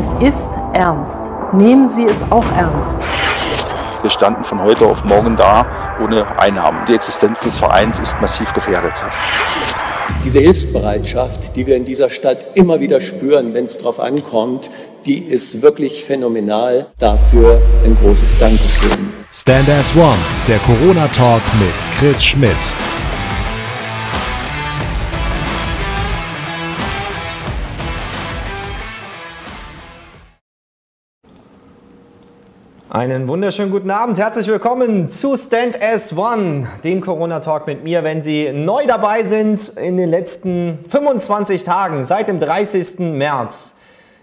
[0.00, 1.28] Es ist ernst.
[1.52, 3.04] Nehmen Sie es auch ernst.
[4.00, 5.66] Wir standen von heute auf morgen da
[6.00, 6.84] ohne Einnahmen.
[6.86, 8.92] Die Existenz des Vereins ist massiv gefährdet.
[10.24, 14.70] Diese Hilfsbereitschaft, die wir in dieser Stadt immer wieder spüren, wenn es darauf ankommt,
[15.04, 16.86] die ist wirklich phänomenal.
[17.00, 19.12] Dafür ein großes Dankeschön.
[19.32, 22.56] Stand as One, der Corona-Talk mit Chris Schmidt.
[32.90, 38.02] Einen wunderschönen guten Abend, herzlich willkommen zu Stand as One, dem Corona-Talk mit mir.
[38.02, 43.00] Wenn Sie neu dabei sind in den letzten 25 Tagen, seit dem 30.
[43.00, 43.74] März,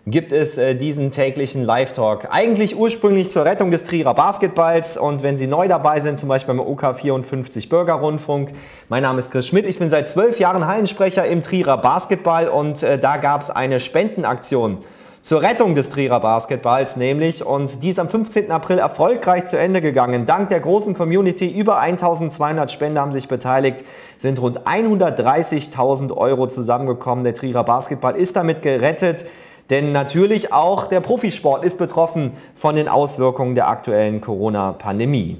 [0.07, 2.29] gibt es äh, diesen täglichen Live-Talk.
[2.31, 6.55] Eigentlich ursprünglich zur Rettung des Trierer Basketballs und wenn Sie neu dabei sind, zum Beispiel
[6.55, 8.49] beim OK54 Bürgerrundfunk,
[8.89, 12.81] mein Name ist Chris Schmidt, ich bin seit zwölf Jahren Hallensprecher im Trierer Basketball und
[12.81, 14.79] äh, da gab es eine Spendenaktion
[15.25, 18.51] zur Rettung des Trierer Basketballs nämlich und die ist am 15.
[18.51, 20.27] April erfolgreich zu Ende gegangen.
[20.27, 23.83] Dank der großen Community, über 1200 Spender haben sich beteiligt,
[24.19, 27.23] sind rund 130.000 Euro zusammengekommen.
[27.23, 29.25] Der Trierer Basketball ist damit gerettet.
[29.71, 35.37] Denn natürlich auch der Profisport ist betroffen von den Auswirkungen der aktuellen Corona-Pandemie.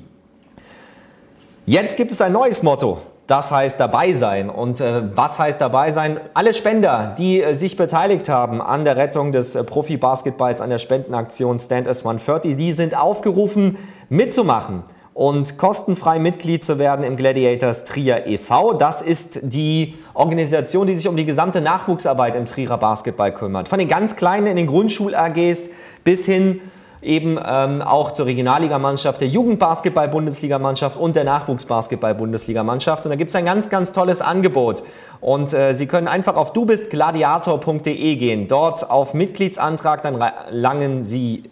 [1.68, 4.50] Jetzt gibt es ein neues Motto das heißt dabei sein.
[4.50, 6.20] Und äh, was heißt dabei sein?
[6.34, 10.78] Alle Spender, die äh, sich beteiligt haben an der Rettung des äh, Profi-Basketballs, an der
[10.78, 13.78] Spendenaktion Stand as 130, die sind aufgerufen
[14.10, 14.84] mitzumachen
[15.16, 18.74] und kostenfrei Mitglied zu werden im Gladiators Trier e.V.
[18.74, 23.70] Das ist die Organisation, die sich um die gesamte Nachwuchsarbeit im Trierer Basketball kümmert.
[23.70, 25.70] Von den ganz Kleinen in den Grundschul-AGs
[26.04, 26.60] bis hin
[27.06, 33.06] eben ähm, auch zur Regionalligamannschaft, der Jugendbasketball-Bundesligamannschaft und der Nachwuchsbasketball-Bundesligamannschaft.
[33.06, 34.84] Und da gibt es ein ganz, ganz tolles Angebot.
[35.22, 38.48] Und äh, Sie können einfach auf dubistgladiator.de gehen.
[38.48, 41.44] Dort auf Mitgliedsantrag, dann langen Sie,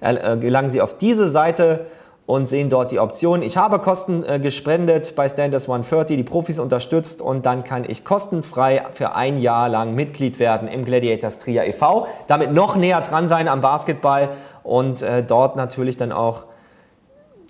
[0.00, 1.86] äh, gelangen Sie auf diese Seite
[2.26, 3.42] und sehen dort die Option.
[3.42, 8.04] Ich habe Kosten äh, gespendet bei Standards 130, die Profis unterstützt und dann kann ich
[8.04, 12.06] kostenfrei für ein Jahr lang Mitglied werden im Gladiators Trier e.V.
[12.28, 14.30] Damit noch näher dran sein am Basketball
[14.64, 16.44] und äh, dort natürlich dann auch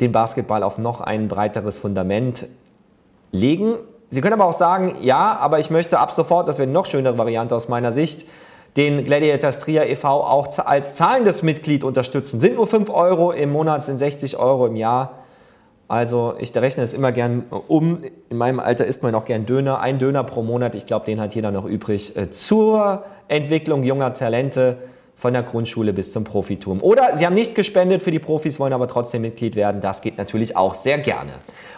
[0.00, 2.46] den Basketball auf noch ein breiteres Fundament
[3.30, 3.76] legen.
[4.10, 6.86] Sie können aber auch sagen, ja, aber ich möchte ab sofort, das wäre eine noch
[6.86, 8.26] schönere Variante aus meiner Sicht,
[8.76, 10.08] den Gladiators Trier e.V.
[10.08, 12.40] auch als zahlendes Mitglied unterstützen.
[12.40, 15.18] Sind nur 5 Euro im Monat, sind 60 Euro im Jahr.
[15.88, 18.02] Also ich rechne es immer gern um.
[18.30, 19.80] In meinem Alter isst man auch gern Döner.
[19.80, 22.16] Ein Döner pro Monat, ich glaube, den hat jeder noch übrig.
[22.16, 24.78] Äh, zur Entwicklung junger Talente
[25.22, 26.82] von der Grundschule bis zum Profitum.
[26.82, 29.80] Oder Sie haben nicht gespendet für die Profis, wollen aber trotzdem Mitglied werden.
[29.80, 31.30] Das geht natürlich auch sehr gerne.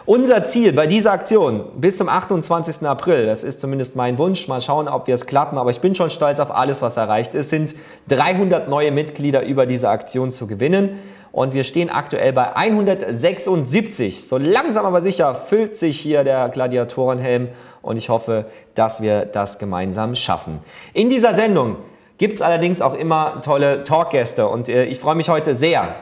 [0.07, 2.87] Unser Ziel bei dieser Aktion bis zum 28.
[2.87, 5.93] April, das ist zumindest mein Wunsch, mal schauen, ob wir es klappen, aber ich bin
[5.93, 7.75] schon stolz auf alles, was erreicht ist, sind
[8.07, 10.97] 300 neue Mitglieder über diese Aktion zu gewinnen.
[11.31, 14.27] Und wir stehen aktuell bei 176.
[14.27, 17.49] So langsam aber sicher füllt sich hier der Gladiatorenhelm
[17.83, 20.61] und ich hoffe, dass wir das gemeinsam schaffen.
[20.93, 21.75] In dieser Sendung
[22.17, 25.95] gibt es allerdings auch immer tolle Talkgäste und äh, ich freue mich heute sehr.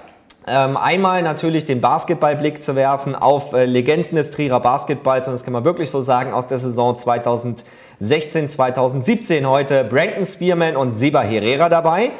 [0.45, 5.43] Ähm, einmal natürlich den Basketballblick zu werfen auf äh, Legenden des Trierer Basketballs und das
[5.43, 11.21] kann man wirklich so sagen aus der Saison 2016, 2017 heute Brandon Spearman und Seba
[11.21, 12.11] Herrera dabei.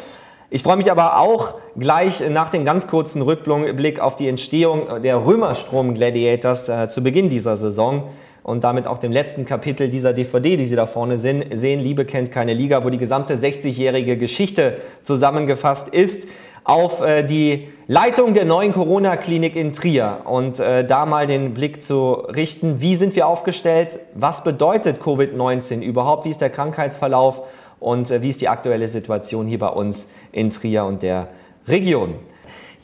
[0.49, 5.25] Ich freue mich aber auch gleich nach dem ganz kurzen Rückblick auf die Entstehung der
[5.25, 8.03] Römerstrom Gladiators äh, zu Beginn dieser Saison
[8.43, 12.31] und damit auch dem letzten Kapitel dieser DVD, die Sie da vorne sehen, Liebe kennt
[12.31, 16.27] keine Liga, wo die gesamte 60-jährige Geschichte zusammengefasst ist,
[16.65, 20.21] auf äh, die Leitung der neuen Corona-Klinik in Trier.
[20.25, 25.81] Und äh, da mal den Blick zu richten, wie sind wir aufgestellt, was bedeutet Covid-19
[25.81, 27.43] überhaupt, wie ist der Krankheitsverlauf?
[27.79, 31.29] Und äh, wie ist die aktuelle Situation hier bei uns in Trier und der
[31.67, 32.15] Region.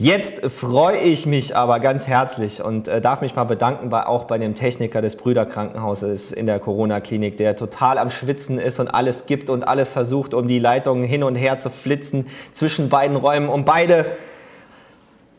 [0.01, 4.23] Jetzt freue ich mich aber ganz herzlich und äh, darf mich mal bedanken bei, auch
[4.23, 9.25] bei dem Techniker des Brüderkrankenhauses in der Corona-Klinik, der total am Schwitzen ist und alles
[9.25, 13.49] gibt und alles versucht, um die Leitungen hin und her zu flitzen zwischen beiden Räumen,
[13.49, 14.05] um beide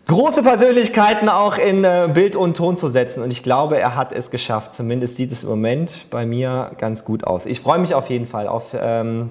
[0.08, 3.22] große Persönlichkeiten auch in äh, Bild und Ton zu setzen.
[3.22, 4.74] Und ich glaube, er hat es geschafft.
[4.74, 7.46] Zumindest sieht es im Moment bei mir ganz gut aus.
[7.46, 9.30] Ich freue mich auf jeden Fall auf ähm,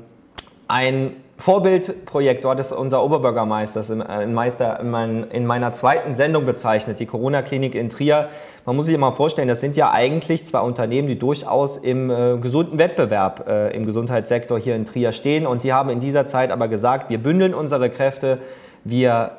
[0.67, 6.13] ein Vorbildprojekt, so hat es unser Oberbürgermeister in, äh, Meister, in, mein, in, meiner zweiten
[6.13, 8.27] Sendung bezeichnet, die Corona-Klinik in Trier.
[8.65, 12.37] Man muss sich mal vorstellen, das sind ja eigentlich zwei Unternehmen, die durchaus im äh,
[12.39, 15.47] gesunden Wettbewerb äh, im Gesundheitssektor hier in Trier stehen.
[15.47, 18.39] Und die haben in dieser Zeit aber gesagt, wir bündeln unsere Kräfte,
[18.83, 19.31] wir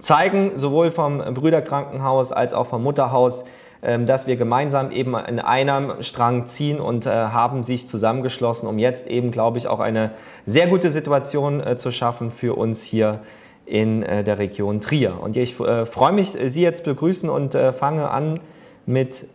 [0.00, 3.44] zeigen sowohl vom Brüderkrankenhaus als auch vom Mutterhaus,
[3.80, 9.06] dass wir gemeinsam eben in einem Strang ziehen und äh, haben sich zusammengeschlossen, um jetzt
[9.06, 10.10] eben, glaube ich, auch eine
[10.44, 13.20] sehr gute Situation äh, zu schaffen für uns hier
[13.64, 15.18] in äh, der Region Trier.
[15.20, 18.40] Und ich freue mich, Sie jetzt begrüßen und fange an
[18.84, 19.26] mit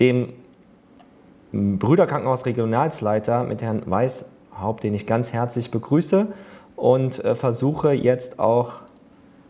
[0.00, 0.32] dem
[1.52, 6.28] Brüderkrankenhaus Regionalsleiter, mit Herrn Weishaupt, den ich ganz herzlich begrüße
[6.76, 8.72] und versuche jetzt auch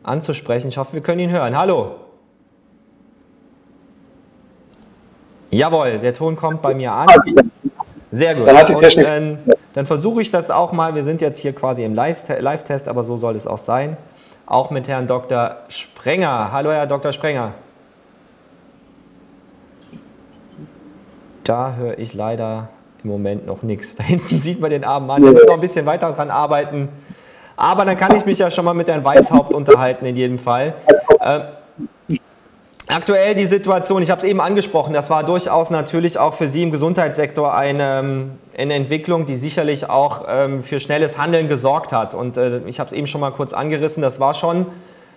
[0.02, 0.68] anzusprechen.
[0.68, 1.56] Ich hoffe, wir können ihn hören.
[1.56, 1.92] Hallo.
[5.54, 7.06] Jawohl, der Ton kommt bei mir an.
[8.10, 8.48] Sehr gut.
[8.48, 9.36] Dann, Und, äh,
[9.72, 10.94] dann versuche ich das auch mal.
[10.96, 13.96] Wir sind jetzt hier quasi im Live-Test, aber so soll es auch sein.
[14.46, 15.58] Auch mit Herrn Dr.
[15.68, 16.50] Sprenger.
[16.50, 17.12] Hallo, Herr Dr.
[17.12, 17.52] Sprenger.
[21.44, 22.68] Da höre ich leider
[23.04, 23.94] im Moment noch nichts.
[23.96, 25.22] Da hinten sieht man den armen Mann.
[25.22, 26.88] Der wird noch ein bisschen weiter dran arbeiten.
[27.56, 30.74] Aber dann kann ich mich ja schon mal mit Herrn Weißhaupt unterhalten, in jedem Fall.
[31.20, 31.40] Äh,
[32.88, 36.62] Aktuell die Situation, ich habe es eben angesprochen, das war durchaus natürlich auch für Sie
[36.62, 42.14] im Gesundheitssektor eine, ähm, eine Entwicklung, die sicherlich auch ähm, für schnelles Handeln gesorgt hat.
[42.14, 44.66] Und äh, ich habe es eben schon mal kurz angerissen, das war schon,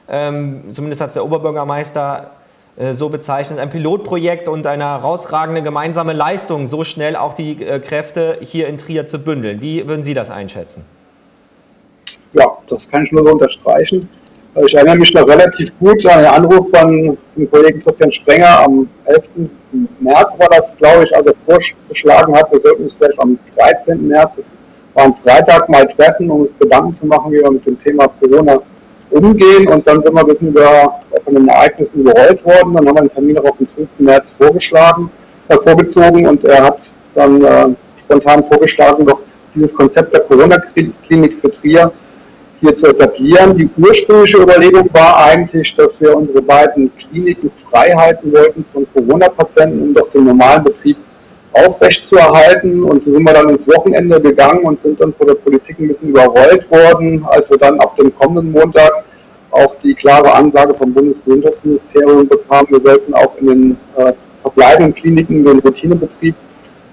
[0.10, 2.32] ähm, zumindest hat es der Oberbürgermeister
[2.78, 7.80] äh, so bezeichnet, ein Pilotprojekt und eine herausragende gemeinsame Leistung, so schnell auch die äh,
[7.80, 9.60] Kräfte hier in Trier zu bündeln.
[9.60, 10.86] Wie würden Sie das einschätzen?
[12.32, 14.08] Ja, das kann ich nur so unterstreichen.
[14.66, 18.90] Ich erinnere mich noch relativ gut an den Anruf von dem Kollegen Christian Sprenger am
[19.06, 19.30] 11.
[20.00, 24.08] März war das, glaube ich, als er vorgeschlagen hat, wir sollten uns vielleicht am 13.
[24.08, 24.56] März, das
[24.96, 28.08] war am Freitag, mal treffen, um uns Gedanken zu machen, wie wir mit dem Thema
[28.20, 28.60] Corona
[29.12, 29.68] umgehen.
[29.68, 32.74] Und dann sind wir ein bisschen über, von den Ereignissen überrollt worden.
[32.74, 33.88] Dann haben wir den Termin auf den 12.
[34.00, 35.12] März vorgeschlagen,
[35.50, 37.68] äh, vorgezogen und er hat dann äh,
[38.00, 39.20] spontan vorgeschlagen, doch
[39.54, 41.92] dieses Konzept der Corona-Klinik für Trier
[42.60, 43.56] hier zu etablieren.
[43.56, 49.82] Die ursprüngliche Überlegung war eigentlich, dass wir unsere beiden Kliniken frei halten wollten von Corona-Patienten,
[49.82, 50.98] um doch den normalen Betrieb
[51.54, 52.84] aufrechtzuerhalten.
[52.84, 55.88] Und so sind wir dann ins Wochenende gegangen und sind dann vor der Politik ein
[55.88, 59.04] bisschen überrollt worden, als wir dann ab dem kommenden Montag
[59.52, 65.44] auch die klare Ansage vom Bundesgesundheitsministerium bekamen, wir sollten auch in den äh, verbleibenden Kliniken
[65.44, 66.36] den Routinebetrieb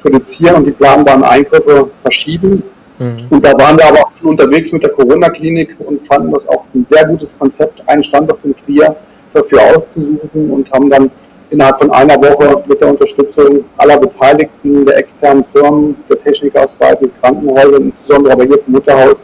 [0.05, 2.63] reduzieren und die planbaren Eingriffe verschieben.
[3.05, 3.27] Mhm.
[3.31, 6.65] Und da waren wir aber auch schon unterwegs mit der Corona-Klinik und fanden das auch
[6.75, 8.97] ein sehr gutes Konzept, einen Standort in Trier
[9.33, 11.11] dafür auszusuchen und haben dann
[11.51, 16.73] innerhalb von einer Woche mit der Unterstützung aller Beteiligten, der externen Firmen, der Techniker aus
[16.73, 19.23] beiden Krankenhäusern, insbesondere aber hier vom Mutterhaus,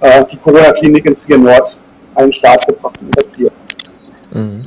[0.00, 1.76] äh, die Corona-Klinik in Trier Nord
[2.14, 3.52] einen Start gebracht und etabliert.
[4.32, 4.64] Mhm.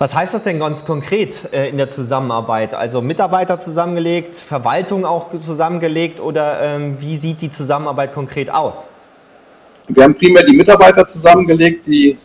[0.00, 2.72] Was heißt das denn ganz konkret äh, in der Zusammenarbeit?
[2.72, 8.88] Also Mitarbeiter zusammengelegt, Verwaltung auch zusammengelegt oder ähm, wie sieht die Zusammenarbeit konkret aus?
[9.88, 11.86] Wir haben primär die Mitarbeiter zusammengelegt.
[11.86, 12.16] Die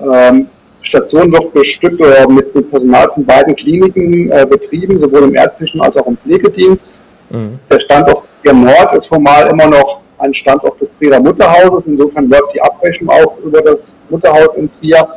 [0.00, 0.48] ähm,
[0.82, 5.96] Station wird bestückt oder mit, Personal von beiden Kliniken äh, betrieben, sowohl im ärztlichen als
[5.96, 7.00] auch im Pflegedienst.
[7.30, 7.60] Mhm.
[7.70, 11.86] Der Standort hier Nord ist formal immer noch ein Standort des Trierer Mutterhauses.
[11.86, 15.08] Insofern läuft die Abrechnung auch über das Mutterhaus in Trier.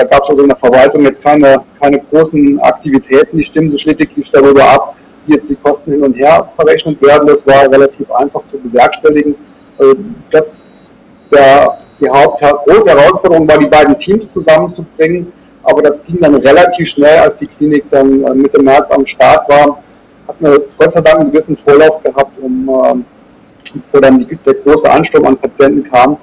[0.00, 3.84] Da gab es also in der Verwaltung jetzt keine, keine großen Aktivitäten, die stimmen sich
[3.84, 7.28] lediglich darüber ab, wie jetzt die Kosten hin und her verrechnet werden.
[7.28, 9.34] Das war relativ einfach zu bewerkstelligen.
[9.76, 9.96] Also,
[10.32, 15.30] der, die Haupt, große Herausforderung war, die beiden Teams zusammenzubringen,
[15.62, 19.46] aber das ging dann relativ schnell, als die Klinik dann äh, Mitte März am Start
[19.50, 19.82] war.
[20.26, 22.94] Hat eine Gott sei Dank einen gewissen Vorlauf gehabt, um, äh,
[23.74, 26.16] bevor dann die, der große Ansturm an Patienten kam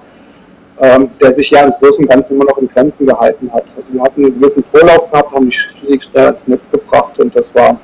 [0.80, 3.64] ähm, der sich ja im Großen und Ganzen immer noch in Grenzen gehalten hat.
[3.76, 7.54] Also wir hatten einen gewissen Vorlauf gehabt, haben die schnell ins Netz gebracht und das
[7.56, 7.80] war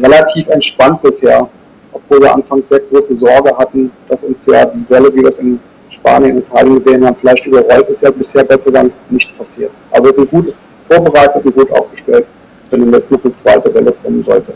[0.00, 1.48] relativ entspannt bisher,
[1.92, 5.38] obwohl wir anfangs sehr große Sorge hatten, dass uns ja die Welle, wie wir es
[5.38, 5.58] in
[5.90, 9.72] Spanien und Italien gesehen haben, vielleicht überrollt, ist ja bisher Gott sei Dank nicht passiert.
[9.90, 10.54] Aber wir sind gut
[10.88, 12.26] vorbereitet und gut aufgestellt,
[12.70, 14.52] wenn jetzt noch eine zweite Welle kommen sollte.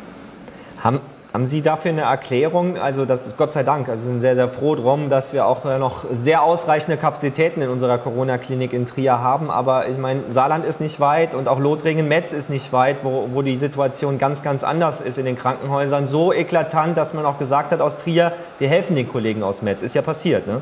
[0.80, 1.00] Haben,
[1.32, 2.76] haben Sie dafür eine Erklärung?
[2.76, 5.46] Also das ist Gott sei Dank, also wir sind sehr, sehr froh drum, dass wir
[5.46, 9.50] auch äh, noch sehr ausreichende Kapazitäten in unserer Corona-Klinik in Trier haben.
[9.50, 13.40] Aber ich meine, Saarland ist nicht weit und auch Lothringen-Metz ist nicht weit, wo, wo
[13.40, 16.06] die Situation ganz, ganz anders ist in den Krankenhäusern.
[16.06, 19.80] So eklatant, dass man auch gesagt hat aus Trier, wir helfen den Kollegen aus Metz.
[19.80, 20.60] Ist ja passiert, ne?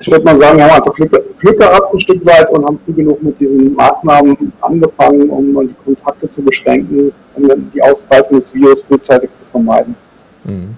[0.00, 2.78] Ich würde mal sagen, wir haben einfach Glück, Glück, gehabt ein Stück weit und haben
[2.84, 8.52] früh genug mit diesen Maßnahmen angefangen, um die Kontakte zu beschränken, um die Ausbreitung des
[8.54, 9.94] Virus frühzeitig zu vermeiden.
[10.44, 10.74] Mhm.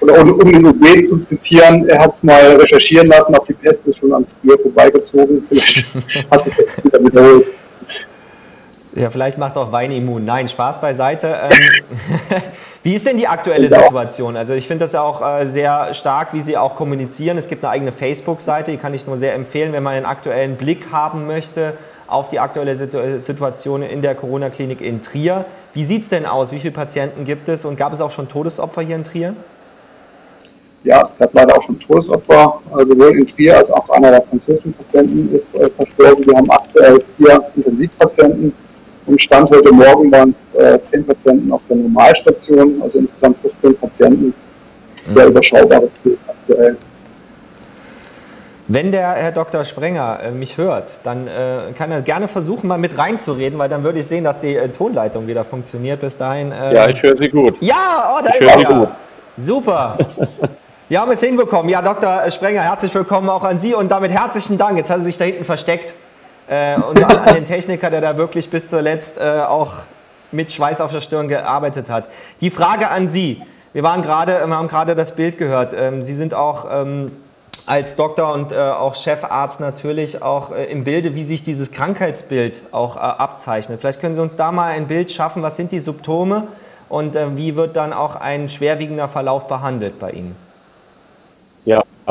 [0.00, 3.52] Oder um, um den UB zu zitieren, er hat es mal recherchieren lassen, auch die
[3.52, 5.42] Pest ist schon an Trier vorbeigezogen.
[5.48, 5.86] Vielleicht
[6.30, 7.46] hat sich das wieder wiederholt.
[8.94, 10.24] Ja, vielleicht macht auch Wein immun.
[10.24, 11.36] Nein, Spaß beiseite.
[12.82, 14.38] Wie ist denn die aktuelle Situation?
[14.38, 17.36] Also ich finde das ja auch äh, sehr stark, wie Sie auch kommunizieren.
[17.36, 20.56] Es gibt eine eigene Facebook-Seite, die kann ich nur sehr empfehlen, wenn man einen aktuellen
[20.56, 21.74] Blick haben möchte
[22.06, 25.44] auf die aktuelle Situation in der Corona-Klinik in Trier.
[25.74, 26.52] Wie sieht es denn aus?
[26.52, 29.34] Wie viele Patienten gibt es und gab es auch schon Todesopfer hier in Trier?
[30.82, 34.22] Ja, es gab leider auch schon Todesopfer, also sowohl in Trier als auch einer der
[34.22, 36.26] französischen Patienten ist äh, verstorben.
[36.26, 38.54] Wir haben aktuell vier Intensivpatienten.
[39.06, 43.76] Und Stand heute Morgen waren es äh, zehn Patienten auf der Normalstation, also insgesamt 15
[43.76, 44.34] Patienten.
[45.06, 45.30] Sehr mhm.
[45.30, 46.76] überschaubares Bild aktuell.
[48.72, 49.64] Wenn der Herr Dr.
[49.64, 53.82] Sprenger äh, mich hört, dann äh, kann er gerne versuchen, mal mit reinzureden, weil dann
[53.82, 56.00] würde ich sehen, dass die äh, Tonleitung wieder funktioniert.
[56.00, 56.52] Bis dahin.
[56.52, 57.56] Äh, ja, ich höre Sie gut.
[57.60, 58.64] Ja, oh, da ich ist er.
[58.64, 58.88] Gut.
[59.36, 59.98] Super.
[60.88, 61.68] Wir haben es hinbekommen.
[61.68, 62.30] Ja, Dr.
[62.30, 64.76] Sprenger, herzlich willkommen auch an Sie und damit herzlichen Dank.
[64.76, 65.94] Jetzt hat er sich da hinten versteckt.
[66.50, 69.74] Äh, und an, den Techniker, der da wirklich bis zuletzt äh, auch
[70.32, 72.08] mit Schweiß auf der Stirn gearbeitet hat.
[72.40, 73.40] Die Frage an Sie.
[73.72, 75.72] Wir waren gerade, wir haben gerade das Bild gehört.
[75.72, 77.12] Ähm, Sie sind auch ähm,
[77.66, 82.62] als Doktor und äh, auch Chefarzt natürlich auch äh, im Bilde, wie sich dieses Krankheitsbild
[82.72, 83.78] auch äh, abzeichnet.
[83.78, 86.48] Vielleicht können Sie uns da mal ein Bild schaffen, was sind die Symptome
[86.88, 90.49] und äh, wie wird dann auch ein schwerwiegender Verlauf behandelt bei Ihnen?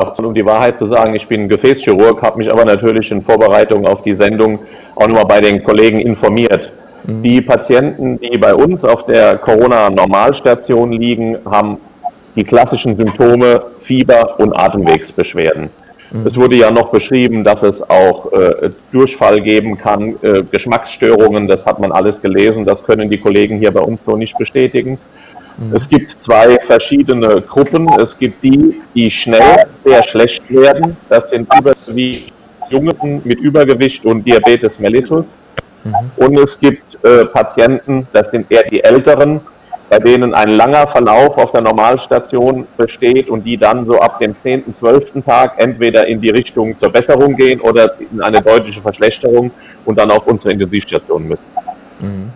[0.00, 3.86] Ja, um die Wahrheit zu sagen, ich bin Gefäßchirurg, habe mich aber natürlich in Vorbereitung
[3.86, 4.60] auf die Sendung
[4.94, 6.72] auch nochmal bei den Kollegen informiert.
[7.04, 7.22] Mhm.
[7.22, 11.78] Die Patienten, die bei uns auf der Corona-Normalstation liegen, haben
[12.34, 15.70] die klassischen Symptome Fieber und Atemwegsbeschwerden.
[16.10, 16.26] Mhm.
[16.26, 21.66] Es wurde ja noch beschrieben, dass es auch äh, Durchfall geben kann, äh, Geschmacksstörungen, das
[21.66, 24.98] hat man alles gelesen, das können die Kollegen hier bei uns so nicht bestätigen.
[25.60, 25.74] Mhm.
[25.74, 27.88] Es gibt zwei verschiedene Gruppen.
[28.00, 30.96] Es gibt die, die schnell sehr schlecht werden.
[31.08, 32.32] Das sind überwiegend
[32.70, 35.26] Jungen mit Übergewicht und Diabetes mellitus.
[35.84, 35.94] Mhm.
[36.16, 39.40] Und es gibt äh, Patienten, das sind eher die Älteren,
[39.88, 44.36] bei denen ein langer Verlauf auf der Normalstation besteht und die dann so ab dem
[44.36, 45.24] 10., 12.
[45.26, 49.50] Tag entweder in die Richtung zur Besserung gehen oder in eine deutliche Verschlechterung
[49.84, 51.48] und dann auf unsere Intensivstation müssen.
[51.98, 52.30] Mhm.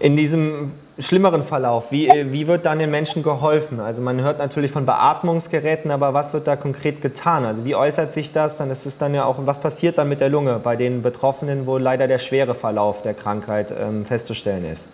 [0.00, 3.80] In diesem schlimmeren Verlauf, wie, wie wird dann den Menschen geholfen?
[3.80, 7.44] Also man hört natürlich von Beatmungsgeräten, aber was wird da konkret getan?
[7.44, 8.56] Also wie äußert sich das?
[8.56, 11.66] Dann ist es dann ja auch, was passiert dann mit der Lunge bei den Betroffenen,
[11.66, 14.88] wo leider der schwere Verlauf der Krankheit ähm, festzustellen ist?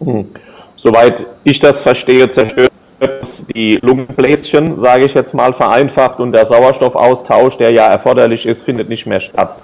[0.00, 0.28] Hm.
[0.76, 2.70] Soweit ich das verstehe, zerstört
[3.54, 8.88] die Lungenbläschen, sage ich jetzt mal vereinfacht, und der Sauerstoffaustausch, der ja erforderlich ist, findet
[8.88, 9.56] nicht mehr statt.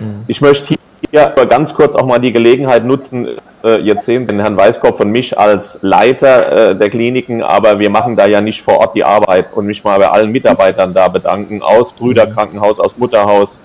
[0.00, 0.24] Mhm.
[0.26, 0.76] Ich möchte
[1.10, 3.28] hier aber ganz kurz auch mal die Gelegenheit nutzen.
[3.64, 7.78] Äh, jetzt sehen Sie den Herrn Weiskopf und mich als Leiter äh, der Kliniken, aber
[7.78, 10.92] wir machen da ja nicht vor Ort die Arbeit und mich mal bei allen Mitarbeitern
[10.94, 13.60] da bedanken, aus Brüderkrankenhaus, aus Mutterhaus,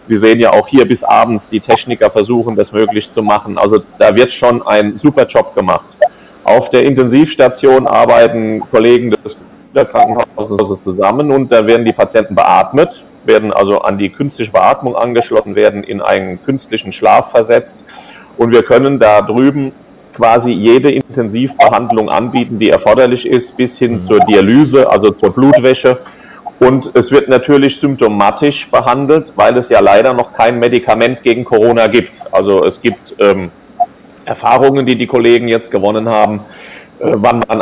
[0.00, 3.58] Sie sehen ja auch hier bis abends die Techniker versuchen, das möglich zu machen.
[3.58, 5.86] Also da wird schon ein super Job gemacht.
[6.44, 9.36] Auf der Intensivstation arbeiten Kollegen des
[9.74, 15.54] Krankenhauses zusammen und da werden die Patienten beatmet, werden also an die künstliche Beatmung angeschlossen,
[15.54, 17.84] werden in einen künstlichen Schlaf versetzt.
[18.36, 19.72] Und wir können da drüben
[20.14, 25.98] quasi jede Intensivbehandlung anbieten, die erforderlich ist, bis hin zur Dialyse, also zur Blutwäsche.
[26.58, 31.86] Und es wird natürlich symptomatisch behandelt, weil es ja leider noch kein Medikament gegen Corona
[31.86, 32.22] gibt.
[32.32, 33.50] Also es gibt ähm,
[34.24, 36.40] Erfahrungen, die die Kollegen jetzt gewonnen haben,
[36.98, 37.60] äh, wann man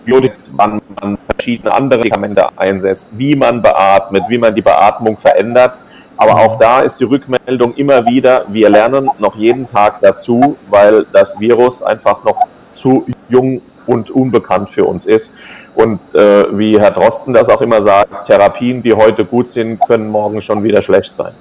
[0.00, 5.78] Antibiotika, wann man verschiedene andere Medikamente einsetzt, wie man beatmet, wie man die Beatmung verändert.
[6.16, 11.06] Aber auch da ist die Rückmeldung immer wieder, wir lernen noch jeden Tag dazu, weil
[11.12, 15.32] das Virus einfach noch zu jung und unbekannt für uns ist.
[15.74, 20.10] Und äh, wie Herr Drosten das auch immer sagt, Therapien, die heute gut sind, können
[20.10, 21.32] morgen schon wieder schlecht sein.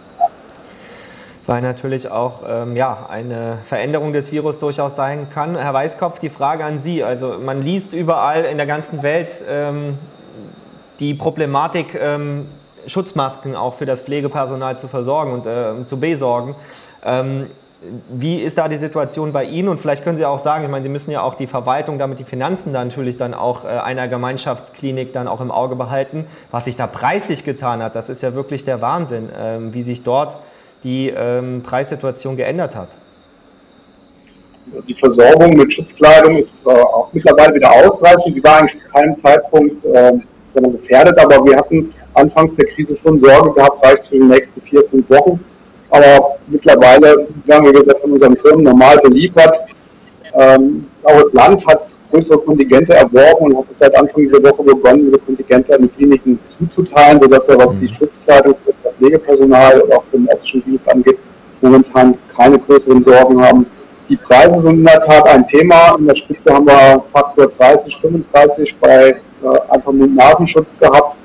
[1.49, 5.57] Weil natürlich auch ähm, ja, eine Veränderung des Virus durchaus sein kann.
[5.57, 7.03] Herr Weißkopf, die Frage an Sie.
[7.03, 9.97] Also man liest überall in der ganzen Welt ähm,
[10.99, 12.45] die Problematik, ähm,
[12.85, 16.55] Schutzmasken auch für das Pflegepersonal zu versorgen und äh, zu besorgen.
[17.03, 17.47] Ähm,
[18.09, 19.69] wie ist da die Situation bei Ihnen?
[19.69, 22.19] Und vielleicht können Sie auch sagen, ich meine, Sie müssen ja auch die Verwaltung, damit
[22.19, 26.27] die Finanzen dann natürlich dann auch äh, einer Gemeinschaftsklinik dann auch im Auge behalten.
[26.51, 30.03] Was sich da preislich getan hat, das ist ja wirklich der Wahnsinn, ähm, wie sich
[30.03, 30.37] dort
[30.83, 32.89] die ähm, Preissituation geändert hat.
[34.87, 38.35] Die Versorgung mit Schutzkleidung ist äh, auch mittlerweile wieder ausreichend.
[38.35, 40.11] Sie war eigentlich zu keinem Zeitpunkt äh,
[40.53, 44.83] gefährdet, aber wir hatten anfangs der Krise schon Sorge gehabt, reicht für die nächsten vier,
[44.83, 45.39] fünf Wochen
[45.89, 49.57] aber mittlerweile werden wir von unseren Firmen normal beliefert.
[50.33, 55.05] Ähm, auch das Land hat größere Kontingente erworben und hat seit Anfang dieser Woche begonnen,
[55.05, 57.93] diese Kontingente an die Kliniken zuzuteilen, sodass wir, was die mhm.
[57.95, 61.17] Schutzkleidung für das Pflegepersonal oder auch für den ärztlichen Dienst angeht,
[61.61, 63.65] momentan keine größeren Sorgen haben.
[64.09, 65.95] Die Preise sind in der Tat ein Thema.
[65.99, 69.19] In der Spitze haben wir Faktor 30, 35 bei äh,
[69.69, 71.15] einfach mit Nasenschutz gehabt.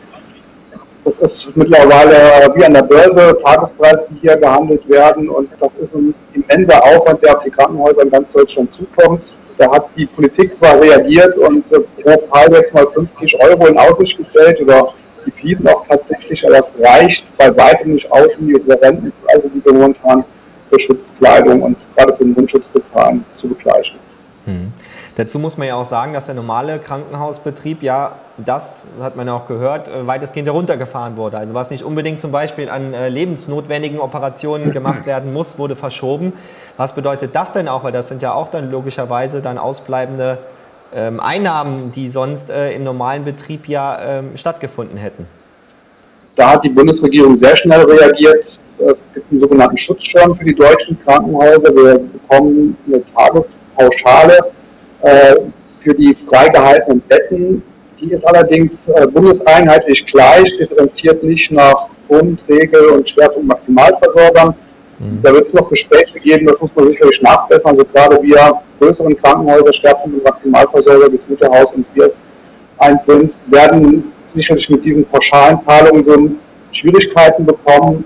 [1.04, 5.28] Das ist mittlerweile wie an der Börse, Tagespreise, die hier gehandelt werden.
[5.28, 9.22] Und das ist ein immenser Aufwand, der auf die Krankenhäuser in ganz Deutschland zukommt.
[9.56, 12.10] Da hat die Politik zwar reagiert und äh, pro
[12.54, 14.92] jetzt mal 50 Euro in Aussicht gestellt oder
[15.24, 19.64] die fließen auch tatsächlich, aber das reicht bei weitem nicht aus, um die Rentenpreise, die
[19.64, 20.24] wir momentan
[20.70, 23.98] für Schutzkleidung und gerade für den Mundschutz bezahlen, zu begleichen.
[24.44, 24.72] Hm.
[25.16, 29.34] Dazu muss man ja auch sagen, dass der normale Krankenhausbetrieb ja das, hat man ja
[29.34, 31.38] auch gehört, äh, weitestgehend heruntergefahren wurde.
[31.38, 36.32] Also was nicht unbedingt zum Beispiel an äh, lebensnotwendigen Operationen gemacht werden muss, wurde verschoben.
[36.76, 37.84] Was bedeutet das denn auch?
[37.84, 40.38] Weil das sind ja auch dann logischerweise dann ausbleibende
[40.92, 45.26] ähm, Einnahmen, die sonst äh, im normalen Betrieb ja ähm, stattgefunden hätten.
[46.34, 48.58] Da hat die Bundesregierung sehr schnell reagiert.
[48.78, 51.72] Es gibt einen sogenannten Schutzschirm für die deutschen Krankenhäuser.
[51.72, 54.50] Wir bekommen eine Tagespauschale
[55.80, 57.62] für die freigehaltenen Betten.
[58.00, 64.54] Die ist allerdings äh, bundeseinheitlich gleich, differenziert nicht nach Bund, Regel und Schwerpunkt Maximalversorgern.
[64.98, 65.20] Mhm.
[65.22, 67.72] Da wird es noch Gespräche geben, das muss man sicherlich nachbessern.
[67.72, 72.20] Also gerade wir größeren Krankenhäuser, Schwerpunkt und Maximalversorger, das Mutterhaus und wir es
[72.78, 76.30] eins sind, werden sicherlich mit diesen pauschalen Zahlungen so
[76.72, 78.04] Schwierigkeiten bekommen,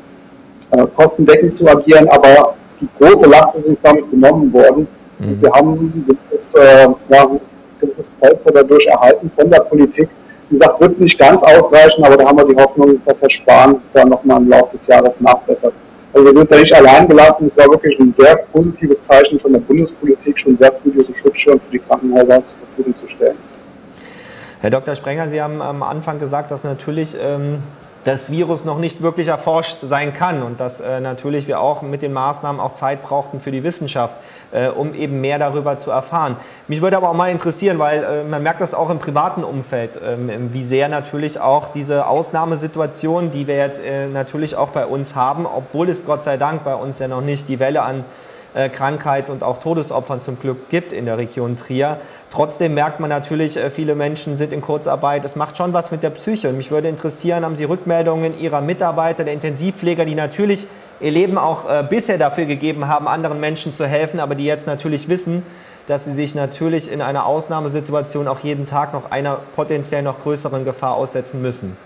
[0.71, 4.87] äh, kostendeckend zu agieren, aber die große Last ist uns damit genommen worden.
[5.19, 5.43] Mhm.
[5.43, 7.41] Wir haben ein gewisses, äh, ja, ein
[7.81, 10.09] gewisses Polster dadurch erhalten von der Politik.
[10.49, 13.31] Wie gesagt, es wird nicht ganz ausreichen, aber da haben wir die Hoffnung, dass Herr
[13.31, 15.75] Spahn dann nochmal im Laufe des Jahres nachbessert.
[16.13, 17.47] Also wir sind da nicht allein gelassen.
[17.47, 21.61] Es war wirklich ein sehr positives Zeichen von der Bundespolitik, schon sehr früh diese Schutzschirm
[21.61, 23.37] für die Krankenhäuser zur Verfügung zu stellen.
[24.61, 24.95] Herr Dr.
[24.95, 27.59] Sprenger, Sie haben am Anfang gesagt, dass natürlich ähm,
[28.05, 32.03] das Virus noch nicht wirklich erforscht sein kann und dass äh, natürlich wir auch mit
[32.03, 34.17] den Maßnahmen auch Zeit brauchten für die Wissenschaft,
[34.53, 36.37] äh, um eben mehr darüber zu erfahren.
[36.67, 39.99] Mich würde aber auch mal interessieren, weil äh, man merkt das auch im privaten Umfeld,
[40.05, 45.15] ähm, wie sehr natürlich auch diese Ausnahmesituation, die wir jetzt äh, natürlich auch bei uns
[45.15, 48.05] haben, obwohl es Gott sei Dank bei uns ja noch nicht die Welle an
[48.55, 51.99] äh, Krankheits- und auch Todesopfern zum Glück gibt in der Region Trier,
[52.31, 55.25] Trotzdem merkt man natürlich, äh, viele Menschen sind in Kurzarbeit.
[55.25, 56.49] Es macht schon was mit der Psyche.
[56.51, 60.67] Und mich würde interessieren, haben Sie Rückmeldungen Ihrer Mitarbeiter, der Intensivpfleger, die natürlich
[61.01, 64.67] ihr Leben auch äh, bisher dafür gegeben haben, anderen Menschen zu helfen, aber die jetzt
[64.67, 65.43] natürlich wissen,
[65.87, 70.65] dass sie sich natürlich in einer Ausnahmesituation auch jeden Tag noch einer potenziell noch größeren
[70.65, 71.77] Gefahr aussetzen müssen?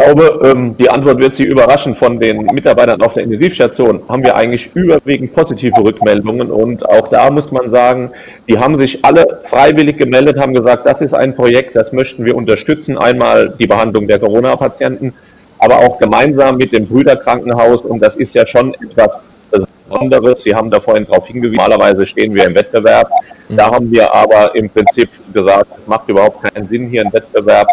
[0.00, 1.94] Ich glaube, ähm, die Antwort wird Sie überraschen.
[1.94, 6.50] Von den Mitarbeitern auf der Intensivstation haben wir eigentlich überwiegend positive Rückmeldungen.
[6.50, 8.10] Und auch da muss man sagen,
[8.48, 12.34] die haben sich alle freiwillig gemeldet, haben gesagt, das ist ein Projekt, das möchten wir
[12.34, 12.96] unterstützen.
[12.96, 15.12] Einmal die Behandlung der Corona-Patienten,
[15.60, 17.84] aber auch gemeinsam mit dem Brüderkrankenhaus.
[17.84, 20.42] Und das ist ja schon etwas Besonderes.
[20.42, 23.08] Sie haben da vorhin darauf hingewiesen, normalerweise stehen wir im Wettbewerb.
[23.48, 27.68] Da haben wir aber im Prinzip gesagt, es macht überhaupt keinen Sinn, hier einen Wettbewerb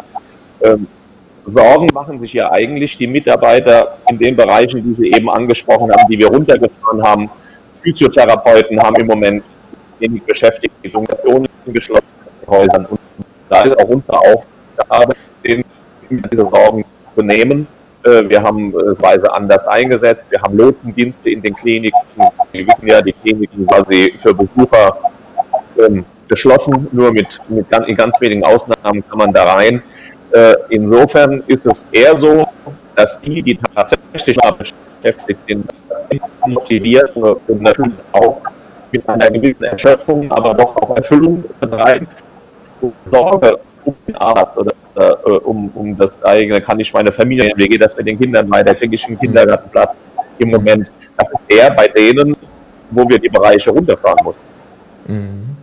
[0.61, 0.87] ähm,
[1.45, 6.03] Sorgen machen sich ja eigentlich die Mitarbeiter in den Bereichen, die Sie eben angesprochen haben,
[6.09, 7.29] die wir runtergefahren haben.
[7.81, 9.45] Physiotherapeuten haben im Moment
[9.99, 12.11] wenig Beschäftigung, Stationen in geschlossenen
[12.47, 12.85] Häusern.
[12.87, 12.99] Und
[13.49, 15.13] da ist auch unsere Aufgabe,
[15.45, 16.83] diese Sorgen
[17.15, 17.65] zu nehmen.
[18.07, 20.25] Äh, wir haben Weise anders eingesetzt.
[20.29, 21.99] Wir haben Lotsendienste in den Kliniken.
[22.51, 24.97] Wir wissen ja, die Kliniken quasi für Besucher
[25.77, 26.87] ähm, geschlossen.
[26.91, 29.81] Nur mit, mit in ganz wenigen Ausnahmen kann man da rein.
[30.31, 32.47] Äh, insofern ist es eher so,
[32.95, 35.65] dass die, die tatsächlich beschäftigt sind,
[36.45, 38.41] motiviert und natürlich auch
[38.91, 42.07] mit einer gewissen Erschöpfung, aber doch auch Erfüllung betreiben.
[43.05, 47.67] Sorge um den Arzt oder äh, um, um das eigene, kann ich meine Familie, wie
[47.67, 49.95] geht das mit den Kindern weiter, kriege ich einen Kindergartenplatz
[50.37, 50.91] im Moment.
[51.17, 52.35] Das ist eher bei denen,
[52.91, 54.45] wo wir die Bereiche runterfahren mussten.
[55.07, 55.57] Mhm.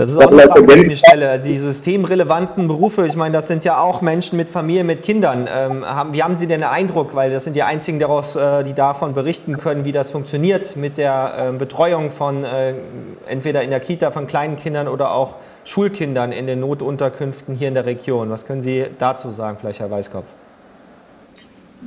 [0.00, 1.38] Das ist auch eine stelle.
[1.40, 5.46] Die systemrelevanten Berufe, ich meine, das sind ja auch Menschen mit Familie, mit Kindern.
[5.46, 8.64] Ähm, haben, wie haben Sie denn den Eindruck, weil das sind die einzigen, daraus, äh,
[8.64, 12.72] die davon berichten können, wie das funktioniert mit der äh, Betreuung von äh,
[13.26, 17.74] entweder in der Kita von kleinen Kindern oder auch Schulkindern in den Notunterkünften hier in
[17.74, 18.30] der Region.
[18.30, 20.26] Was können Sie dazu sagen, vielleicht Herr Weißkopf?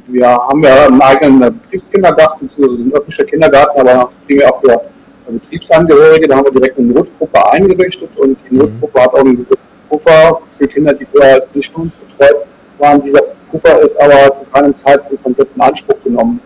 [0.08, 4.82] Wir haben ja einen eigenen Betriebskindergarten, beziehungsweise einen öffentlichen Kindergarten, aber wir auch für
[5.28, 8.62] Betriebsangehörige, da haben wir direkt eine Notgruppe eingerichtet und die mhm.
[8.62, 9.48] Notgruppe hat auch einen
[9.90, 12.46] Puffer für Kinder, die vorher nicht von uns betreut
[12.80, 13.02] waren.
[13.02, 16.40] Dieser Puffer ist aber zu keinem Zeitpunkt komplett in Anspruch genommen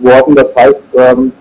[0.00, 0.34] worden.
[0.34, 1.32] Das heißt, ähm,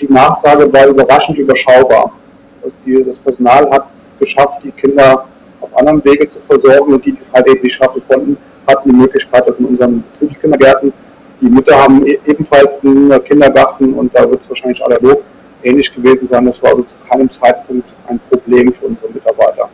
[0.00, 2.12] die Nachfrage war überraschend überschaubar.
[2.62, 5.26] Also das Personal hat es geschafft, die Kinder
[5.60, 8.90] auf anderem Wege zu versorgen und die, die es halt eben nicht schaffen konnten, hatten
[8.90, 10.92] die Möglichkeit, das in unseren Betriebskindergärten.
[11.40, 15.22] Die Mütter haben e-, ebenfalls einen Kindergarten und da wird es wahrscheinlich analog
[15.62, 16.46] ähnlich gewesen sein.
[16.46, 19.68] Das war also zu keinem Zeitpunkt ein Problem für unsere Mitarbeiter.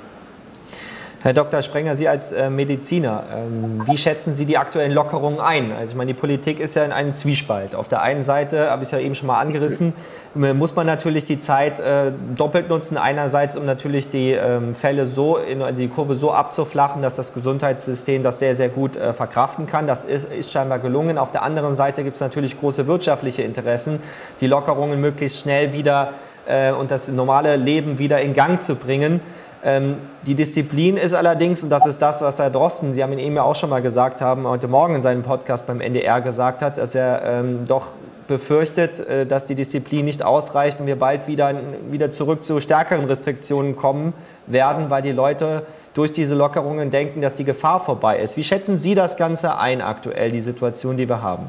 [1.20, 1.62] Herr Dr.
[1.62, 5.72] Sprenger, Sie als äh, Mediziner, ähm, wie schätzen Sie die aktuellen Lockerungen ein?
[5.72, 7.74] Also ich meine, die Politik ist ja in einem Zwiespalt.
[7.74, 9.94] Auf der einen Seite, habe ich ja eben schon mal angerissen,
[10.34, 12.96] muss man natürlich die Zeit äh, doppelt nutzen.
[12.96, 18.22] Einerseits, um natürlich die ähm, Fälle so, also die Kurve so abzuflachen, dass das Gesundheitssystem
[18.22, 19.88] das sehr, sehr gut äh, verkraften kann.
[19.88, 21.18] Das ist, scheinbar gelungen.
[21.18, 24.00] Auf der anderen Seite gibt es natürlich große wirtschaftliche Interessen,
[24.40, 26.12] die Lockerungen möglichst schnell wieder
[26.46, 29.20] äh, und das normale Leben wieder in Gang zu bringen.
[29.64, 33.18] Ähm, die Disziplin ist allerdings, und das ist das, was Herr Drosten, Sie haben ihn
[33.18, 36.62] eben ja auch schon mal gesagt haben, heute Morgen in seinem Podcast beim NDR gesagt
[36.62, 37.86] hat, dass er ähm, doch
[38.28, 41.52] befürchtet, äh, dass die Disziplin nicht ausreicht und wir bald wieder,
[41.90, 44.12] wieder zurück zu stärkeren Restriktionen kommen
[44.46, 48.36] werden, weil die Leute durch diese Lockerungen denken, dass die Gefahr vorbei ist.
[48.36, 51.46] Wie schätzen Sie das Ganze ein aktuell, die Situation, die wir haben?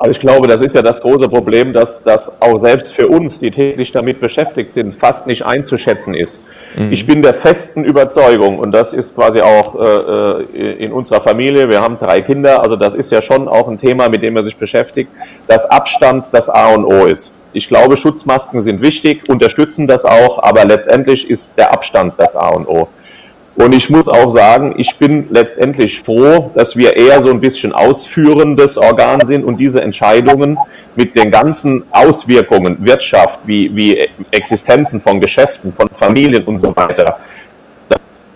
[0.00, 3.38] Also ich glaube, das ist ja das große Problem, dass das auch selbst für uns,
[3.38, 6.40] die täglich damit beschäftigt sind, fast nicht einzuschätzen ist.
[6.74, 6.90] Mhm.
[6.90, 11.68] Ich bin der festen Überzeugung, und das ist quasi auch äh, äh, in unserer Familie,
[11.68, 14.42] wir haben drei Kinder, also das ist ja schon auch ein Thema, mit dem man
[14.42, 15.10] sich beschäftigt,
[15.46, 17.34] dass Abstand das A und O ist.
[17.52, 22.48] Ich glaube, Schutzmasken sind wichtig, unterstützen das auch, aber letztendlich ist der Abstand das A
[22.48, 22.88] und O.
[23.60, 27.74] Und ich muss auch sagen, ich bin letztendlich froh, dass wir eher so ein bisschen
[27.74, 30.56] ausführendes Organ sind und diese Entscheidungen
[30.96, 37.18] mit den ganzen Auswirkungen, Wirtschaft, wie, wie Existenzen von Geschäften, von Familien und so weiter,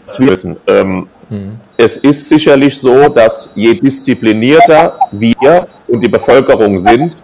[0.05, 0.57] das wir müssen.
[0.67, 1.59] Ähm, mhm.
[1.79, 7.17] Es ist sicherlich so, dass je disziplinierter wir und die Bevölkerung sind,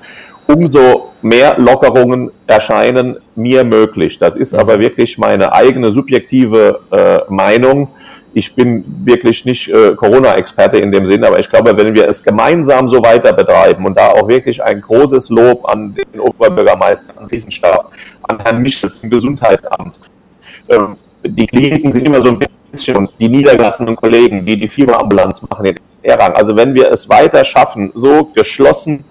[0.52, 4.18] umso mehr Lockerungen erscheinen mir möglich.
[4.18, 7.88] Das ist aber wirklich meine eigene subjektive äh, Meinung.
[8.32, 12.22] Ich bin wirklich nicht äh, Corona-Experte in dem Sinn, aber ich glaube, wenn wir es
[12.22, 17.26] gemeinsam so weiter betreiben und da auch wirklich ein großes Lob an den Oberbürgermeister, an
[17.26, 17.90] diesen Stab,
[18.22, 19.98] an Herrn Michels im Gesundheitsamt.
[20.68, 22.38] Ähm, die Kliniken sind immer so ein
[22.70, 26.32] bisschen die niedergelassenen Kollegen, die die Fieberambulanz machen in Errang.
[26.32, 29.04] Also wenn wir es weiter schaffen, so geschlossen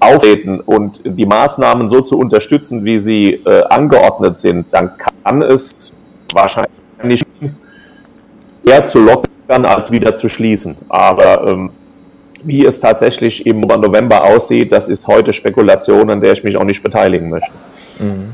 [0.00, 5.92] auftreten und die Maßnahmen so zu unterstützen, wie sie äh, angeordnet sind, dann kann es
[6.32, 7.22] wahrscheinlich
[8.64, 10.76] eher zu lockern als wieder zu schließen.
[10.88, 11.70] Aber ähm,
[12.42, 16.64] wie es tatsächlich im November aussieht, das ist heute Spekulation, an der ich mich auch
[16.64, 17.52] nicht beteiligen möchte.
[17.98, 18.32] Mhm.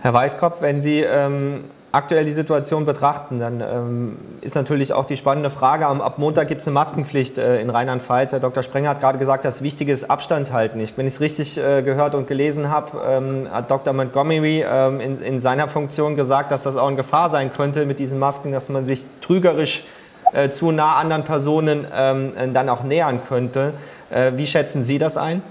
[0.00, 5.16] Herr Weißkopf, wenn Sie ähm, aktuell die Situation betrachten, dann ähm, ist natürlich auch die
[5.16, 8.32] spannende Frage, ab Montag gibt es eine Maskenpflicht äh, in Rheinland-Pfalz.
[8.32, 8.62] Herr Dr.
[8.62, 10.78] Sprenger hat gerade gesagt, das Wichtige ist Abstand halten.
[10.80, 13.92] Ich, wenn ich es richtig äh, gehört und gelesen habe, ähm, hat Dr.
[13.92, 17.98] Montgomery ähm, in, in, seiner Funktion gesagt, dass das auch in Gefahr sein könnte mit
[17.98, 19.84] diesen Masken, dass man sich trügerisch
[20.32, 23.74] äh, zu nah anderen Personen ähm, dann auch nähern könnte.
[24.10, 25.42] Äh, wie schätzen Sie das ein?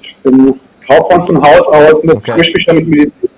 [0.00, 2.40] Ich bin Kaufmann von Haus aus und okay.
[2.40, 3.28] ich mich damit Medizin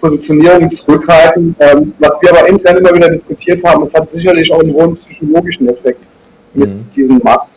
[0.00, 1.54] Positionierung zurückhalten.
[1.58, 4.96] Ähm, was wir aber intern immer wieder diskutiert haben, es hat sicherlich auch einen hohen
[4.96, 6.04] psychologischen Effekt
[6.52, 6.86] mit mhm.
[6.94, 7.52] diesen Masken,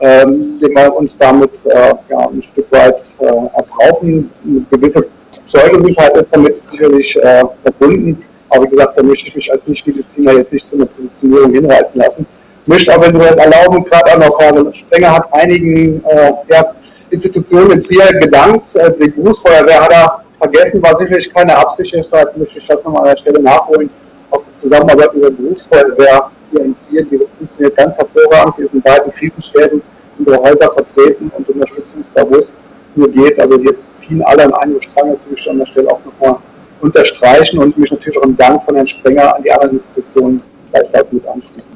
[0.00, 4.30] ähm, den wir uns damit äh, ja, ein Stück weit äh, erkaufen.
[4.44, 5.06] Eine gewisse
[5.44, 8.22] Pseudosicherheit ist damit sicherlich äh, verbunden.
[8.50, 12.00] Aber wie gesagt, da möchte ich mich als Nichtmediziner jetzt nicht zu einer Positionierung hinreißen
[12.00, 12.26] lassen.
[12.62, 16.02] Ich möchte auch, wenn Sie mir das erlauben, gerade auch noch, Herr Sprenger hat einigen
[16.04, 16.74] äh, ja,
[17.10, 18.74] Institutionen in Trier gedankt.
[18.76, 23.02] Äh, die Berufsfeuerwehr hat er vergessen, war sicherlich keine Absicht, deshalb möchte ich das nochmal
[23.02, 23.90] an der Stelle nachholen.
[24.30, 28.58] Auch die Zusammenarbeit mit der Berufsfeuerwehr hier in Trier, die funktioniert ganz hervorragend.
[28.58, 29.82] Wir sind in beiden Krisenstäben
[30.18, 32.54] unsere Häuser vertreten und unterstützen uns da, wo es
[32.94, 33.38] nur geht.
[33.38, 36.38] Also wir ziehen alle an einem Strang, das möchte ich an der Stelle auch nochmal
[36.80, 41.04] unterstreichen und mich natürlich auch im Dank von Herrn Sprenger an die anderen Institutionen gleich
[41.10, 41.68] mit anschließen.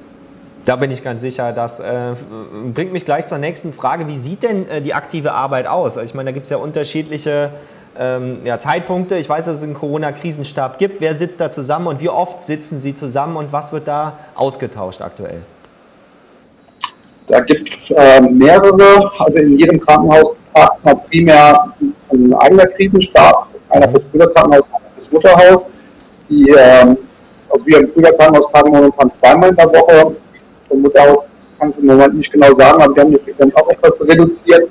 [0.65, 1.53] Da bin ich ganz sicher.
[1.53, 2.15] Das äh,
[2.73, 4.07] bringt mich gleich zur nächsten Frage.
[4.07, 5.97] Wie sieht denn äh, die aktive Arbeit aus?
[5.97, 7.51] Also ich meine, da gibt es ja unterschiedliche
[7.99, 9.17] ähm, ja, Zeitpunkte.
[9.17, 11.01] Ich weiß, dass es einen Corona-Krisenstab gibt.
[11.01, 15.03] Wer sitzt da zusammen und wie oft sitzen Sie zusammen und was wird da ausgetauscht
[15.03, 15.43] aktuell?
[17.27, 19.11] Da gibt es äh, mehrere.
[19.19, 21.73] Also in jedem Krankenhaus tagt man primär
[22.13, 23.49] ein eigener Krisenstab.
[23.69, 25.67] Einer fürs Brüderkrankenhaus, einer fürs Mutterhaus.
[26.29, 26.97] Die, äh,
[27.49, 30.17] also wir im Brüderkrankenhaus tagen momentan zweimal in der Woche.
[30.69, 31.29] Vom Mutterhaus
[31.59, 34.01] kann ich es im Moment nicht genau sagen, aber wir haben die Frequenz auch etwas
[34.01, 34.69] reduziert.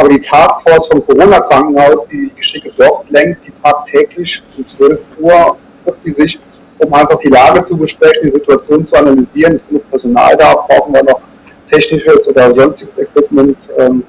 [0.00, 5.58] Aber die Taskforce vom Corona-Krankenhaus, die die Geschicke dort lenkt, die tagtäglich um 12 Uhr
[5.84, 6.38] trifft die sich,
[6.78, 9.56] um einfach die Lage zu besprechen, die Situation zu analysieren.
[9.56, 11.20] Es genug Personal da, brauchen wir noch
[11.66, 13.58] technisches oder sonstiges Equipment.
[13.76, 14.02] Ähm,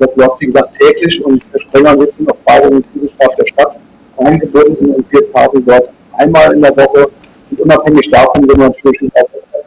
[0.00, 3.76] das läuft, wie gesagt, täglich und der Sprenger sitzen auf beiden Krisenstab der Stadt
[4.16, 7.08] eingebunden und wir tagen dort einmal in der Woche.
[7.52, 9.12] Und unabhängig davon sind wir natürlich in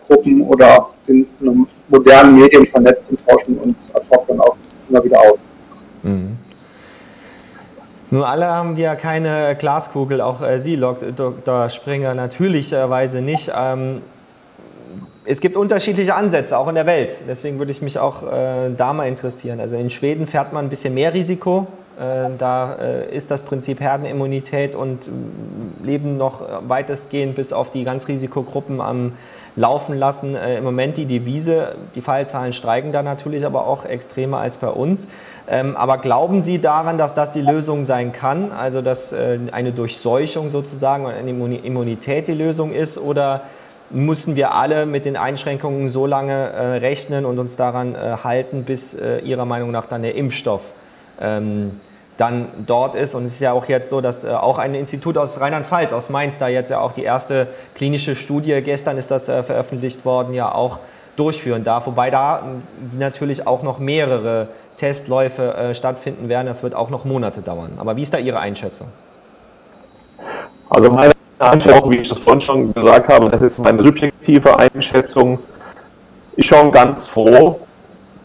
[0.10, 1.26] Gruppen oder in
[1.88, 4.58] modernen Medien vernetzt und tauschen uns ad hoc dann auch
[4.89, 5.39] immer wieder aus.
[6.04, 6.38] Mhm.
[8.12, 11.70] Nur alle haben wir keine Glaskugel, auch äh, Sie, Dr.
[11.70, 13.52] Springer, natürlicherweise nicht.
[13.58, 14.04] Ähm,
[15.26, 17.16] es gibt unterschiedliche Ansätze, auch in der Welt.
[17.28, 19.60] Deswegen würde ich mich auch äh, da mal interessieren.
[19.60, 21.68] Also in Schweden fährt man ein bisschen mehr Risiko.
[22.00, 27.84] Äh, da äh, ist das Prinzip Herdenimmunität und äh, Leben noch weitestgehend bis auf die
[27.84, 29.13] ganz Risikogruppen am
[29.56, 30.36] Laufen lassen.
[30.36, 34.70] Äh, Im Moment die Devise, die Fallzahlen steigen da natürlich aber auch extremer als bei
[34.70, 35.08] uns.
[35.47, 38.51] Ähm, aber glauben Sie daran, dass das die Lösung sein kann?
[38.51, 42.97] Also dass äh, eine Durchseuchung sozusagen und eine Immunität die Lösung ist?
[42.97, 43.41] Oder
[43.89, 48.63] müssen wir alle mit den Einschränkungen so lange äh, rechnen und uns daran äh, halten,
[48.63, 50.62] bis Ihrer Meinung nach dann der Impfstoff
[51.19, 51.79] ähm,
[52.17, 53.13] dann dort ist.
[53.13, 56.38] Und es ist ja auch jetzt so, dass auch ein Institut aus Rheinland-Pfalz, aus Mainz,
[56.38, 60.79] da jetzt ja auch die erste klinische Studie, gestern ist das veröffentlicht worden, ja auch
[61.15, 61.88] durchführen darf.
[61.88, 62.43] Wobei da
[62.97, 64.47] natürlich auch noch mehrere
[64.84, 66.46] Testläufe äh, stattfinden werden.
[66.46, 67.72] Das wird auch noch Monate dauern.
[67.78, 68.88] Aber wie ist da Ihre Einschätzung?
[70.69, 75.39] Also meine Einschätzung, wie ich das vorhin schon gesagt habe, das ist meine subjektive Einschätzung,
[76.36, 77.62] ist schon ganz froh,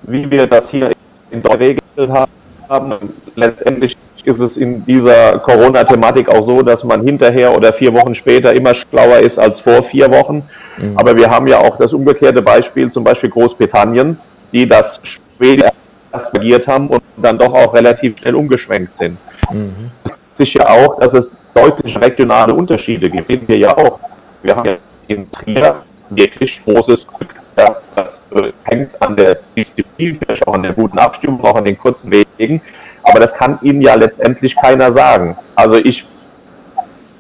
[0.03, 0.91] wie wir das hier
[1.31, 2.29] in Deutschland geregelt
[2.69, 2.95] haben.
[3.37, 8.53] Letztendlich ist es in dieser Corona-Thematik auch so, dass man hinterher oder vier Wochen später
[8.53, 10.43] immer schlauer ist als vor vier Wochen.
[10.77, 10.97] Mhm.
[10.97, 14.19] Aber wir haben ja auch das umgekehrte Beispiel, zum Beispiel Großbritannien,
[14.53, 15.71] die das später
[16.13, 19.19] erst reagiert haben und dann doch auch relativ schnell umgeschwenkt sind.
[19.51, 19.91] Mhm.
[20.05, 23.29] Es ist sicher auch, dass es deutlich regionale Unterschiede gibt.
[23.29, 23.99] Sehen wir ja auch.
[24.43, 24.77] Wir haben ja
[25.09, 27.35] in Trier wirklich großes Glück.
[27.57, 31.65] Ja, das äh, hängt an der Disziplin, vielleicht auch an der guten Abstimmung, auch an
[31.65, 32.63] den kurzen Wegen.
[33.03, 35.37] Aber das kann Ihnen ja letztendlich keiner sagen.
[35.57, 36.07] Also ich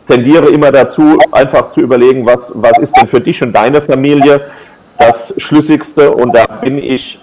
[0.07, 4.51] tendiere immer dazu, einfach zu überlegen, was, was ist denn für dich und deine Familie
[4.96, 6.12] das Schlüssigste.
[6.12, 7.20] Und da bin ich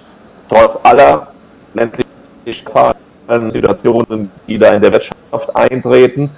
[0.50, 1.28] trotz aller
[1.76, 2.06] ländlich
[3.50, 6.30] Situationen, die da in der Wirtschaft eintreten,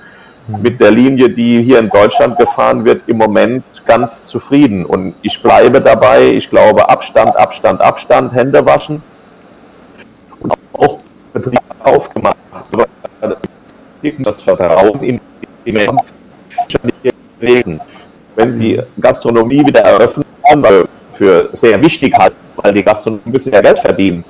[0.48, 4.86] mit der Linie, die hier in Deutschland gefahren wird, im Moment ganz zufrieden.
[4.86, 9.04] Und ich bleibe dabei, ich glaube, Abstand, Abstand, Abstand, Hände waschen
[10.40, 11.00] und auch
[11.34, 12.38] Betriebe aufgemacht.
[14.20, 15.20] Das Vertrauen in
[15.66, 16.00] die Menschen.
[18.36, 23.60] Wenn sie Gastronomie wieder eröffnen, weil für sehr wichtig halten, weil die Gastronomie müssen ja
[23.60, 24.24] Geld verdienen,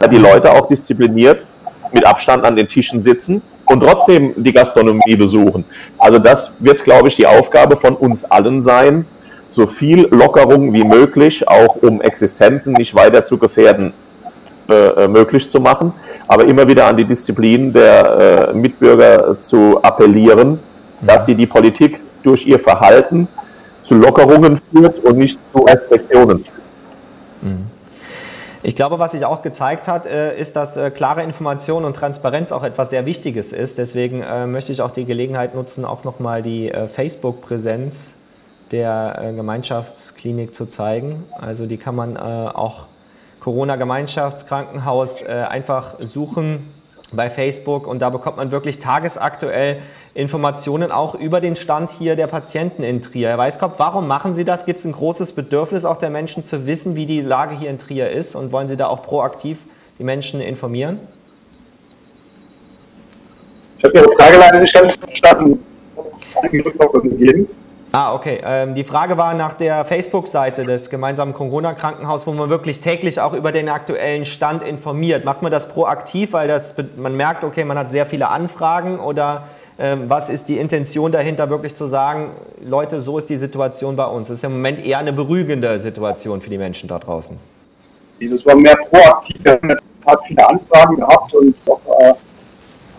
[0.00, 1.44] da die Leute auch diszipliniert
[1.92, 5.64] mit Abstand an den Tischen sitzen und trotzdem die Gastronomie besuchen.
[5.98, 9.04] Also das wird, glaube ich, die Aufgabe von uns allen sein,
[9.48, 13.92] so viel Lockerung wie möglich, auch um Existenzen nicht weiter zu gefährden,
[14.68, 15.92] äh, möglich zu machen,
[16.28, 20.60] aber immer wieder an die Disziplin der äh, Mitbürger zu appellieren,
[21.00, 23.28] dass sie die Politik durch ihr Verhalten
[23.82, 26.44] zu Lockerungen führt und nicht zu Restriktionen.
[27.42, 27.69] Mhm.
[28.62, 32.52] Ich glaube, was sich auch gezeigt hat, äh, ist, dass äh, klare Information und Transparenz
[32.52, 33.78] auch etwas sehr Wichtiges ist.
[33.78, 38.14] Deswegen äh, möchte ich auch die Gelegenheit nutzen, auch nochmal die Facebook-Präsenz
[38.70, 41.24] der Gemeinschaftsklinik zu zeigen.
[41.32, 42.86] Also die kann man auch
[43.40, 46.68] Corona-Gemeinschaftskrankenhaus einfach suchen
[47.12, 49.78] bei Facebook und da bekommt man wirklich tagesaktuell
[50.14, 53.28] Informationen auch über den Stand hier der Patienten in Trier.
[53.28, 54.64] Herr Weißkopf, warum machen Sie das?
[54.64, 57.78] Gibt es ein großes Bedürfnis auch der Menschen zu wissen, wie die Lage hier in
[57.78, 59.58] Trier ist und wollen Sie da auch proaktiv
[59.98, 61.00] die Menschen informieren?
[63.78, 65.64] Ich habe Ihre Frage leider nicht ganz verstanden.
[66.42, 67.48] Einige Rückmeldungen gegeben.
[67.92, 68.40] Ah, okay.
[68.44, 73.32] Ähm, die Frage war nach der Facebook-Seite des gemeinsamen Corona-Krankenhauses, wo man wirklich täglich auch
[73.32, 75.24] über den aktuellen Stand informiert.
[75.24, 79.48] Macht man das proaktiv, weil das, man merkt, okay, man hat sehr viele Anfragen oder
[79.76, 82.30] ähm, was ist die Intention dahinter, wirklich zu sagen,
[82.64, 84.28] Leute, so ist die Situation bei uns?
[84.28, 87.38] Das ist im Moment eher eine beruhigende Situation für die Menschen da draußen.
[88.20, 89.42] Das war mehr proaktiv.
[89.42, 89.76] Wir haben
[90.28, 92.14] viele Anfragen gehabt und auch äh,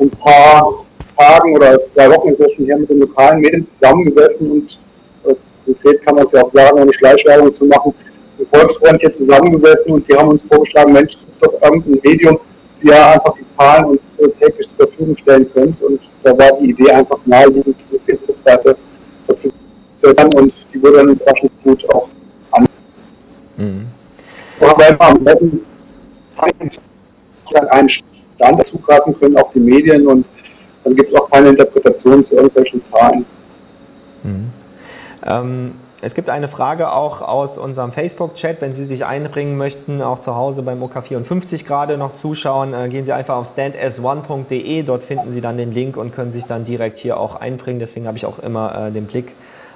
[0.03, 0.73] ein paar
[1.17, 4.79] Tagen oder zwei Wochen ist ja schon hier mit den lokalen Medien zusammengesessen und
[5.25, 7.93] äh, konkret kann man es ja auch sagen, ohne Schleichwerbung zu machen,
[8.37, 12.39] mit Volksfreund hier zusammengesessen und die haben uns vorgeschlagen, Mensch, sucht doch irgendein Medium,
[12.79, 15.81] wie ihr einfach die Zahlen uns äh, täglich zur Verfügung stellen könnt.
[15.81, 18.75] Und da war die Idee einfach naheliegend, die Facebook-Seite
[19.27, 19.51] zu
[20.35, 22.09] und die wurde dann überraschend gut auch
[22.51, 22.65] an.
[23.57, 23.85] Mhm.
[24.59, 25.61] Weil wir am besten
[27.69, 30.25] einen Stand zugreifen können, auch die Medien und
[30.83, 33.25] dann gibt es auch keine Interpretation zu irgendwelchen Zahlen.
[34.23, 34.49] Mhm.
[35.25, 35.71] Ähm,
[36.03, 38.59] es gibt eine Frage auch aus unserem Facebook-Chat.
[38.59, 43.05] Wenn Sie sich einbringen möchten, auch zu Hause beim OK54 gerade noch zuschauen, äh, gehen
[43.05, 44.81] Sie einfach auf stands1.de.
[44.81, 47.79] Dort finden Sie dann den Link und können sich dann direkt hier auch einbringen.
[47.79, 49.33] Deswegen habe ich auch immer äh, den Blick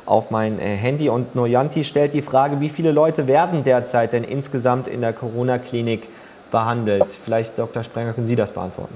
[0.07, 1.09] auf mein äh, Handy.
[1.09, 6.07] Und Noyanti stellt die Frage, wie viele Leute werden derzeit denn insgesamt in der Corona-Klinik
[6.49, 7.05] behandelt?
[7.23, 7.83] Vielleicht, Dr.
[7.83, 8.95] Sprenger, können Sie das beantworten.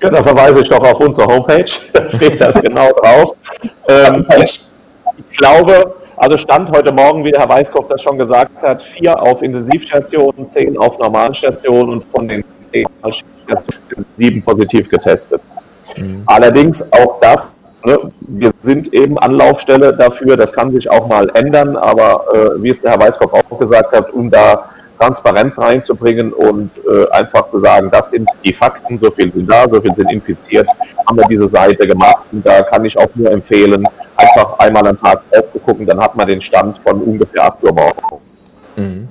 [0.00, 3.34] Ja, da verweise ich doch auf unsere Homepage, da steht das genau drauf.
[3.88, 4.64] Ähm, ich,
[5.16, 9.20] ich, glaube, also Stand heute Morgen, wie der Herr Weißkopf das schon gesagt hat, vier
[9.20, 15.40] auf Intensivstationen, zehn auf normalen Stationen und von den zehn Stationen sind sieben positiv getestet.
[15.96, 16.22] Mhm.
[16.26, 21.76] Allerdings auch das, ne, wir sind eben Anlaufstelle dafür, das kann sich auch mal ändern,
[21.76, 26.72] aber äh, wie es der Herr Weißkopf auch gesagt hat, um da Transparenz reinzubringen und
[26.78, 30.10] äh, einfach zu sagen, das sind die Fakten, so viel sind da, so viel sind
[30.10, 30.68] infiziert,
[31.06, 33.84] haben wir diese Seite gemacht und da kann ich auch nur empfehlen,
[34.16, 38.36] einfach einmal am Tag aufzugucken, dann hat man den Stand von ungefähr 8 Uhr morgens.
[38.76, 39.08] Mhm.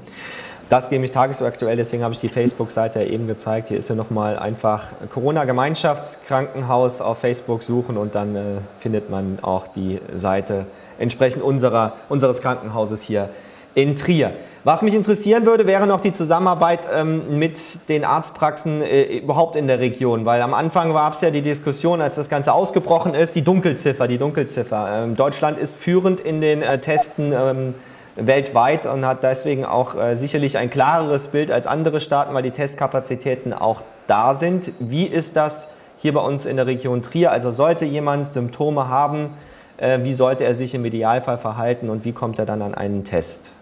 [0.70, 3.70] Das ist nämlich tagesaktuell, deswegen habe ich die Facebook-Seite eben gezeigt.
[3.70, 8.42] Hier ist ja nochmal einfach Corona-Gemeinschaftskrankenhaus auf Facebook suchen und dann äh,
[8.82, 10.66] findet man auch die Seite
[11.00, 13.30] entsprechend unserer, unseres Krankenhauses hier
[13.76, 14.34] in Trier.
[14.68, 19.66] Was mich interessieren würde, wäre noch die Zusammenarbeit ähm, mit den Arztpraxen äh, überhaupt in
[19.66, 23.36] der Region, weil am Anfang gab es ja die Diskussion, als das Ganze ausgebrochen ist,
[23.36, 25.04] die Dunkelziffer, die Dunkelziffer.
[25.06, 27.76] Ähm, Deutschland ist führend in den äh, Testen ähm,
[28.18, 32.52] weltweit und hat deswegen auch äh, sicherlich ein klareres Bild als andere Staaten, weil die
[32.52, 34.74] Testkapazitäten auch da sind.
[34.80, 37.32] Wie ist das hier bei uns in der Region Trier?
[37.32, 39.30] Also sollte jemand Symptome haben,
[39.78, 43.06] äh, wie sollte er sich im Idealfall verhalten und wie kommt er dann an einen
[43.06, 43.54] Test?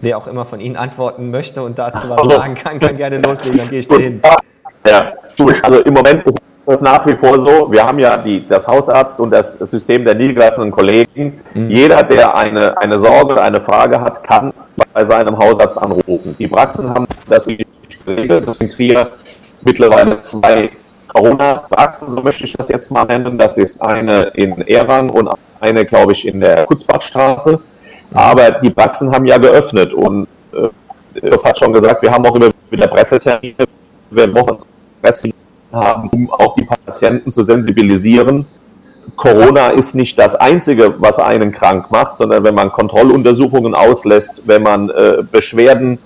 [0.00, 3.18] Wer auch immer von Ihnen antworten möchte und dazu was also, sagen kann, kann gerne
[3.18, 4.20] loslegen, dann gehe ich dahin.
[4.86, 5.12] Ja,
[5.62, 6.34] also im Moment ist
[6.66, 10.14] es nach wie vor so, wir haben ja die, das Hausarzt und das System der
[10.14, 11.40] niedergelassenen Kollegen.
[11.54, 11.70] Mhm.
[11.70, 14.52] Jeder, der eine, eine Sorge oder eine Frage hat, kann
[14.92, 16.34] bei seinem Hausarzt anrufen.
[16.38, 17.46] Die Praxen haben das
[18.06, 19.10] geregelt, das sind Trier
[19.62, 20.70] mittlerweile zwei
[21.08, 23.36] Corona-Praxen, so möchte ich das jetzt mal nennen.
[23.36, 25.28] Das ist eine in Erang und
[25.60, 27.60] eine, glaube ich, in der Kutzbachstraße.
[28.12, 30.68] Aber die Praxen haben ja geöffnet und äh,
[31.18, 33.54] Christoph hat schon gesagt, wir haben auch immer wieder Pressetermine,
[34.10, 34.58] wir Wochen
[35.02, 35.30] Presse
[35.72, 38.46] haben, um auch die Patienten zu sensibilisieren.
[39.16, 44.62] Corona ist nicht das Einzige, was einen krank macht, sondern wenn man Kontrolluntersuchungen auslässt, wenn
[44.62, 45.98] man äh, Beschwerden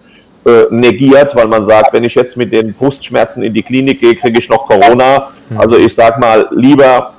[0.47, 4.15] äh, negiert, weil man sagt, wenn ich jetzt mit den Brustschmerzen in die Klinik gehe,
[4.15, 5.29] kriege ich noch Corona.
[5.49, 5.61] Hm.
[5.61, 7.15] Also ich sage mal, lieber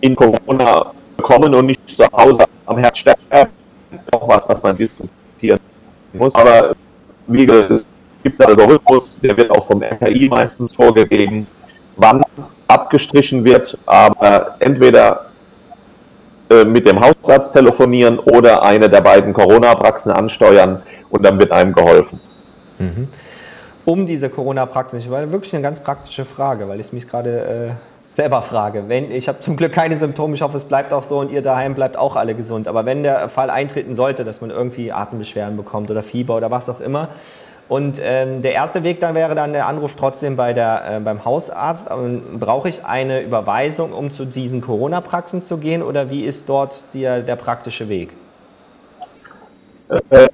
[0.00, 3.22] in Corona kommen und nicht zu Hause am Herz sterben
[4.12, 5.60] auch was, was man diskutieren
[6.12, 6.34] muss.
[6.34, 6.74] Aber
[7.26, 7.86] wie gesagt, es
[8.22, 11.46] gibt einen Algorithmus, der wird auch vom RKI meistens vorgegeben,
[11.96, 12.22] wann
[12.68, 15.26] abgestrichen wird, aber entweder
[16.50, 21.72] äh, mit dem Hausarzt telefonieren oder eine der beiden Corona-Praxen ansteuern und dann wird einem
[21.72, 22.20] geholfen.
[22.78, 23.08] Mhm.
[23.84, 27.91] Um diese Corona-Praxen, ich war wirklich eine ganz praktische Frage, weil ich mich gerade äh
[28.14, 28.84] selber frage.
[28.88, 31.42] Wenn, ich habe zum Glück keine Symptome, ich hoffe, es bleibt auch so und ihr
[31.42, 32.68] daheim bleibt auch alle gesund.
[32.68, 36.68] Aber wenn der Fall eintreten sollte, dass man irgendwie Atembeschwerden bekommt oder Fieber oder was
[36.68, 37.08] auch immer,
[37.68, 41.24] und ähm, der erste Weg dann wäre dann der Anruf trotzdem bei der, äh, beim
[41.24, 41.88] Hausarzt.
[42.38, 47.00] Brauche ich eine Überweisung, um zu diesen Corona-Praxen zu gehen oder wie ist dort die,
[47.00, 48.10] der praktische Weg?
[50.10, 50.28] Äh,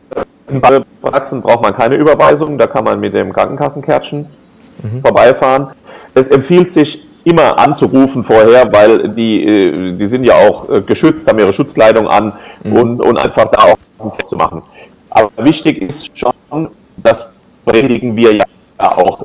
[0.49, 4.27] in Praxen braucht man keine Überweisung, da kann man mit dem Krankenkassenkärtchen
[4.83, 5.01] mhm.
[5.03, 5.69] vorbeifahren.
[6.15, 11.27] Es empfiehlt sich immer anzurufen vorher, weil die, äh, die sind ja auch äh, geschützt,
[11.29, 12.73] haben ihre Schutzkleidung an mhm.
[12.73, 14.63] und, und einfach da auch einen Test zu machen.
[15.11, 16.33] Aber wichtig ist schon,
[16.97, 17.31] das
[17.65, 18.45] predigen wir ja
[18.79, 19.25] auch.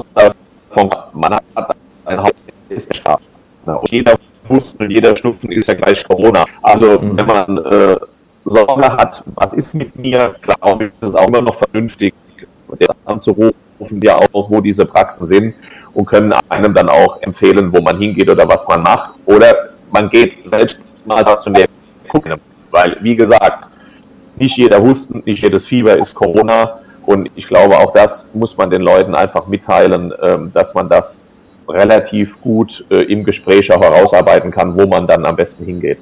[1.13, 1.75] Man hat
[2.05, 2.31] ein Haus,
[2.69, 3.21] ist der Staat.
[3.65, 4.15] Und jeder
[4.49, 6.45] Husten und jeder Schnupfen ist ja gleich Corona.
[6.61, 7.17] Also mhm.
[7.17, 7.97] wenn man äh,
[8.45, 12.13] Sorge hat, was ist mit mir, glaube ich, ist es auch immer noch vernünftig,
[13.05, 15.53] anzurufen, ja auch, wo diese Praxen sind
[15.93, 19.11] und können einem dann auch empfehlen, wo man hingeht oder was man macht.
[19.25, 21.67] Oder man geht selbst mal stationär
[22.09, 22.35] gucken.
[22.71, 23.67] Weil, wie gesagt,
[24.35, 26.79] nicht jeder Husten, nicht jedes Fieber ist Corona.
[27.05, 31.21] Und ich glaube, auch das muss man den Leuten einfach mitteilen, ähm, dass man das
[31.67, 35.99] relativ gut äh, im Gespräch auch herausarbeiten kann, wo man dann am besten hingeht.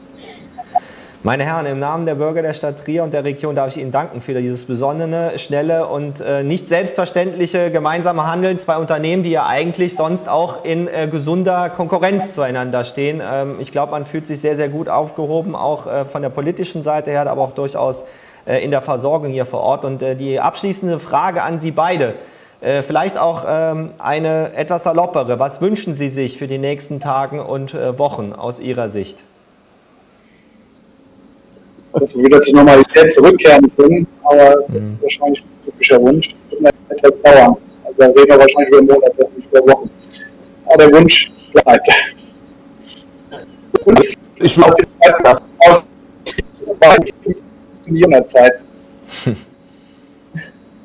[1.24, 3.92] Meine Herren, im Namen der Bürger der Stadt Trier und der Region darf ich Ihnen
[3.92, 9.46] danken für dieses besonnene, schnelle und äh, nicht selbstverständliche gemeinsame Handeln zwei Unternehmen, die ja
[9.46, 13.22] eigentlich sonst auch in äh, gesunder Konkurrenz zueinander stehen.
[13.24, 16.82] Ähm, ich glaube, man fühlt sich sehr, sehr gut aufgehoben, auch äh, von der politischen
[16.82, 18.04] Seite her, aber auch durchaus
[18.48, 19.86] äh, in der Versorgung hier vor Ort.
[19.86, 22.16] Und äh, die abschließende Frage an Sie beide,
[22.62, 25.38] äh, vielleicht auch ähm, eine etwas saloppere.
[25.38, 29.20] Was wünschen Sie sich für die nächsten Tage und Wochen aus Ihrer Sicht?
[31.94, 34.08] Dass wir wieder zur Normalität zurückkehren können.
[34.24, 35.04] Aber es ist mhm.
[35.04, 36.36] wahrscheinlich ein typischer Wunsch.
[36.50, 37.58] Das wird etwas dauern.
[37.84, 39.90] Also da reden wir wahrscheinlich über Monate, nicht über Wochen.
[40.66, 41.88] Aber der Wunsch bleibt.
[43.86, 44.76] Und ich glaube,
[45.24, 45.84] das aus
[47.82, 48.54] funktionieren Zeit.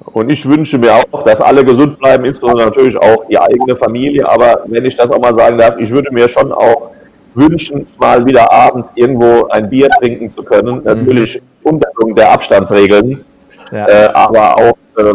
[0.04, 4.26] Und ich wünsche mir auch, dass alle gesund bleiben, insbesondere natürlich auch die eigene Familie.
[4.26, 6.90] Aber wenn ich das auch mal sagen darf, ich würde mir schon auch
[7.36, 10.82] wünschen, mal wieder abends irgendwo ein Bier trinken zu können.
[10.84, 13.24] Natürlich unter der Abstandsregeln.
[13.70, 13.86] Ja.
[13.86, 15.14] Äh, aber auch, äh,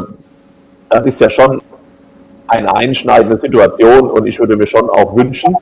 [0.90, 1.62] das ist ja schon
[2.48, 5.56] eine einschneidende Situation und ich würde mir schon auch wünschen,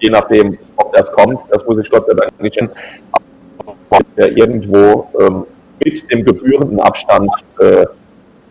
[0.00, 2.70] je nachdem, ob das kommt, das muss ich Gott sei Dank nicht hin,
[3.90, 5.44] aber irgendwo ähm,
[5.84, 7.30] mit dem gebührenden Abstand
[7.60, 7.86] äh,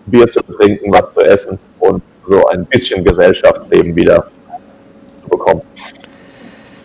[0.06, 4.28] Bier zu trinken, was zu essen und so ein bisschen Gesellschaftsleben wieder
[5.18, 5.62] zu bekommen.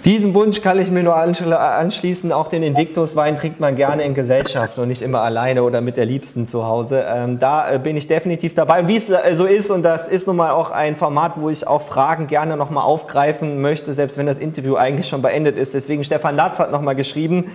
[0.07, 2.32] Diesen Wunsch kann ich mir nur anschl- anschließen.
[2.32, 6.07] Auch den Invictus-Wein trinkt man gerne in Gesellschaft und nicht immer alleine oder mit der
[6.07, 7.05] Liebsten zu Hause.
[7.07, 8.80] Ähm, da äh, bin ich definitiv dabei.
[8.80, 11.51] Und Wie es äh, so ist, und das ist nun mal auch ein Format, wo
[11.51, 15.74] ich auch Fragen gerne nochmal aufgreifen möchte, selbst wenn das Interview eigentlich schon beendet ist.
[15.74, 17.51] Deswegen Stefan Latz hat nochmal geschrieben,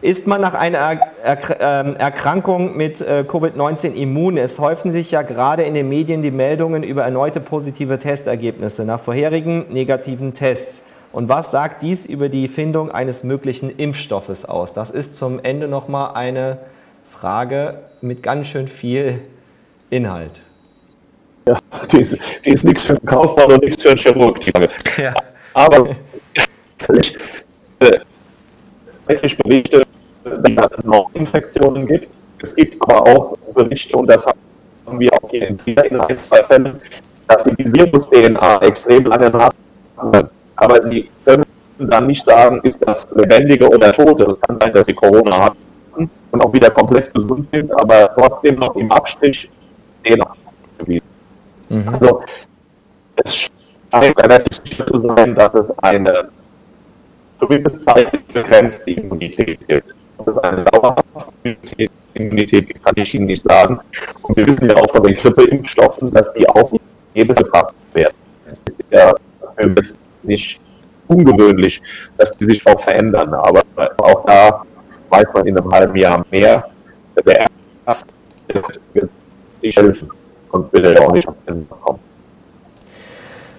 [0.00, 4.38] ist man nach einer er er ähm, Erkrankung mit äh, Covid-19 immun?
[4.38, 9.00] Es häufen sich ja gerade in den Medien die Meldungen über erneute positive Testergebnisse nach
[9.00, 10.82] vorherigen negativen Tests.
[11.12, 14.72] Und was sagt dies über die Findung eines möglichen Impfstoffes aus?
[14.72, 16.58] Das ist zum Ende nochmal eine
[17.08, 19.20] Frage mit ganz schön viel
[19.90, 20.42] Inhalt.
[21.48, 21.58] Ja,
[21.90, 24.68] die ist, die ist nichts für einen Kaufmann und nichts für einen Chirurg, die Frage.
[24.96, 25.14] Ja.
[25.52, 25.96] Aber
[26.94, 27.16] ich,
[27.80, 27.98] äh,
[29.06, 29.82] tatsächlich Berichte,
[30.24, 32.08] dass es noch Infektionen gibt.
[32.42, 36.80] Es gibt aber auch Berichte, und das haben wir auch hier in ein, zwei Fällen,
[37.26, 40.30] dass die Virus-DNA extrem lange haben.
[40.60, 41.44] Aber sie können
[41.78, 44.24] dann nicht sagen, ist das Lebendige oder Tote.
[44.24, 48.56] Es kann sein, dass sie Corona hatten und auch wieder komplett gesund sind, aber trotzdem
[48.56, 49.50] noch im Abstrich
[50.04, 50.34] DNA
[50.78, 51.06] gewesen.
[51.86, 52.22] Also,
[53.16, 53.50] es
[53.90, 56.28] scheint relativ sicher zu sein, dass es eine
[57.38, 59.94] zumindest zeitlich begrenzte Immunität gibt.
[60.18, 61.56] Das ist eine dauerhafte
[62.12, 63.80] Immunität, die kann ich Ihnen nicht sagen.
[64.22, 66.70] Und wir wissen ja auch von den Grippeimpfstoffen, dass die auch
[67.14, 68.14] jedes gepasst werden.
[68.44, 69.14] Das ist ja
[69.56, 69.70] für
[70.30, 70.60] nicht
[71.08, 71.82] ungewöhnlich,
[72.16, 73.34] dass die sich auch verändern.
[73.34, 73.62] Aber
[73.98, 74.62] auch da
[75.10, 76.64] weiß man in einem halben Jahr mehr.
[77.26, 77.46] Der
[77.86, 78.08] erste
[78.94, 79.10] wird
[79.56, 80.08] sich helfen,
[80.50, 81.98] sonst wird er auch nicht auf den kommen.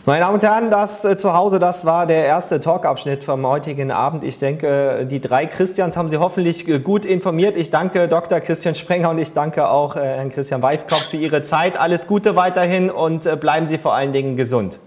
[0.03, 3.91] Meine Damen und Herren, das äh, zu Hause, das war der erste Talkabschnitt vom heutigen
[3.91, 4.23] Abend.
[4.23, 7.55] Ich denke, die drei Christians haben Sie hoffentlich äh, gut informiert.
[7.55, 8.39] Ich danke Dr.
[8.39, 11.79] Christian Sprenger und ich danke auch äh, Herrn Christian Weißkopf für Ihre Zeit.
[11.79, 14.79] Alles Gute weiterhin und bleiben Sie vor allen Dingen gesund.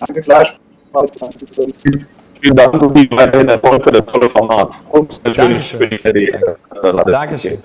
[0.00, 1.16] Danke gleichfalls.
[2.40, 4.74] Vielen Dank und weiterhin Erfolg für das tolle Format.
[4.90, 5.98] Und natürlich Dankeschön.
[5.98, 7.58] für die alles Dankeschön.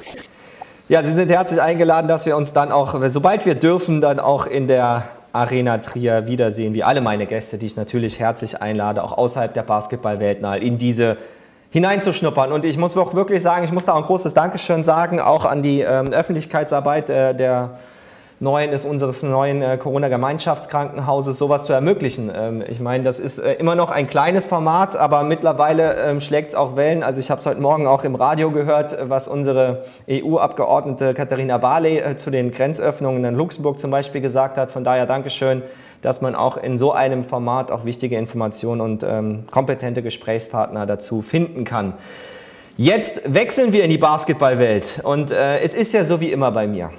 [0.87, 4.45] Ja, Sie sind herzlich eingeladen, dass wir uns dann auch, sobald wir dürfen, dann auch
[4.45, 9.17] in der Arena Trier wiedersehen, wie alle meine Gäste, die ich natürlich herzlich einlade, auch
[9.17, 11.17] außerhalb der Basketballwelt mal in diese
[11.71, 12.51] hineinzuschnuppern.
[12.51, 15.43] Und ich muss auch wirklich sagen, ich muss da auch ein großes Dankeschön sagen, auch
[15.43, 17.79] an die ähm, Öffentlichkeitsarbeit äh, der
[18.39, 22.31] neuen, ist unseres neuen äh, Corona-Gemeinschaftskrankenhauses, sowas zu ermöglichen.
[22.33, 26.49] Ähm, ich meine, das ist äh, immer noch ein kleines Format, aber mittlerweile ähm, schlägt
[26.49, 27.03] es auch Wellen.
[27.03, 31.97] Also ich habe es heute Morgen auch im Radio gehört, was unsere EU-Abgeordnete Katharina Barley
[31.99, 34.71] äh, zu den Grenzöffnungen in Luxemburg zum Beispiel gesagt hat.
[34.71, 35.63] Von daher Dankeschön,
[36.01, 41.21] dass man auch in so einem Format auch wichtige Informationen und ähm, kompetente Gesprächspartner dazu
[41.21, 41.93] finden kann.
[42.77, 46.67] Jetzt wechseln wir in die Basketballwelt und äh, es ist ja so wie immer bei
[46.67, 46.91] mir.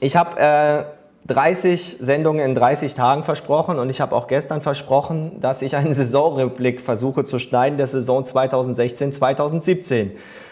[0.00, 0.84] Ich habe äh,
[1.26, 5.94] 30 Sendungen in 30 Tagen versprochen und ich habe auch gestern versprochen, dass ich einen
[5.94, 10.10] Saisonrückblick versuche zu schneiden der Saison 2016-2017.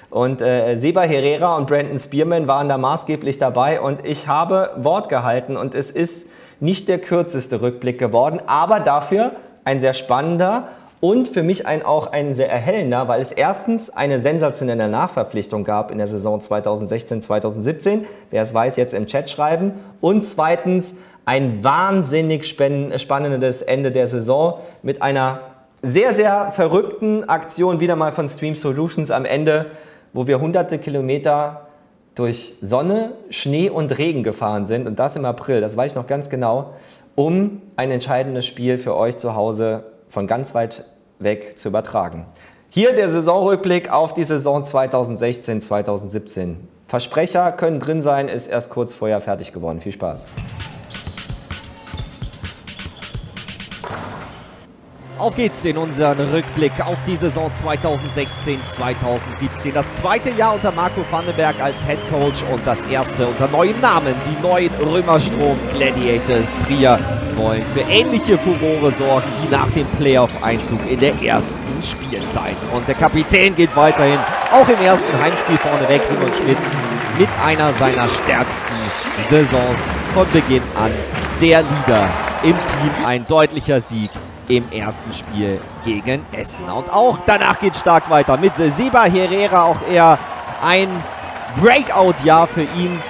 [0.09, 5.09] Und äh, Seba Herrera und Brandon Spearman waren da maßgeblich dabei und ich habe Wort
[5.09, 6.27] gehalten und es ist
[6.61, 9.33] nicht der kürzeste Rückblick geworden, aber dafür
[9.65, 10.69] ein sehr spannender
[11.03, 15.91] und für mich ein, auch ein sehr erhellender, weil es erstens eine sensationelle Nachverpflichtung gab
[15.91, 18.05] in der Saison 2016-2017.
[18.31, 19.73] Wer es weiß, jetzt im Chat schreiben.
[20.01, 20.95] Und zweitens
[21.25, 25.41] ein wahnsinnig spann- spannendes Ende der Saison mit einer
[25.83, 29.73] sehr, sehr verrückten Aktion wieder mal von Stream Solutions am Ende,
[30.13, 31.67] wo wir hunderte Kilometer
[32.15, 36.07] durch Sonne, Schnee und Regen gefahren sind und das im April, das weiß ich noch
[36.07, 36.75] ganz genau,
[37.17, 40.85] um ein entscheidendes Spiel für euch zu Hause von ganz weit
[41.23, 42.27] weg zu übertragen.
[42.71, 46.55] Hier der Saisonrückblick auf die Saison 2016-2017.
[46.87, 49.81] Versprecher können drin sein, ist erst kurz vorher fertig geworden.
[49.81, 50.27] Viel Spaß.
[55.19, 59.73] Auf geht's in unseren Rückblick auf die Saison 2016-2017.
[59.75, 64.15] Das zweite Jahr unter Marco Vandenberg als Head Coach und das erste unter neuem Namen.
[64.27, 66.99] Die neuen Römerstrom Gladiators Trier
[67.37, 72.57] wollen für ähnliche Furore sorgen wie nach dem Playoff-Einzug in der ersten Spielzeit.
[72.73, 74.19] Und der Kapitän geht weiterhin
[74.51, 76.71] auch im ersten Heimspiel vorne weg, Simon Schmitz,
[77.19, 78.73] mit einer seiner stärksten
[79.29, 80.91] Saisons von Beginn an
[81.41, 82.09] der Liga
[82.43, 83.05] im Team.
[83.05, 84.11] Ein deutlicher Sieg
[84.57, 86.69] im ersten Spiel gegen Essen.
[86.69, 90.19] Und auch danach geht stark weiter mit Seba Herrera, auch er
[90.63, 90.89] ein
[91.61, 93.01] Breakout-Jahr für ihn.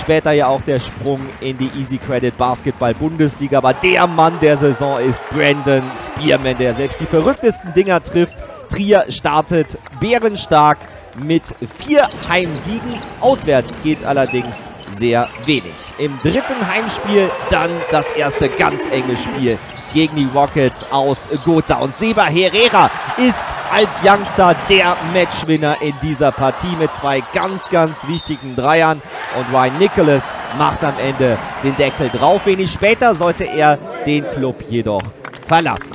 [0.00, 3.58] Später ja auch der Sprung in die Easy Credit Basketball Bundesliga.
[3.58, 8.42] Aber der Mann der Saison ist Brandon Spearman, der selbst die verrücktesten Dinger trifft.
[8.68, 10.78] Trier startet bärenstark
[11.16, 12.98] mit vier Heimsiegen.
[13.20, 14.68] Auswärts geht allerdings
[14.98, 15.74] sehr wenig.
[15.98, 19.58] Im dritten Heimspiel dann das erste ganz enge Spiel
[19.92, 21.76] gegen die Rockets aus Gotha.
[21.78, 28.08] Und Seba Herrera ist als Youngster der Matchwinner in dieser Partie mit zwei ganz, ganz
[28.08, 29.00] wichtigen Dreiern.
[29.36, 32.44] Und Ryan Nicholas macht am Ende den Deckel drauf.
[32.46, 35.02] Wenig später sollte er den Club jedoch
[35.46, 35.92] verlassen.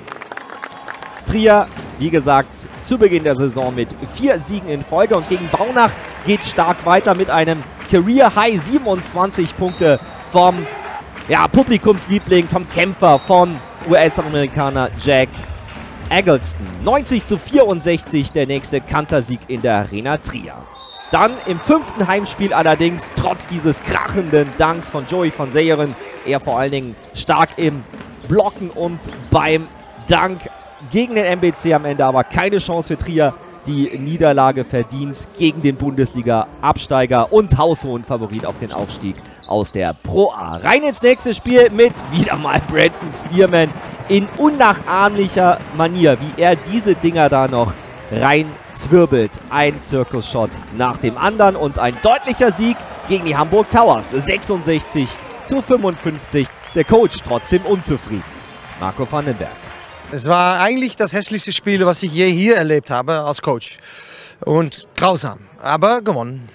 [1.26, 1.68] Trier,
[2.00, 5.92] wie gesagt, zu Beginn der Saison mit vier Siegen in Folge und gegen Braunach
[6.26, 10.00] geht stark weiter mit einem Career High 27 Punkte
[10.32, 10.66] vom
[11.28, 15.30] ja, Publikumsliebling, vom Kämpfer, von US-Amerikaner Jack
[16.10, 16.66] Eggleston.
[16.84, 20.56] 90 zu 64 der nächste Kantersieg in der Arena Trier.
[21.12, 25.94] Dann im fünften Heimspiel allerdings, trotz dieses krachenden Danks von Joey von Seyeren,
[26.26, 27.84] er vor allen Dingen stark im
[28.28, 29.68] Blocken und beim
[30.08, 30.40] Dank
[30.92, 33.36] gegen den MBC am Ende, aber keine Chance für Trier.
[33.66, 39.16] Die Niederlage verdient gegen den Bundesliga-Absteiger und haushohen Favorit auf den Aufstieg
[39.48, 40.58] aus der Pro A.
[40.58, 43.70] Rein ins nächste Spiel mit wieder mal Brandon Spearman
[44.10, 47.74] in unnachahmlicher Manier, wie er diese Dinger da noch
[48.12, 49.40] rein zwirbelt.
[49.50, 52.76] Ein Circus-Shot nach dem anderen und ein deutlicher Sieg
[53.08, 54.12] gegen die Hamburg Towers.
[54.12, 55.10] 66
[55.46, 56.48] zu 55.
[56.76, 58.24] Der Coach trotzdem unzufrieden.
[58.82, 59.73] Marco Vandenberg.
[60.14, 63.78] Es war eigentlich das hässlichste Spiel, was ich je hier erlebt habe als Coach.
[64.46, 66.48] Und grausam, aber gewonnen.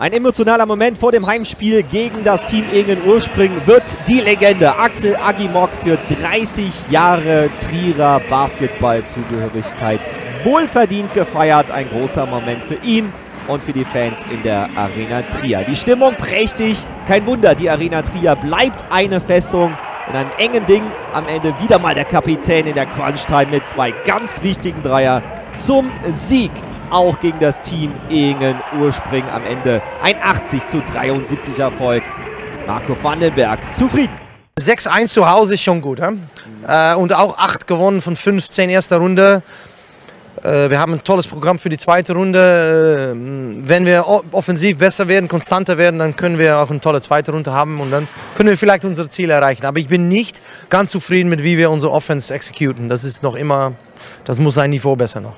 [0.00, 5.14] Ein emotionaler Moment vor dem Heimspiel gegen das Team Ingen Urspring wird die Legende Axel
[5.14, 10.00] Agimok für 30 Jahre Trierer Basketballzugehörigkeit
[10.42, 11.70] wohlverdient gefeiert.
[11.70, 13.12] Ein großer Moment für ihn
[13.46, 15.62] und für die Fans in der Arena Trier.
[15.62, 16.84] Die Stimmung prächtig.
[17.06, 19.76] Kein Wunder, die Arena Trier bleibt eine Festung.
[20.08, 20.82] In einem engen Ding
[21.14, 25.22] am Ende wieder mal der Kapitän in der Crunch-Time mit zwei ganz wichtigen Dreier
[25.56, 26.50] zum Sieg.
[26.90, 32.02] Auch gegen das Team Ingen Urspring am Ende ein 80 zu 73 Erfolg.
[32.66, 34.12] Marco Vandenberg zufrieden.
[34.58, 36.00] 6-1 zu Hause ist schon gut.
[36.00, 39.42] Äh, und auch 8 gewonnen von 15 erster Runde.
[40.44, 43.14] Äh, wir haben ein tolles Programm für die zweite Runde.
[43.14, 47.32] Äh, wenn wir offensiv besser werden, konstanter werden, dann können wir auch eine tolle zweite
[47.32, 49.64] Runde haben und dann können wir vielleicht unsere Ziele erreichen.
[49.64, 52.88] Aber ich bin nicht ganz zufrieden mit, wie wir unsere Offense exekutieren.
[52.88, 53.72] Das ist noch immer,
[54.24, 55.34] das muss ein Niveau besser noch.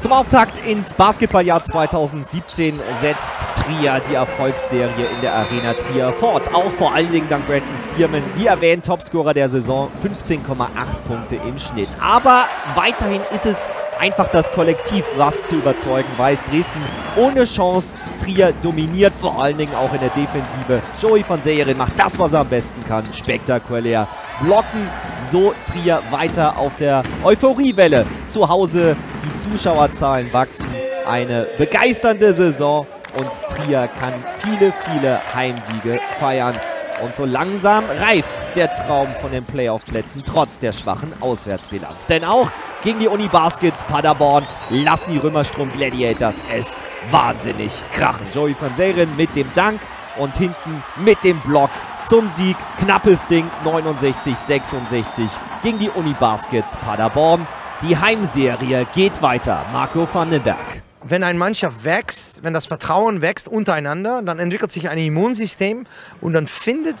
[0.00, 6.54] Zum Auftakt ins Basketballjahr 2017 setzt Trier die Erfolgsserie in der Arena Trier fort.
[6.54, 10.68] Auch vor allen Dingen dank Brandon Spearman, wie erwähnt, Topscorer der Saison, 15,8
[11.06, 11.90] Punkte im Schnitt.
[12.00, 13.68] Aber weiterhin ist es
[14.00, 16.42] einfach das Kollektiv, was zu überzeugen weiß.
[16.50, 16.82] Dresden
[17.16, 20.82] ohne Chance, Trier dominiert vor allen Dingen auch in der Defensive.
[21.00, 23.04] Joey von Seyerin macht das, was er am besten kann.
[23.12, 24.08] Spektakulär.
[24.42, 24.88] Blocken
[25.30, 28.06] so Trier weiter auf der Euphoriewelle.
[28.26, 30.68] Zu Hause die Zuschauerzahlen wachsen.
[31.06, 32.86] Eine begeisternde Saison
[33.18, 36.54] und Trier kann viele, viele Heimsiege feiern.
[37.02, 42.06] Und so langsam reift der Traum von den Playoff-Plätzen trotz der schwachen Auswärtsbilanz.
[42.06, 42.50] Denn auch
[42.82, 46.66] gegen die Uni Baskets Paderborn lassen die Römerstrom Gladiators es
[47.10, 48.26] wahnsinnig krachen.
[48.32, 49.80] Joey van Seren mit dem Dank
[50.18, 51.70] und hinten mit dem Block
[52.04, 52.56] zum Sieg.
[52.78, 55.30] Knappes Ding, 69-66
[55.62, 57.46] gegen die Uni Baskets Paderborn.
[57.82, 59.64] Die Heimserie geht weiter.
[59.72, 64.98] Marco Vandenberg wenn eine Mannschaft wächst, wenn das Vertrauen wächst untereinander, dann entwickelt sich ein
[64.98, 65.86] Immunsystem
[66.20, 66.96] und dann findet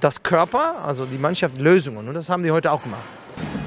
[0.00, 2.08] das Körper, also die Mannschaft, Lösungen.
[2.08, 3.02] Und das haben die heute auch gemacht.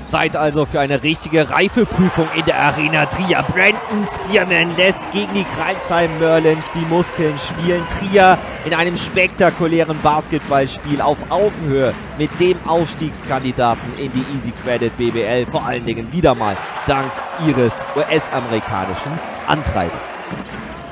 [0.06, 3.44] Zeit also für eine richtige Reifeprüfung in der Arena Trier.
[3.44, 7.84] Brandon Spearman lässt gegen die Kreilsheim Merlins die Muskeln spielen.
[7.88, 15.48] Trier in einem spektakulären Basketballspiel auf Augenhöhe mit dem Aufstiegskandidaten in die Easy Credit BBL.
[15.52, 16.56] Vor allen Dingen wieder mal
[16.86, 17.12] dank
[17.48, 19.12] ihres US-amerikanischen
[19.48, 20.28] Antreibers.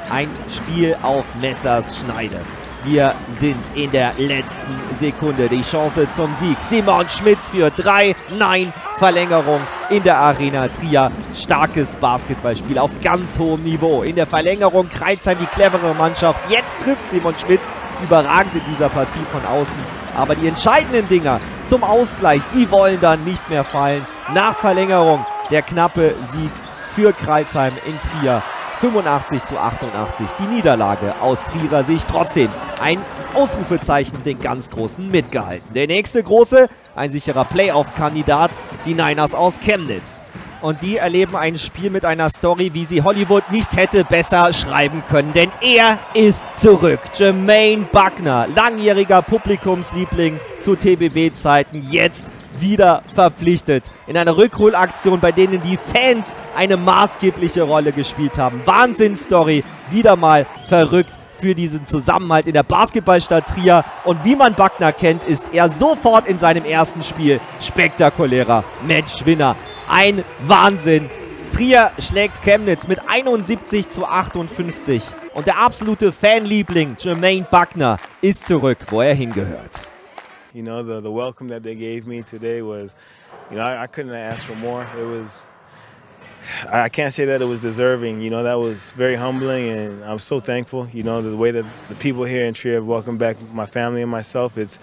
[0.10, 2.40] Ein Spiel auf Messers Schneide.
[2.86, 5.48] Wir sind in der letzten Sekunde.
[5.48, 6.58] Die Chance zum Sieg.
[6.60, 8.14] Simon Schmitz für drei.
[8.38, 11.10] Nein, Verlängerung in der Arena Trier.
[11.34, 14.04] Starkes Basketballspiel auf ganz hohem Niveau.
[14.04, 16.42] In der Verlängerung Kreuzheim die clevere Mannschaft.
[16.50, 17.74] Jetzt trifft Simon Schmitz.
[18.04, 19.80] Überragend in dieser Partie von außen.
[20.18, 24.06] Aber die entscheidenden Dinger zum Ausgleich, die wollen dann nicht mehr fallen.
[24.34, 26.52] Nach Verlängerung der knappe Sieg
[26.94, 28.44] für Kreilsheim in Trier.
[28.84, 32.06] 85 zu 88 die Niederlage aus Trierer Sicht.
[32.06, 32.50] Trotzdem
[32.82, 33.00] ein
[33.34, 35.74] Ausrufezeichen den ganz Großen mitgehalten.
[35.74, 40.22] Der nächste Große, ein sicherer Playoff-Kandidat, die Niners aus Chemnitz.
[40.62, 45.02] Und die erleben ein Spiel mit einer Story, wie sie Hollywood nicht hätte besser schreiben
[45.10, 45.32] können.
[45.32, 47.00] Denn er ist zurück.
[47.14, 53.92] Jermaine Buckner, langjähriger Publikumsliebling zu TBB-Zeiten, jetzt wieder verpflichtet.
[54.08, 58.62] In einer Rückholaktion, bei denen die Fans eine maßgebliche Rolle gespielt haben.
[58.66, 63.84] Wahnsinnsstory, wieder mal verrückt für diesen Zusammenhalt in der Basketballstadt Trier.
[64.06, 69.56] Und wie man Backner kennt, ist er sofort in seinem ersten Spiel spektakulärer Matchwinner.
[69.88, 71.10] Ein Wahnsinn.
[71.52, 75.04] Trier schlägt Chemnitz mit 71 zu 58.
[75.34, 79.93] Und der absolute Fanliebling Jermaine Buckner ist zurück, wo er hingehört.
[80.54, 82.96] You know, the, the welcome that they gave me today was,
[83.50, 84.88] you know, I, I couldn't ask for more.
[85.00, 85.42] It was,
[86.70, 88.22] I can't say that it was deserving.
[88.22, 90.88] You know, that was very humbling, and I'm so thankful.
[90.94, 94.04] You know, the way that the people here in Trier have welcomed back my family
[94.04, 94.56] and myself.
[94.56, 94.80] It's,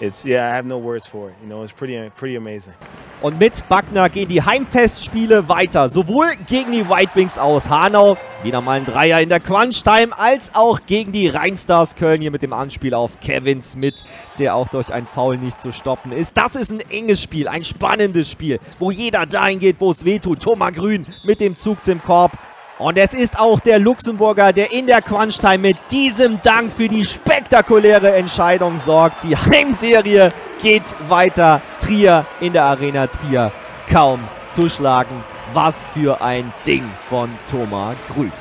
[0.00, 1.34] it's yeah, I have no words for it.
[1.42, 2.74] You know, it's pretty, pretty amazing.
[3.22, 5.88] Und mit Backner gehen die Heimfestspiele weiter.
[5.88, 10.54] Sowohl gegen die White Wings aus Hanau, wieder mal ein Dreier in der Crunch-Time, als
[10.54, 14.04] auch gegen die Rheinstars Köln hier mit dem Anspiel auf Kevin Smith,
[14.38, 16.36] der auch durch ein Foul nicht zu stoppen ist.
[16.36, 20.42] Das ist ein enges Spiel, ein spannendes Spiel, wo jeder dahin geht, wo es wehtut.
[20.42, 22.32] Thomas Grün mit dem Zug zum Korb.
[22.78, 27.04] Und es ist auch der Luxemburger, der in der Crunch-Time mit diesem Dank für die
[27.04, 29.22] spektakuläre Entscheidung sorgt.
[29.22, 31.60] Die Heimserie geht weiter.
[31.78, 33.52] Trier in der Arena Trier
[33.88, 34.18] kaum
[34.50, 35.22] zu schlagen.
[35.52, 38.32] Was für ein Ding von Thomas Grün.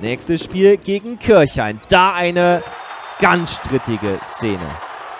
[0.00, 1.80] Nächstes Spiel gegen Kirchhain.
[1.88, 2.64] Da eine
[3.20, 4.66] ganz strittige Szene.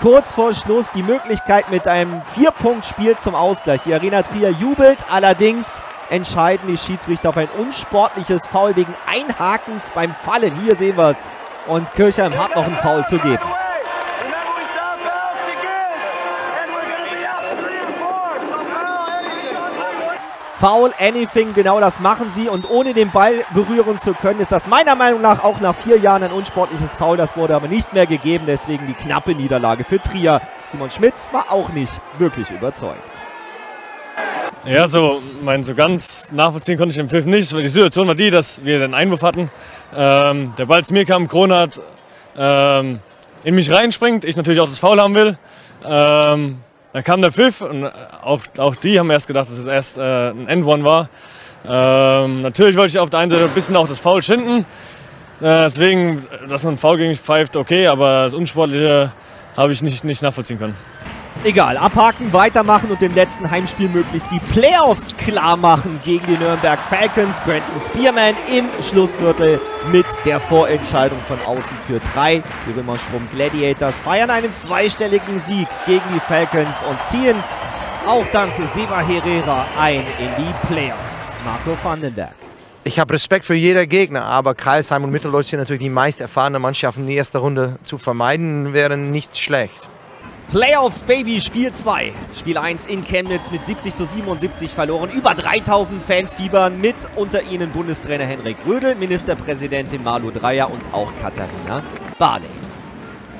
[0.00, 3.82] Kurz vor Schluss die Möglichkeit mit einem Vier-Punkt-Spiel zum Ausgleich.
[3.82, 5.80] Die Arena Trier jubelt, allerdings
[6.10, 10.54] entscheiden die Schiedsrichter auf ein unsportliches Foul wegen Einhakens beim Fallen.
[10.62, 11.24] Hier sehen wir es.
[11.66, 13.42] Und Kirchheim hat noch ein Foul zu geben.
[20.58, 22.48] Foul, anything, genau das machen sie.
[22.48, 25.98] Und ohne den Ball berühren zu können, ist das meiner Meinung nach auch nach vier
[25.98, 27.18] Jahren ein unsportliches Foul.
[27.18, 30.40] Das wurde aber nicht mehr gegeben, deswegen die knappe Niederlage für Trier.
[30.64, 33.22] Simon Schmitz war auch nicht wirklich überzeugt.
[34.66, 37.52] Ja, so, mein, so ganz nachvollziehen konnte ich den Pfiff nicht.
[37.52, 39.48] Die Situation war die, dass wir den Einwurf hatten.
[39.94, 41.80] Ähm, der Ball zu mir kam, Kronert
[42.36, 42.98] ähm,
[43.44, 45.38] in mich reinspringt, ich natürlich auch das Foul haben will.
[45.84, 46.58] Ähm,
[46.92, 47.84] dann kam der Pfiff und
[48.22, 51.10] auch, auch die haben erst gedacht, dass es erst äh, ein End-One war.
[51.68, 54.66] Ähm, natürlich wollte ich auf der einen Seite ein bisschen auch das Foul schinden.
[55.40, 59.12] Äh, deswegen, dass man Foul gegen mich pfeift, okay, aber das Unsportliche
[59.56, 60.76] habe ich nicht, nicht nachvollziehen können.
[61.44, 66.80] Egal, abhaken, weitermachen und dem letzten Heimspiel möglichst die Playoffs klar machen gegen die Nürnberg
[66.80, 67.38] Falcons.
[67.40, 69.60] Brandon Spearman im Schlussviertel
[69.92, 72.42] mit der Vorentscheidung von außen für drei.
[72.66, 77.36] Die Römerstrom Gladiators feiern einen zweistelligen Sieg gegen die Falcons und ziehen
[78.08, 81.36] auch dank Seba Herrera ein in die Playoffs.
[81.44, 82.34] Marco Vandenberg.
[82.82, 86.62] Ich habe Respekt für jeder Gegner, aber Kreisheim und Mitteldeutsch sind natürlich die meist erfahrenen
[86.62, 87.06] Mannschaften.
[87.06, 89.90] Die erste Runde zu vermeiden wäre nicht schlecht.
[90.52, 92.12] Playoffs Baby Spiel 2.
[92.32, 95.10] Spiel 1 in Chemnitz mit 70 zu 77 verloren.
[95.10, 101.12] Über 3000 Fans fiebern mit unter ihnen Bundestrainer Henrik Rödel, Ministerpräsidentin Malu Dreyer und auch
[101.20, 101.82] Katharina
[102.16, 102.46] Barley.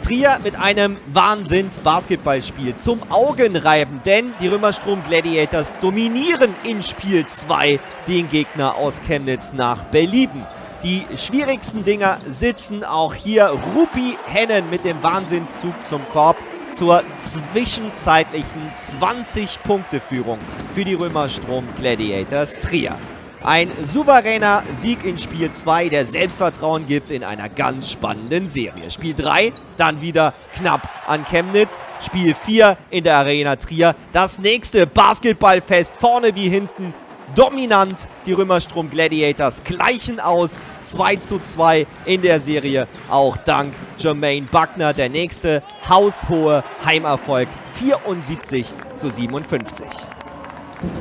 [0.03, 7.79] Trier mit einem Wahnsinns-Basketballspiel zum Augenreiben, denn die Römerstrom Gladiators dominieren in Spiel 2
[8.09, 10.45] den Gegner aus Chemnitz nach Belieben.
[10.83, 13.57] Die schwierigsten Dinger sitzen auch hier.
[13.77, 16.37] Rupi Hennen mit dem Wahnsinnszug zum Korb
[16.71, 20.39] zur zwischenzeitlichen 20-Punkte-Führung
[20.75, 22.99] für die Römerstrom Gladiators Trier.
[23.43, 28.91] Ein souveräner Sieg in Spiel 2, der Selbstvertrauen gibt in einer ganz spannenden Serie.
[28.91, 31.81] Spiel 3, dann wieder knapp an Chemnitz.
[32.05, 33.95] Spiel 4 in der Arena Trier.
[34.13, 36.93] Das nächste Basketballfest vorne wie hinten
[37.35, 38.09] dominant.
[38.27, 40.63] Die Römerstrom Gladiators gleichen aus.
[40.81, 42.87] 2 zu 2 in der Serie.
[43.11, 44.93] Auch dank Jermaine Buckner.
[44.93, 47.49] Der nächste haushohe Heimerfolg.
[47.73, 49.87] 74 zu 57.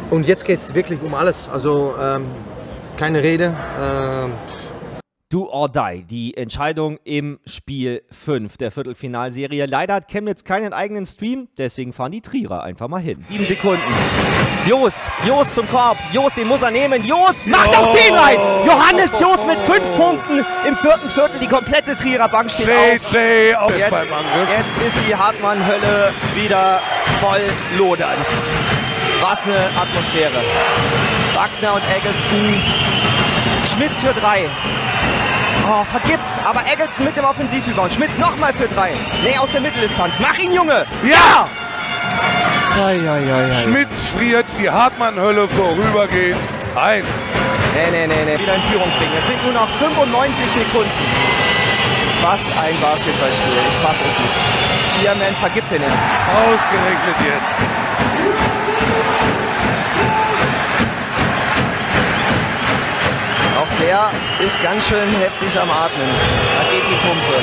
[0.10, 1.50] Und jetzt geht es wirklich um alles.
[1.50, 2.28] Also ähm,
[2.98, 3.56] keine Rede.
[3.82, 4.34] Ähm,
[5.30, 9.66] Do or Die, die Entscheidung im Spiel 5 der Viertelfinalserie.
[9.66, 13.26] Leider hat Chemnitz keinen eigenen Stream, deswegen fahren die Trierer einfach mal hin.
[13.28, 13.82] Sieben Sekunden.
[14.68, 14.94] Jos,
[15.26, 15.98] Jos zum Korb.
[16.14, 17.04] Jos, den muss er nehmen.
[17.06, 18.38] Jos macht auch den rein.
[18.68, 21.40] Johannes Jos mit fünf Punkten im vierten Viertel.
[21.42, 23.12] Die komplette Trierer Bank steht auf.
[23.12, 26.82] JJ auch Jetzt, jetzt ist die Hartmann-Hölle wieder
[27.20, 27.42] voll
[27.80, 28.28] lodernd.
[29.22, 30.44] Was eine Atmosphäre.
[31.34, 32.62] Wagner und Eggleston.
[33.66, 34.50] Schmitz für drei.
[35.68, 36.30] Oh, vergibt.
[36.46, 37.92] Aber Eggleston mit dem Offensivrebound.
[37.92, 38.94] Schmitz nochmal für drei.
[39.24, 40.14] Nee, aus der Mitteldistanz.
[40.20, 40.86] Mach ihn, Junge.
[41.04, 41.48] Ja!
[43.64, 46.40] Schmitz friert die Hartmann-Hölle vorübergehend
[46.76, 47.04] ein.
[47.74, 48.40] Nee, nee, nee, nee.
[48.40, 49.14] Wieder in Führung bringen.
[49.18, 50.92] Es sind nur noch 95 Sekunden.
[52.22, 53.58] Was ein Basketballspiel.
[53.70, 54.36] Ich fass es nicht.
[55.00, 56.06] Spearman vergibt den jetzt.
[56.30, 57.85] Ausgerechnet jetzt.
[63.80, 66.10] Der ist ganz schön heftig am Atmen.
[66.58, 67.38] Da geht die Pumpe.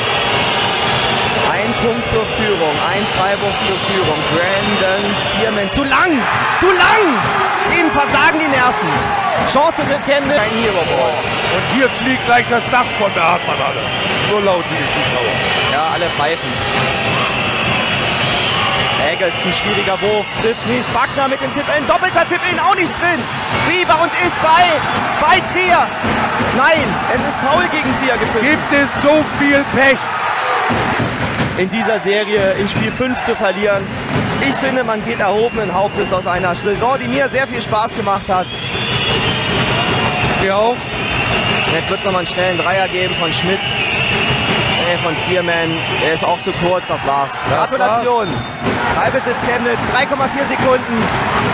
[1.53, 4.18] Ein Punkt zur Führung, ein Freiburg zur Führung.
[4.33, 5.70] Brandon Spearman.
[5.72, 6.12] Zu lang!
[6.61, 7.05] Zu lang!
[7.78, 8.89] Ihm versagen die Nerven.
[9.53, 10.39] Chance für Chemnitz.
[10.39, 11.12] Ein Hero Ball.
[11.12, 13.83] Und hier fliegt gleich das Dach von der Hartmann-Halle.
[14.30, 15.35] So laut sind die Zuschauer.
[15.72, 17.01] Ja, alle pfeifen.
[19.11, 20.92] Eggleston, schwieriger Wurf, trifft nicht.
[20.92, 23.20] Backner mit dem Tip-In, doppelter Tip-In, auch nicht drin.
[23.68, 24.64] Rebound ist bei,
[25.20, 25.86] bei Trier.
[26.57, 26.84] Nein,
[27.14, 28.48] es ist faul gegen Trier gepfiffen.
[28.48, 29.98] Gibt es so viel Pech?
[31.59, 33.82] In dieser Serie in Spiel 5 zu verlieren.
[34.48, 38.28] Ich finde, man geht erhobenen Hauptes aus einer Saison, die mir sehr viel Spaß gemacht
[38.28, 38.46] hat.
[40.50, 40.76] Auch.
[41.72, 43.90] Jetzt wird es nochmal einen schnellen Dreier geben von Schmitz.
[44.93, 45.70] Nee, von Spearman.
[46.05, 47.32] Er ist auch zu kurz, das war's.
[47.49, 48.28] Gratulation.
[48.95, 51.03] Ballbesitz Chemnitz, 3,4 Sekunden.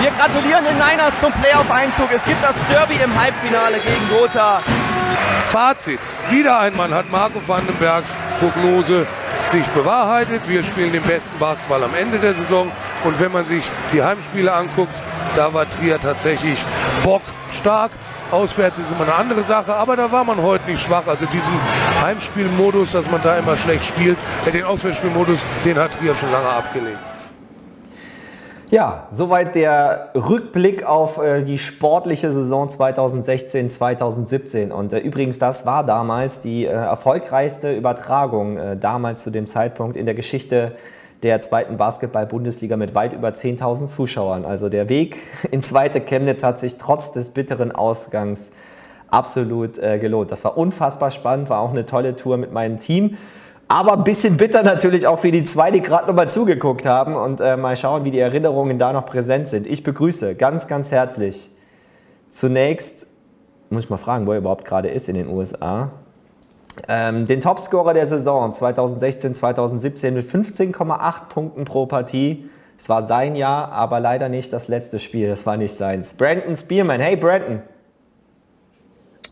[0.00, 2.08] Wir gratulieren den Niners zum Playoff-Einzug.
[2.12, 4.60] Es gibt das Derby im Halbfinale gegen Gotha.
[5.52, 6.00] Fazit.
[6.30, 9.06] Wieder einmal hat Marco Vandenbergs Prognose
[9.52, 10.48] sich bewahrheitet.
[10.48, 12.72] Wir spielen den besten Basketball am Ende der Saison.
[13.04, 13.62] Und wenn man sich
[13.92, 14.94] die Heimspiele anguckt,
[15.36, 16.58] da war Trier tatsächlich
[17.04, 17.92] bockstark.
[18.30, 21.06] Auswärts ist immer eine andere Sache, aber da war man heute nicht schwach.
[21.06, 26.14] Also diesen Heimspielmodus, dass man da immer schlecht spielt, äh, den Auswärtsspielmodus, den hat Trier
[26.14, 26.98] schon lange abgelegt.
[28.70, 34.72] Ja, soweit der Rückblick auf äh, die sportliche Saison 2016, 2017.
[34.72, 39.96] Und äh, übrigens, das war damals die äh, erfolgreichste Übertragung, äh, damals zu dem Zeitpunkt
[39.96, 40.72] in der Geschichte
[41.22, 44.44] der zweiten Basketball-Bundesliga mit weit über 10.000 Zuschauern.
[44.44, 45.16] Also der Weg
[45.50, 48.50] in zweite Chemnitz hat sich trotz des bitteren Ausgangs
[49.10, 50.30] absolut äh, gelohnt.
[50.30, 53.16] Das war unfassbar spannend, war auch eine tolle Tour mit meinem Team.
[53.70, 57.40] Aber ein bisschen bitter natürlich auch für die zwei, die gerade nochmal zugeguckt haben und
[57.40, 59.66] äh, mal schauen, wie die Erinnerungen da noch präsent sind.
[59.66, 61.50] Ich begrüße ganz, ganz herzlich
[62.30, 63.06] zunächst,
[63.68, 65.90] muss ich mal fragen, wo er überhaupt gerade ist in den USA,
[66.86, 72.48] ähm, den Topscorer der Saison 2016, 2017 mit 15,8 Punkten pro Partie.
[72.78, 75.28] Es war sein Jahr, aber leider nicht das letzte Spiel.
[75.28, 76.14] Das war nicht seins.
[76.14, 77.00] Brandon Spearman.
[77.00, 77.62] Hey, Brandon.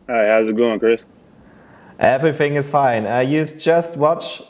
[0.09, 1.07] Hi, how's it going, Chris?
[1.99, 3.07] Everything is fine.
[3.07, 4.43] Uh, you've just watched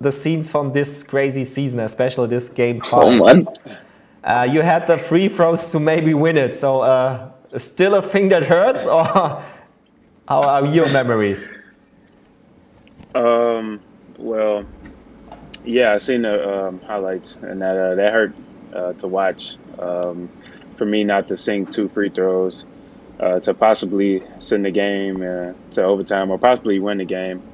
[0.00, 3.04] the scenes from this crazy season, especially this game five.
[3.04, 3.46] Oh, man.
[4.24, 6.54] Uh, you had the free throws to maybe win it.
[6.54, 9.04] So, uh, still a thing that hurts, or
[10.28, 11.48] how are your memories?
[13.14, 13.82] Um,
[14.18, 14.66] well,
[15.64, 18.38] yeah, I've seen the um, highlights, and that uh, that hurt
[18.72, 19.56] uh, to watch.
[19.78, 20.30] Um,
[20.76, 22.64] for me, not to sink two free throws,
[23.20, 27.44] uh, to possibly send the game uh, to overtime or possibly win the game.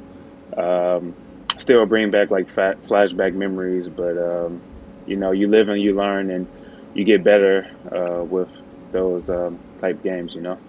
[0.56, 1.16] Um,
[1.59, 4.62] still bring back like fa- flashback memories, but um,
[5.06, 6.48] you know, you live and you learn, and
[6.94, 8.50] you get better uh, with
[8.92, 10.34] those um, type games.
[10.34, 10.61] You know.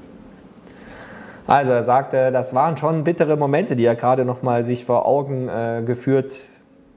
[1.49, 5.07] Also er sagte, das waren schon bittere Momente, die er gerade noch mal sich vor
[5.07, 6.33] Augen äh, geführt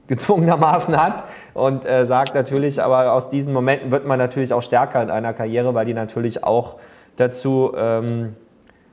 [0.05, 1.23] gezwungenermaßen hat
[1.55, 5.33] und äh, sagt natürlich, aber aus diesen Momenten wird man natürlich auch stärker in einer
[5.33, 6.75] Karriere, weil die natürlich auch
[7.15, 8.35] dazu ähm,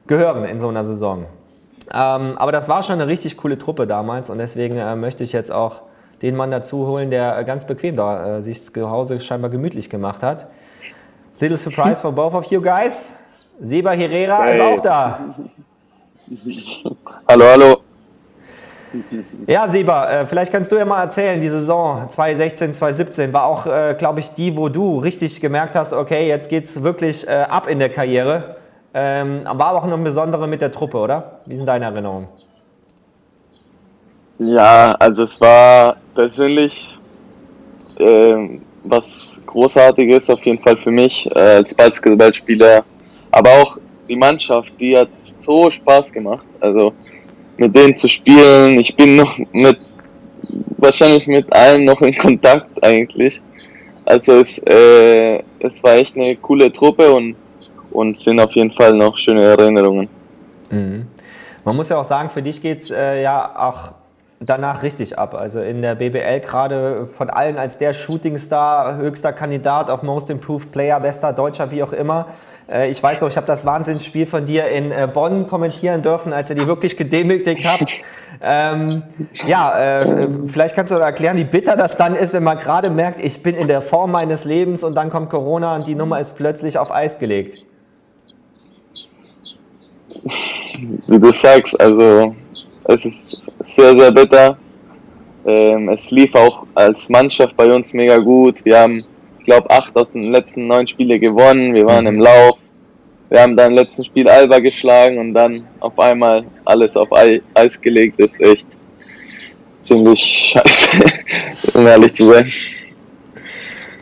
[0.06, 1.26] gehören in so einer Saison.
[1.92, 5.32] Ähm, aber das war schon eine richtig coole Truppe damals und deswegen äh, möchte ich
[5.34, 5.82] jetzt auch
[6.22, 9.90] den Mann dazu holen, der äh, ganz bequem da äh, sich zu Hause scheinbar gemütlich
[9.90, 10.46] gemacht hat.
[11.38, 13.12] Little surprise for both of you guys.
[13.60, 15.20] Seba Herrera ist auch da.
[17.28, 17.76] Hallo, hallo.
[19.46, 23.66] Ja, Seba, äh, vielleicht kannst du ja mal erzählen, die Saison 2016, 2017 war auch,
[23.66, 27.30] äh, glaube ich, die, wo du richtig gemerkt hast, okay, jetzt geht es wirklich äh,
[27.48, 28.56] ab in der Karriere.
[28.92, 31.40] Ähm, war aber auch noch ein besondere mit der Truppe, oder?
[31.46, 32.26] Wie sind deine Erinnerungen?
[34.38, 36.98] Ja, also es war persönlich
[37.98, 42.82] ähm, was Großartiges auf jeden Fall für mich äh, als Basketballspieler,
[43.30, 43.78] aber auch
[44.08, 46.46] die Mannschaft, die hat so Spaß gemacht.
[46.60, 46.92] Also
[47.60, 48.80] mit denen zu spielen.
[48.80, 49.78] Ich bin noch mit,
[50.78, 53.40] wahrscheinlich mit allen noch in Kontakt eigentlich.
[54.06, 57.36] Also es, äh, es war echt eine coole Truppe und,
[57.90, 60.08] und sind auf jeden Fall noch schöne Erinnerungen.
[60.70, 61.06] Mhm.
[61.64, 63.92] Man muss ja auch sagen, für dich geht es äh, ja auch
[64.40, 65.34] danach richtig ab.
[65.34, 70.72] Also in der BBL gerade von allen als der Shootingstar, höchster Kandidat auf Most Improved
[70.72, 72.28] Player, bester Deutscher, wie auch immer.
[72.70, 76.32] Äh, ich weiß noch, ich habe das Wahnsinnsspiel von dir in äh, Bonn kommentieren dürfen,
[76.32, 78.02] als ihr die wirklich gedemütigt habt.
[78.42, 79.02] Ähm,
[79.46, 83.22] ja, äh, vielleicht kannst du erklären, wie bitter das dann ist, wenn man gerade merkt,
[83.22, 86.36] ich bin in der Form meines Lebens und dann kommt Corona und die Nummer ist
[86.36, 87.64] plötzlich auf Eis gelegt.
[91.06, 92.34] Wie du sagst, also
[92.84, 94.56] es ist sehr, sehr bitter.
[95.44, 98.64] Ähm, es lief auch als Mannschaft bei uns mega gut.
[98.64, 99.04] Wir haben,
[99.40, 101.74] ich glaube, acht aus den letzten neun Spiele gewonnen.
[101.74, 102.20] Wir waren im mhm.
[102.20, 102.58] Lauf.
[103.30, 107.08] Wir haben dann im letzten Spiel Alba geschlagen und dann auf einmal alles auf
[107.54, 108.20] Eis gelegt.
[108.20, 108.66] Das ist echt
[109.80, 111.04] ziemlich scheiße,
[111.74, 112.52] um ehrlich zu sein.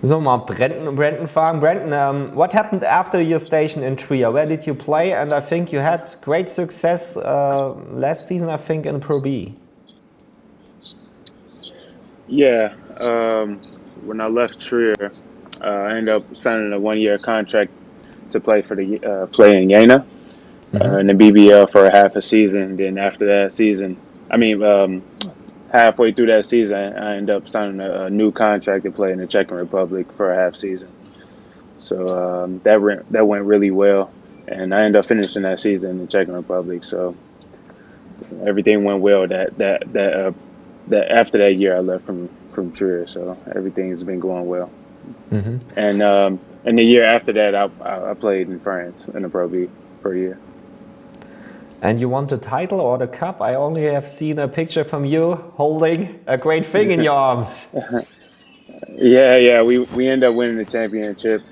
[0.03, 1.61] So, mal Brandon, Brandon fragen.
[1.61, 4.33] Brandon, um, what happened after your station in Trier?
[4.33, 5.13] Where did you play?
[5.13, 9.55] And I think you had great success uh, last season, I think, in Pro B.
[12.29, 13.61] Yeah, um,
[14.05, 14.95] when I left Trier,
[15.61, 17.71] uh, I ended up signing a one-year contract
[18.31, 20.05] to play for the uh, play in Jena
[20.73, 21.01] mm -hmm.
[21.01, 22.77] in the BBL for a half a season.
[22.77, 23.97] Then after that season,
[24.31, 25.03] I mean, um,
[25.73, 29.19] halfway through that season, I ended up signing a, a, new contract to play in
[29.19, 30.89] the Czech Republic for a half season.
[31.79, 34.11] So um, that went, that went really well,
[34.49, 36.85] and I ended up finishing that season in the Czech Republic.
[36.85, 37.15] So
[38.47, 39.27] everything went well.
[39.27, 40.33] That that that uh,
[40.89, 44.71] that after that year, I left from from Trier, so everything's been going well.
[45.31, 45.79] Mm-hmm.
[45.79, 49.49] And um, and the year after that, I, I played in France in the Pro
[49.49, 49.69] B
[50.03, 50.39] for a year.
[51.81, 53.41] And you won the title or the cup?
[53.41, 57.67] I only have seen a picture from you holding a great thing in your arms.
[58.89, 61.43] yeah, yeah, we we end up winning the championship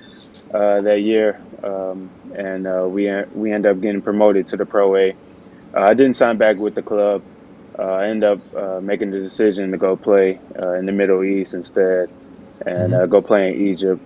[0.53, 4.95] uh, that year, um, and uh, we we end up getting promoted to the Pro
[4.97, 5.11] A.
[5.73, 7.21] Uh, I didn't sign back with the club.
[7.79, 11.23] Uh, I end up uh, making the decision to go play uh, in the Middle
[11.23, 12.09] East instead,
[12.65, 13.11] and mm-hmm.
[13.11, 14.03] go play in Egypt,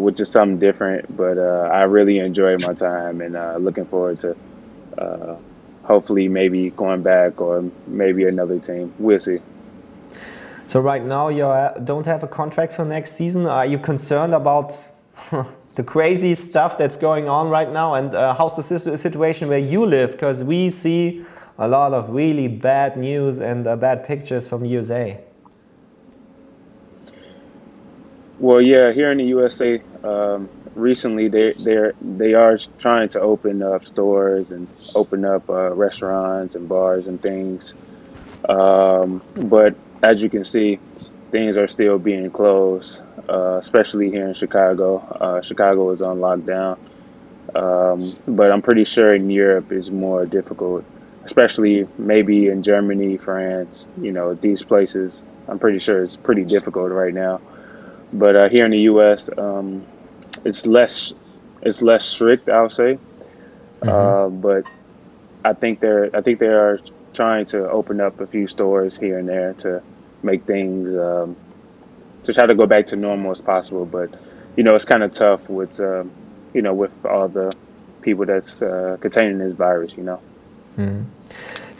[0.00, 1.16] which is something different.
[1.16, 4.36] But I really enjoyed my time, and looking forward to
[5.84, 8.92] hopefully maybe going back or maybe another team.
[8.98, 9.40] We'll see.
[10.66, 11.46] So right now you
[11.84, 13.46] don't have a contract for next season.
[13.46, 14.78] Are you concerned about
[15.74, 17.94] the crazy stuff that's going on right now?
[17.94, 20.12] And uh, how's the situation where you live?
[20.12, 21.24] Because we see
[21.58, 25.20] a lot of really bad news and uh, bad pictures from USA.
[28.42, 33.62] Well, yeah, here in the USA, um, recently they they're they are trying to open
[33.62, 34.66] up stores and
[34.96, 37.72] open up uh, restaurants and bars and things.
[38.48, 40.80] Um, but as you can see,
[41.30, 44.98] things are still being closed, uh, especially here in Chicago.
[44.98, 46.78] Uh, Chicago is on lockdown,
[47.54, 50.84] um, but I'm pretty sure in Europe is more difficult,
[51.24, 53.86] especially maybe in Germany, France.
[54.00, 55.22] You know, these places.
[55.46, 57.40] I'm pretty sure it's pretty difficult right now.
[58.12, 59.84] But uh, here in the U.S., um,
[60.44, 61.14] it's less
[61.62, 62.98] it's less strict, I'll say.
[63.80, 63.88] Mm-hmm.
[63.88, 64.64] Uh, but
[65.44, 66.78] I think they're I think they are
[67.14, 69.82] trying to open up a few stores here and there to
[70.22, 71.36] make things um,
[72.24, 73.84] to try to go back to normal as possible.
[73.84, 74.10] But
[74.56, 76.10] you know, it's kind of tough with um,
[76.54, 77.52] you know with all the
[78.02, 79.96] people that's uh, containing this virus.
[79.96, 80.20] You know.
[80.78, 81.04] Mhm.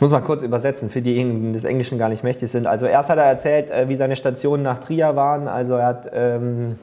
[0.02, 2.66] Muss mal kurz übersetzen für diejenigen, die des Englischen gar nicht mächtig sind.
[2.66, 5.46] Also erst hat er erzählt, äh, wie seine Stationen nach Trier waren.
[5.46, 6.76] Also er hat ähm,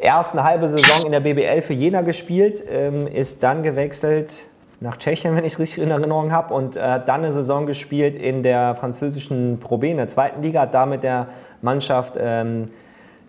[0.00, 4.32] erst eine halbe Saison in der BBL für Jena gespielt, ähm, ist dann gewechselt
[4.80, 8.16] nach Tschechien, wenn ich es richtig in Erinnerung habe, und äh, dann eine Saison gespielt
[8.20, 11.28] in der französischen Pro B, in der zweiten Liga, hat da mit der
[11.60, 12.66] Mannschaft ähm,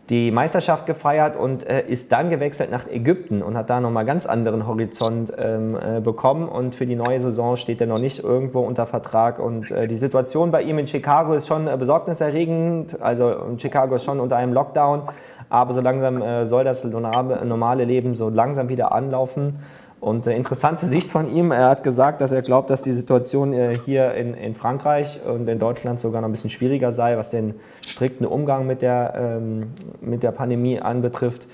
[0.10, 4.26] die Meisterschaft gefeiert und äh, ist dann gewechselt nach Ägypten und hat da nochmal ganz
[4.26, 6.50] anderen Horizont ähm, äh, bekommen.
[6.50, 9.40] Und für die neue Saison steht er noch nicht irgendwo unter Vertrag.
[9.40, 13.02] Und äh, die Situation bei ihm in Chicago ist schon äh, besorgniserregend.
[13.02, 15.04] Also Chicago ist schon unter einem Lockdown.
[15.50, 19.60] Aber so langsam äh, soll das normale Leben so langsam wieder anlaufen.
[20.04, 21.52] Und äh, interessante Sicht von ihm.
[21.52, 25.48] Er hat gesagt, dass er glaubt, dass die Situation äh, hier in, in Frankreich und
[25.48, 27.54] in Deutschland sogar noch ein bisschen schwieriger sei, was den
[27.88, 31.48] strikten Umgang mit der, ähm, mit der Pandemie anbetrifft,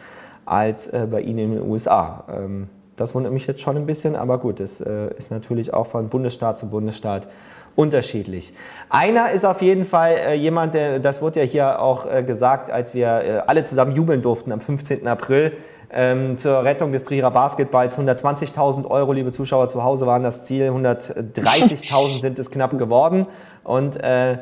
[0.46, 2.24] als äh, bei Ihnen in den USA.
[2.28, 5.86] Ähm, das wundert mich jetzt schon ein bisschen, aber gut, es äh, ist natürlich auch
[5.86, 7.28] von Bundesstaat zu Bundesstaat
[7.76, 8.52] unterschiedlich.
[8.90, 12.72] Einer ist auf jeden Fall äh, jemand, der, das wurde ja hier auch äh, gesagt,
[12.72, 15.08] als wir alle zusammen jubeln durften am 15.
[15.08, 15.54] April,
[15.92, 17.98] ähm, zur Rettung des Trierer Basketballs.
[17.98, 20.70] 120.000 Euro, liebe Zuschauer zu Hause, waren das Ziel.
[20.70, 23.26] 130.000 sind es knapp geworden.
[23.64, 24.38] Und äh,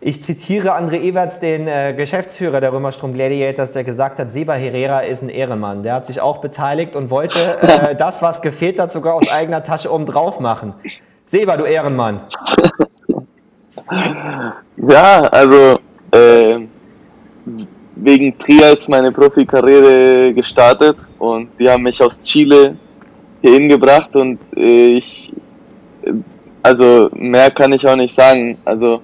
[0.00, 5.00] ich zitiere André Everts, den äh, Geschäftsführer der Römerstrom Gladiators, der gesagt hat, Seba Herrera
[5.00, 5.84] ist ein Ehrenmann.
[5.84, 9.62] Der hat sich auch beteiligt und wollte äh, das, was gefehlt hat, sogar aus eigener
[9.62, 10.74] Tasche oben drauf machen.
[11.24, 12.22] Seba, du Ehrenmann.
[14.76, 15.78] Ja, also
[16.12, 16.66] äh,
[17.96, 22.76] wegen Trier ist meine Profikarriere gestartet und die haben mich aus Chile
[23.40, 25.32] hierhin gebracht und äh, ich,
[26.62, 28.56] also mehr kann ich auch nicht sagen.
[28.64, 29.02] Also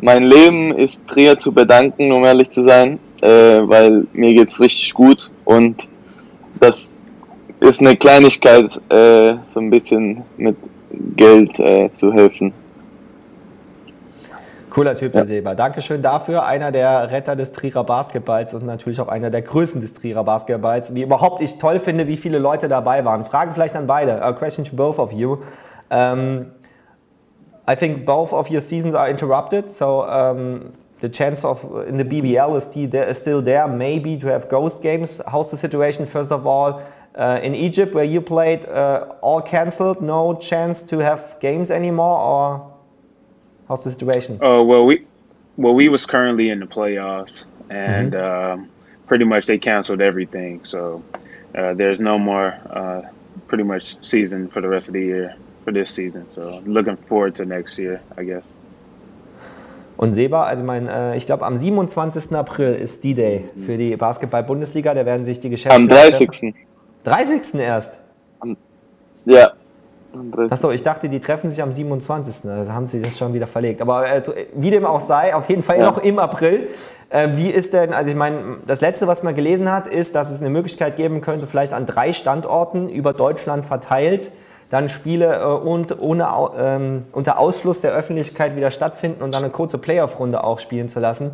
[0.00, 4.92] mein Leben ist Trier zu bedanken, um ehrlich zu sein, äh, weil mir geht's richtig
[4.92, 5.88] gut und
[6.60, 6.92] das
[7.60, 10.56] ist eine Kleinigkeit, äh, so ein bisschen mit
[11.16, 12.52] Geld äh, zu helfen.
[14.74, 15.54] Cooler Typ, der Silber.
[15.54, 16.44] Dankeschön dafür.
[16.44, 20.96] Einer der Retter des Trierer Basketballs und natürlich auch einer der Größen des Trierer Basketballs.
[20.96, 23.24] Wie überhaupt ich toll finde, wie viele Leute dabei waren.
[23.24, 24.20] Fragen vielleicht an beide.
[24.20, 25.38] A question to both of you.
[25.90, 26.46] Um,
[27.68, 32.04] I think both of your seasons are interrupted, so um, the chance of in the
[32.04, 35.20] BBL is still there, is still there, maybe to have ghost games.
[35.30, 36.82] How's the situation, first of all,
[37.14, 42.18] uh, in Egypt where you played, uh, all cancelled, no chance to have games anymore,
[42.18, 42.73] or
[43.68, 44.38] how's the situation?
[44.40, 45.06] Oh well, we
[45.56, 48.52] well we was currently in the playoffs, and Mhm.
[48.54, 48.68] um,
[49.06, 50.60] pretty much they canceled everything.
[50.64, 51.02] So
[51.56, 53.02] uh, there's no more uh,
[53.48, 55.34] pretty much season for the rest of the year
[55.64, 56.26] for this season.
[56.34, 58.56] So looking forward to next year, I guess.
[59.96, 62.34] Und Seba, also mein, äh, ich glaube am 27.
[62.36, 64.92] April ist D-Day für die Basketball-Bundesliga.
[64.92, 65.82] Da werden sich die Geschäftsführer...
[65.82, 66.54] Am 30.
[67.04, 67.60] 30.
[67.60, 68.00] erst?
[69.24, 69.52] Ja.
[69.52, 69.63] am 30.
[70.50, 72.50] Achso, ich dachte, die treffen sich am 27.
[72.50, 73.80] Also haben sie das schon wieder verlegt.
[73.82, 74.22] Aber äh,
[74.54, 75.84] wie dem auch sei, auf jeden Fall Ja.
[75.86, 76.68] noch im April.
[77.10, 80.30] Äh, wie ist denn, also ich meine, das letzte, was man gelesen hat, ist, dass
[80.30, 84.32] es eine Möglichkeit geben könnte, vielleicht an drei Standorten über Deutschland verteilt,
[84.70, 86.26] dann Spiele äh, und ohne,
[86.58, 91.00] ähm, unter Ausschluss der Öffentlichkeit wieder stattfinden und dann eine kurze Playoff-Runde auch spielen zu
[91.00, 91.32] lassen.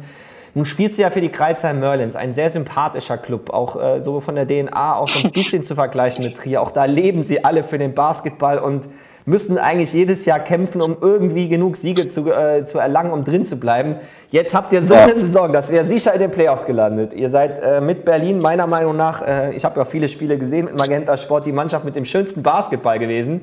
[0.55, 4.21] Nun spielt sie ja für die Kreuzheim Merlins, ein sehr sympathischer Club, auch äh, so
[4.21, 6.61] von der DNA auch so ein bisschen zu vergleichen mit Trier.
[6.61, 8.89] Auch da leben sie alle für den Basketball und
[9.27, 13.45] müssen eigentlich jedes Jahr kämpfen, um irgendwie genug Siege zu, äh, zu erlangen, um drin
[13.45, 13.97] zu bleiben.
[14.31, 17.15] Jetzt habt ihr so eine Saison, das wäre sicher in den Playoffs gelandet.
[17.15, 20.65] Ihr seid äh, mit Berlin meiner Meinung nach, äh, ich habe ja viele Spiele gesehen
[20.67, 23.43] mit Magenta Sport, die Mannschaft mit dem schönsten Basketball gewesen.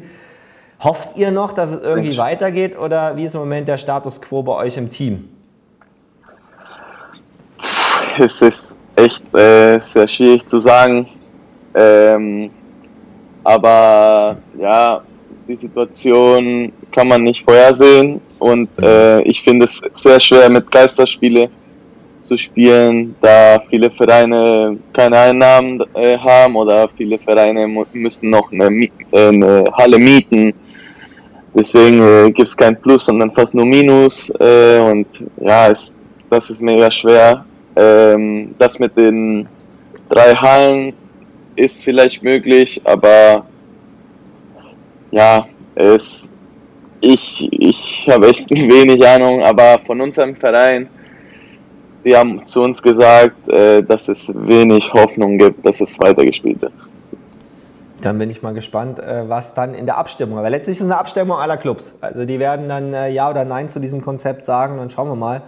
[0.80, 4.44] Hofft ihr noch, dass es irgendwie weitergeht oder wie ist im Moment der Status quo
[4.44, 5.30] bei euch im Team?
[8.20, 11.08] Es ist echt äh, sehr schwierig zu sagen.
[11.76, 12.50] Ähm,
[13.44, 15.02] aber ja,
[15.48, 21.50] die Situation kann man nicht vorhersehen und äh, ich finde es sehr schwer mit Geisterspiele
[22.22, 28.66] zu spielen, da viele Vereine keine Einnahmen äh, haben oder viele Vereine müssen noch eine,
[29.12, 30.54] äh, eine Halle mieten.
[31.56, 34.30] Deswegen äh, gibt es kein Plus, sondern fast nur Minus.
[34.40, 35.08] Äh, und
[35.40, 35.98] ja, es,
[36.30, 37.46] das ist mega schwer.
[37.78, 39.48] Ähm, das mit den
[40.10, 40.94] drei Hallen
[41.56, 43.46] ist vielleicht möglich, aber
[45.12, 46.36] ja, es,
[47.02, 50.90] ich, ich habe echt wenig Ahnung, aber von unserem Verein,
[52.04, 56.74] die haben zu uns gesagt, äh, dass es wenig Hoffnung gibt, dass es weitergespielt wird.
[58.02, 60.90] Dann bin ich mal gespannt, äh, was dann in der Abstimmung, aber letztlich ist es
[60.90, 61.94] eine Abstimmung aller Clubs.
[62.02, 64.78] Also die werden dann äh, Ja oder Nein zu diesem Konzept sagen.
[64.78, 65.44] Dann schauen wir mal,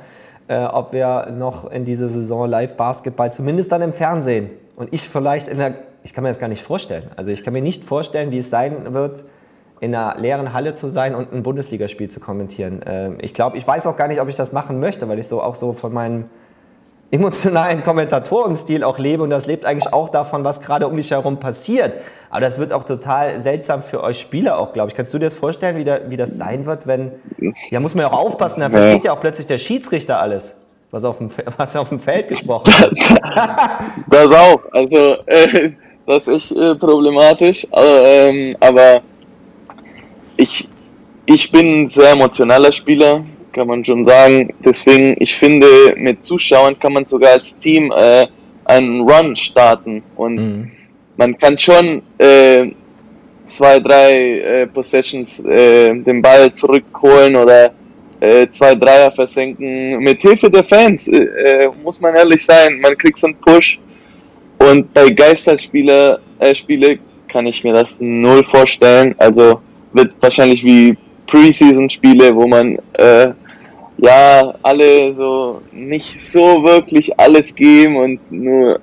[0.49, 4.49] äh, ob wir noch in dieser Saison Live-Basketball, zumindest dann im Fernsehen.
[4.75, 7.03] Und ich vielleicht in der, ich kann mir das gar nicht vorstellen.
[7.15, 9.23] Also ich kann mir nicht vorstellen, wie es sein wird,
[9.79, 12.81] in einer leeren Halle zu sein und ein Bundesligaspiel zu kommentieren.
[12.85, 15.27] Ähm, ich glaube, ich weiß auch gar nicht, ob ich das machen möchte, weil ich
[15.27, 16.25] so auch so von meinem
[17.11, 21.39] emotionalen Kommentatorenstil auch lebe und das lebt eigentlich auch davon, was gerade um mich herum
[21.39, 21.95] passiert.
[22.29, 24.95] Aber das wird auch total seltsam für euch Spieler auch, glaube ich.
[24.95, 27.13] Kannst du dir das vorstellen, wie, da, wie das sein wird, wenn,
[27.71, 30.55] ja muss man ja auch aufpassen, da versteht ja auch plötzlich der Schiedsrichter alles,
[30.91, 32.93] was auf dem, was auf dem Feld gesprochen wird.
[34.07, 34.61] Das auch.
[34.71, 35.71] Also, äh,
[36.05, 37.67] das ist äh, problematisch.
[37.71, 39.01] Aber, ähm, aber
[40.37, 40.69] ich,
[41.25, 43.23] ich bin ein sehr emotionaler Spieler,
[43.53, 44.53] kann man schon sagen.
[44.63, 48.27] Deswegen, ich finde, mit Zuschauern kann man sogar als Team äh,
[48.65, 50.03] einen Run starten.
[50.15, 50.37] Und
[51.17, 52.67] man kann schon äh,
[53.45, 57.71] zwei, drei äh, Possessions äh, den Ball zurückholen oder
[58.19, 59.99] äh, zwei Dreier versenken.
[59.99, 63.79] Mit Hilfe der Fans, äh, muss man ehrlich sein, man kriegt so einen Push.
[64.59, 69.15] Und bei Geisterspiele äh, Spiele kann ich mir das null vorstellen.
[69.17, 69.61] Also
[69.93, 70.97] wird wahrscheinlich wie
[71.29, 73.29] Preseason-Spiele, wo man äh,
[73.97, 78.79] ja alle so nicht so wirklich alles geben und nur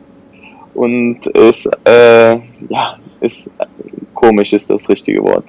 [0.75, 2.35] und ist, äh,
[2.69, 3.51] ja, ist
[4.15, 5.45] komisch ist das richtige Wort.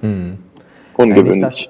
[0.00, 0.38] Hm.
[0.96, 1.34] Ungewöhnlich.
[1.34, 1.68] Ja nicht, dass,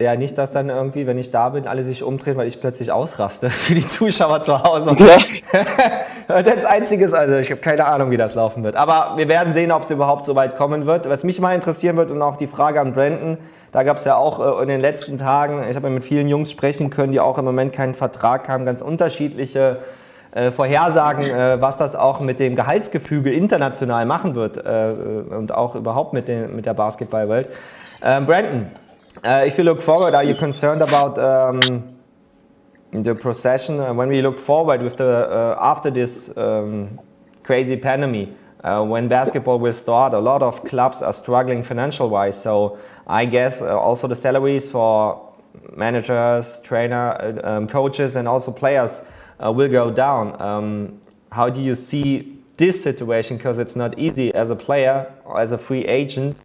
[0.00, 2.92] ja, nicht, dass dann irgendwie, wenn ich da bin, alle sich umdrehen, weil ich plötzlich
[2.92, 4.94] ausraste für die Zuschauer zu Hause.
[4.98, 6.42] Ja.
[6.42, 8.76] das Einzige ist, also ich habe keine Ahnung, wie das laufen wird.
[8.76, 11.08] Aber wir werden sehen, ob es überhaupt so weit kommen wird.
[11.08, 13.38] Was mich mal interessieren wird und auch die Frage an Brandon,
[13.74, 16.28] da gab es ja auch äh, in den letzten Tagen, ich habe ja mit vielen
[16.28, 19.78] Jungs sprechen können, die auch im Moment keinen Vertrag haben, ganz unterschiedliche
[20.30, 24.92] äh, Vorhersagen, äh, was das auch mit dem Gehaltsgefüge international machen wird äh,
[25.28, 27.48] und auch überhaupt mit, den, mit der Basketballwelt.
[28.00, 28.70] Ähm, Brandon,
[29.26, 31.82] uh, if you look forward, are you concerned about um,
[32.92, 37.00] the procession when we look forward with the uh, after this um,
[37.42, 38.28] crazy pandemic?
[38.64, 42.40] Uh, when basketball will start, a lot of clubs are struggling financial wise.
[42.40, 45.32] So I guess uh, also the salaries for
[45.76, 47.12] managers, trainer,
[47.44, 49.02] uh, um, coaches, and also players
[49.44, 50.40] uh, will go down.
[50.40, 51.00] Um,
[51.30, 53.36] how do you see this situation?
[53.36, 56.36] Because it's not easy as a player or as a free agent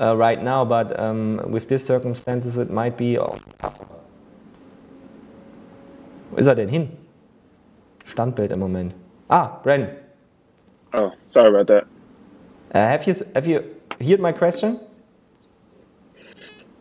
[0.00, 3.16] uh, right now, but um, with these circumstances, it might be
[3.58, 3.86] tougher.
[6.30, 6.96] Wo ist er denn hin?
[8.06, 8.94] Standbild im Moment.
[9.28, 9.88] Ah, Bren.
[10.92, 11.84] Oh, sorry about that.
[12.74, 13.64] Uh, have you have you
[14.00, 14.78] heard my question?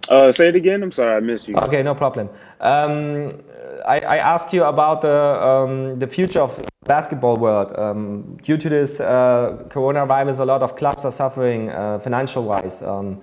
[0.09, 0.83] Uh, say it again.
[0.83, 1.55] I'm sorry, I missed you.
[1.55, 2.29] Okay, no problem.
[2.59, 3.31] Um,
[3.85, 7.77] I, I, asked you about the um, the future of basketball world.
[7.77, 12.81] Um, due to this uh, coronavirus, a lot of clubs are suffering uh, financial wise.
[12.81, 13.21] Um,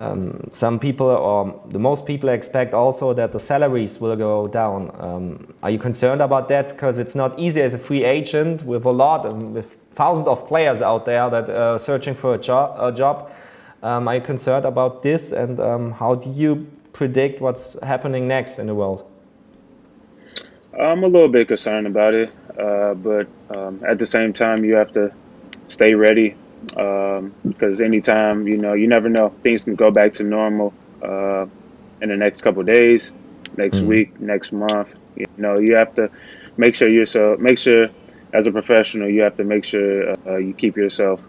[0.00, 4.94] um, some people, or the most people, expect also that the salaries will go down.
[4.98, 6.68] Um, are you concerned about that?
[6.68, 10.82] Because it's not easy as a free agent with a lot, with thousands of players
[10.82, 12.76] out there that are searching for a job.
[12.78, 13.30] A job.
[13.86, 18.58] Um, are you concerned about this, and um, how do you predict what's happening next
[18.58, 19.08] in the world?
[20.76, 24.74] I'm a little bit concerned about it, uh, but um, at the same time, you
[24.74, 25.14] have to
[25.68, 26.34] stay ready
[26.66, 31.46] because um, anytime you know, you never know, things can go back to normal uh,
[32.02, 33.12] in the next couple days,
[33.56, 33.86] next mm-hmm.
[33.86, 34.96] week, next month.
[35.14, 36.10] You know, you have to
[36.56, 37.86] make sure you're so make sure
[38.32, 41.22] as a professional, you have to make sure uh, you keep yourself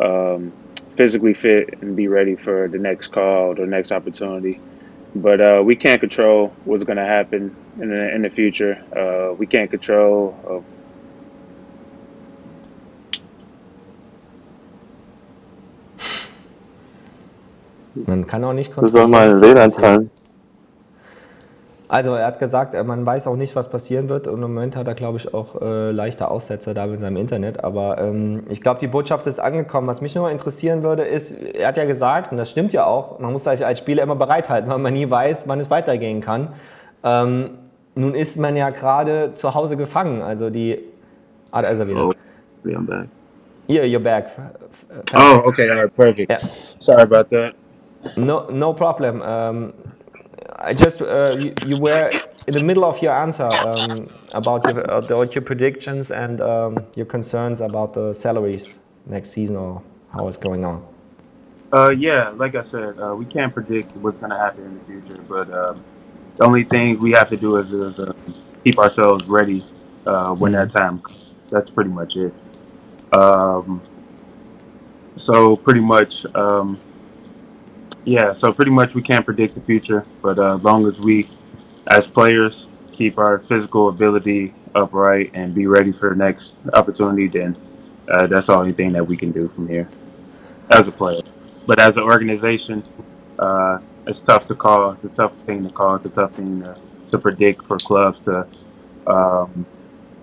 [0.00, 0.52] um,
[0.96, 4.60] physically fit and be ready for the next call, the next opportunity.
[5.14, 8.82] But uh, we can't control what's going to happen in the, in the future.
[8.94, 10.64] Uh, we can't control of
[18.06, 19.10] Man kann auch nicht kontrollieren.
[19.10, 20.10] Du soll mal WLAN zahlen.
[21.88, 24.74] Also er hat gesagt, äh, man weiß auch nicht, was passieren wird und im Moment
[24.74, 27.62] hat er, glaube ich, auch äh, leichte Aussetzer da mit seinem Internet.
[27.62, 29.86] Aber ähm, ich glaube, die Botschaft ist angekommen.
[29.86, 33.20] Was mich nur interessieren würde, ist, er hat ja gesagt, und das stimmt ja auch,
[33.20, 36.48] man muss sich als Spieler immer bereithalten, weil man nie weiß, wann es weitergehen kann.
[37.04, 37.50] Ähm,
[37.94, 40.22] nun ist man ja gerade zu Hause gefangen.
[40.22, 40.80] Also die.
[41.52, 42.06] Ah, da ist er wieder.
[42.06, 42.12] Oh,
[42.64, 43.06] I'm back.
[43.68, 44.28] Yeah, you're back.
[45.14, 46.30] Oh, okay, all right, perfect.
[46.30, 46.40] Yeah.
[46.78, 47.54] Sorry about that.
[48.16, 49.22] No, no problem.
[49.22, 49.72] Um,
[50.58, 52.10] I just uh, you, you, were
[52.46, 57.06] in the middle of your answer um, about your about your predictions and um, your
[57.06, 59.82] concerns about the salaries next season or
[60.12, 60.86] how it's going on.
[61.72, 64.84] Uh, yeah, like I said, uh, we can't predict what's going to happen in the
[64.84, 65.84] future, but um,
[66.36, 68.12] the only thing we have to do is, is uh,
[68.64, 69.64] keep ourselves ready
[70.06, 71.00] uh, when that time.
[71.00, 71.18] Comes.
[71.50, 72.32] That's pretty much it.
[73.12, 73.82] Um,
[75.16, 76.80] so pretty much um,
[78.06, 81.28] yeah, so pretty much we can't predict the future, but uh, as long as we,
[81.88, 87.56] as players, keep our physical ability upright and be ready for the next opportunity, then
[88.08, 89.88] uh, that's the only thing that we can do from here
[90.70, 91.20] as a player.
[91.66, 92.84] But as an organization,
[93.40, 94.92] uh, it's tough to call.
[94.92, 95.96] It's a tough thing to call.
[95.96, 96.78] It's a tough thing to,
[97.10, 98.46] to predict for clubs to
[99.08, 99.66] um,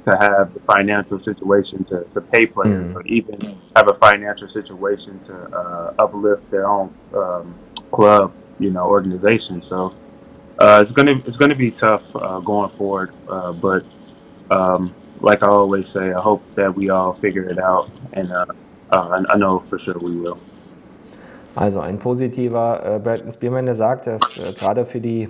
[0.06, 2.96] to have the financial situation to, to pay players, mm.
[2.96, 3.38] or even
[3.76, 7.56] have a financial situation to uh, uplift their own um,
[7.94, 9.64] club, you know, organization.
[9.64, 9.94] So
[10.60, 13.14] uh, it's gonna it's gonna be tough uh, going forward.
[13.30, 13.86] Uh, but
[14.52, 18.46] um, like I always say, I hope that we all figure it out, and uh,
[18.92, 20.40] uh, I know for sure we will.
[21.56, 24.18] Also ein positiver äh, Brandon Spearman, der sagt, äh,
[24.58, 25.30] gerade für die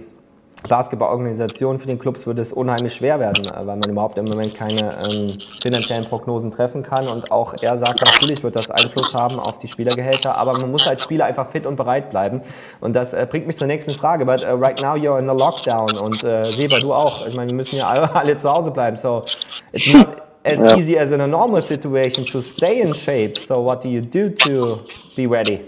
[0.67, 4.55] Basketballorganisation für den Clubs wird es unheimlich schwer werden, äh, weil man überhaupt im Moment
[4.55, 5.31] keine ähm,
[5.61, 7.07] finanziellen Prognosen treffen kann.
[7.07, 10.87] Und auch er sagt, natürlich wird das Einfluss haben auf die Spielergehälter, aber man muss
[10.87, 12.41] als Spieler einfach fit und bereit bleiben.
[12.79, 14.25] Und das äh, bringt mich zur nächsten Frage.
[14.25, 17.25] But uh, right now you're in the lockdown und äh, Seba, du auch.
[17.27, 18.95] Ich meine, wir müssen ja alle, alle zu Hause bleiben.
[18.95, 19.25] So
[19.73, 20.77] it's not as yeah.
[20.77, 23.39] easy as in a normal situation to stay in shape.
[23.39, 24.79] So what do you do to
[25.15, 25.59] be ready?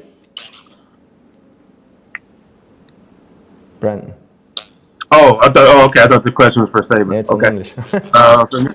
[3.80, 4.24] Brandon.
[5.17, 5.57] Oh, I thought.
[5.57, 6.01] Oh, okay.
[6.01, 7.13] I thought the question was for Saban.
[7.13, 7.47] Yeah, it's okay.
[7.47, 7.73] English.
[8.13, 8.71] uh, for me,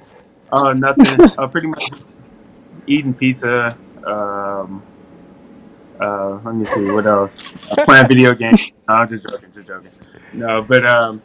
[0.50, 1.20] uh, nothing.
[1.38, 1.84] uh, pretty much.
[2.86, 3.76] eating pizza.
[4.06, 4.82] Um,
[6.00, 7.30] uh, let me see what else.
[7.70, 8.72] Uh, playing video games.
[8.88, 9.90] No, I'm just joking, just joking.
[10.32, 11.20] No, but um,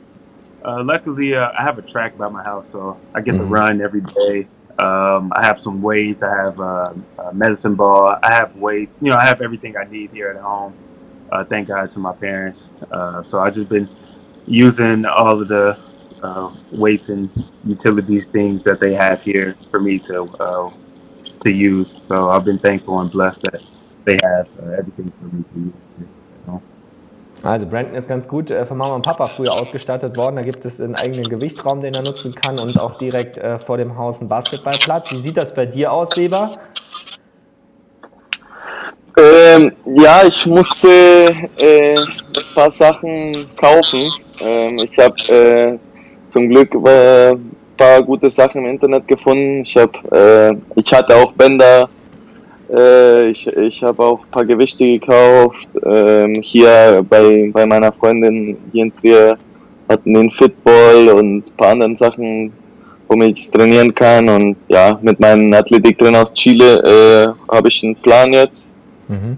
[0.63, 3.81] uh, luckily uh, I have a track by my house, so I get to run
[3.81, 4.47] every day.
[4.77, 6.21] Um, I have some weights.
[6.21, 6.93] I have uh,
[7.29, 8.17] a medicine ball.
[8.21, 8.91] I have weights.
[9.01, 10.75] You know, I have everything I need here at home.
[11.31, 12.61] Uh, thank God to my parents.
[12.91, 13.89] Uh, so I've just been
[14.47, 15.77] using all of the
[16.22, 17.30] uh, weights and
[17.65, 20.72] utilities things that they have here for me to uh,
[21.41, 21.93] to use.
[22.07, 23.61] So I've been thankful and blessed that
[24.05, 26.07] they have uh, everything for me to use.
[26.45, 26.61] So.
[27.43, 30.38] Also Brandon ist ganz gut äh, von Mama und Papa früher ausgestattet worden.
[30.38, 33.77] Da gibt es einen eigenen Gewichtraum, den er nutzen kann und auch direkt äh, vor
[33.77, 35.11] dem Haus einen Basketballplatz.
[35.11, 36.51] Wie sieht das bei dir aus, Seba?
[39.17, 40.88] Ähm, ja, ich musste
[41.55, 42.07] äh, ein
[42.55, 44.24] paar Sachen kaufen.
[44.41, 45.77] Ähm, ich habe äh,
[46.27, 49.61] zum Glück äh, ein paar gute Sachen im Internet gefunden.
[49.61, 51.89] Ich, hab, äh, ich hatte auch Bänder.
[52.71, 55.69] Äh, ich ich habe auch ein paar Gewichte gekauft.
[55.85, 59.37] Ähm, hier bei, bei meiner Freundin hier in Trier
[59.87, 62.51] hatten den Fitball und ein paar andere Sachen,
[63.07, 64.27] womit ich trainieren kann.
[64.29, 68.67] Und ja, mit meinem Athletiktrainer aus Chile äh, habe ich einen Plan jetzt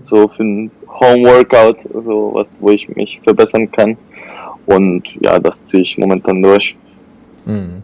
[0.04, 3.98] so für ein Home-Workout, so was, wo ich mich verbessern kann.
[4.68, 6.78] Und ja, das ziehe ich momentan durch.
[7.46, 7.82] Mhm.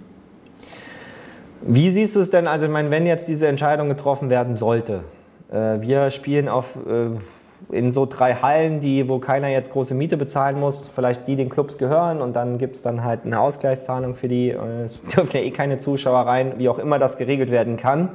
[1.66, 5.06] Wie siehst du es denn, also ich meine, wenn jetzt diese Entscheidung getroffen werden sollte,
[5.50, 7.08] äh, wir spielen auf, äh,
[7.74, 11.48] in so drei Hallen, die, wo keiner jetzt große Miete bezahlen muss, vielleicht die den
[11.48, 15.38] Clubs gehören und dann gibt es dann halt eine Ausgleichszahlung für die, äh, es dürfen
[15.38, 18.10] ja eh keine Zuschauer rein, wie auch immer das geregelt werden kann.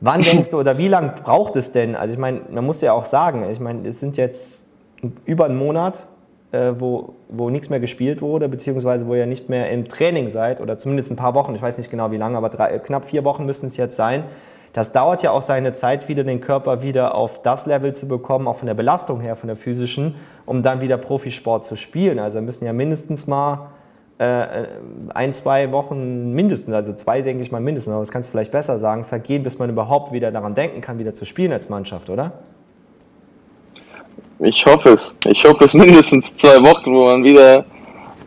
[0.00, 1.96] Wann denkst du oder wie lange braucht es denn?
[1.96, 4.64] Also ich meine, man muss ja auch sagen, ich meine, es sind jetzt
[5.24, 6.06] über einen Monat,
[6.52, 10.60] äh, wo, wo nichts mehr gespielt wurde, beziehungsweise wo ihr nicht mehr im Training seid
[10.60, 13.24] oder zumindest ein paar Wochen, ich weiß nicht genau wie lange, aber drei, knapp vier
[13.24, 14.24] Wochen müssten es jetzt sein.
[14.72, 18.46] Das dauert ja auch seine Zeit, wieder den Körper wieder auf das Level zu bekommen,
[18.46, 20.14] auch von der Belastung her, von der physischen,
[20.46, 22.18] um dann wieder Profisport zu spielen.
[22.18, 23.70] Also müssen ja mindestens mal
[24.18, 24.66] äh,
[25.14, 28.52] ein, zwei Wochen mindestens, also zwei denke ich mal mindestens, aber das kannst du vielleicht
[28.52, 32.10] besser sagen, vergehen, bis man überhaupt wieder daran denken kann, wieder zu spielen als Mannschaft,
[32.10, 32.32] oder?
[34.40, 35.16] Ich hoffe es.
[35.26, 37.64] Ich hoffe es mindestens zwei Wochen, wo man wieder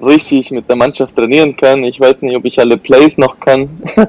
[0.02, 1.84] richtig mit der Mannschaft trainieren kann.
[1.84, 3.70] Ich weiß nicht, ob ich alle Plays noch kann.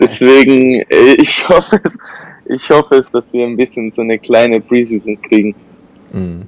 [0.00, 1.98] Deswegen, äh, ich hoffe es,
[2.46, 5.54] ich hoffe es, dass wir ein bisschen so eine kleine Preseason kriegen.
[6.12, 6.42] Mhm.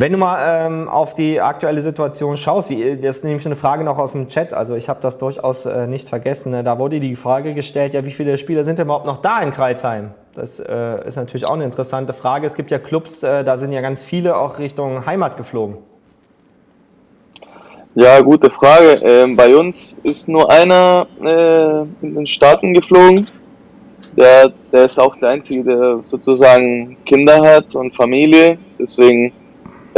[0.00, 3.84] Wenn du mal ähm, auf die aktuelle Situation schaust, wie, das ist nämlich eine Frage
[3.84, 6.64] noch aus dem Chat, also ich habe das durchaus äh, nicht vergessen, ne?
[6.64, 9.50] da wurde die Frage gestellt, ja, wie viele Spieler sind denn überhaupt noch da in
[9.50, 10.12] Kreilsheim?
[10.34, 12.46] Das äh, ist natürlich auch eine interessante Frage.
[12.46, 15.76] Es gibt ja Clubs, äh, da sind ja ganz viele auch Richtung Heimat geflogen.
[17.94, 19.02] Ja, gute Frage.
[19.02, 23.26] Ähm, bei uns ist nur einer äh, in den Staaten geflogen.
[24.16, 28.56] Der, der ist auch der Einzige, der sozusagen Kinder hat und Familie.
[28.78, 29.34] Deswegen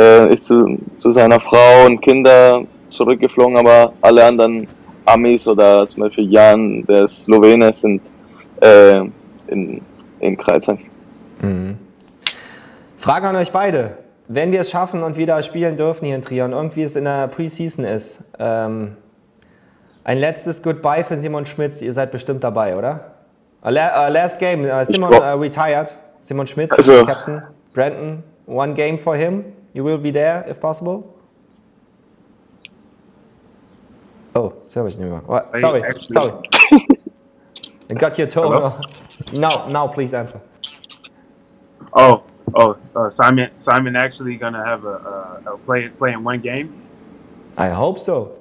[0.03, 4.67] äh, ist zu, zu seiner Frau und Kinder zurückgeflogen, aber alle anderen
[5.05, 8.03] Amis oder zum Beispiel Jan, der Slowene, sind
[8.61, 9.01] äh,
[9.49, 9.81] in,
[10.21, 10.79] in Kreuzheim.
[11.41, 11.77] Mhm.
[12.97, 13.99] Frage an euch beide.
[14.29, 17.05] Wenn wir es schaffen und wieder spielen dürfen hier in Trier und irgendwie es in
[17.05, 18.97] der Preseason ist, ähm,
[20.05, 21.83] ein letztes Goodbye für Simon Schmitz.
[21.83, 23.13] Ihr seid bestimmt dabei, oder?
[23.65, 25.93] Uh, la uh, last game, uh, Simon uh, retired.
[26.21, 27.43] Simon Schmitz, Also- Captain.
[27.75, 29.45] Brandon, one game for him.
[29.75, 31.19] You will be there if possible.
[34.35, 35.21] Oh, sorry, nicht mehr.
[35.27, 35.55] What?
[35.61, 36.49] Sorry, actually- sorry.
[37.91, 38.53] I got your tone.
[38.53, 38.81] Hello?
[39.35, 40.41] Now, now, please answer.
[41.93, 42.23] Oh,
[42.55, 43.51] oh, uh, Simon.
[43.69, 46.73] Simon actually gonna have a, a, a play play in one game.
[47.59, 48.39] I hope so.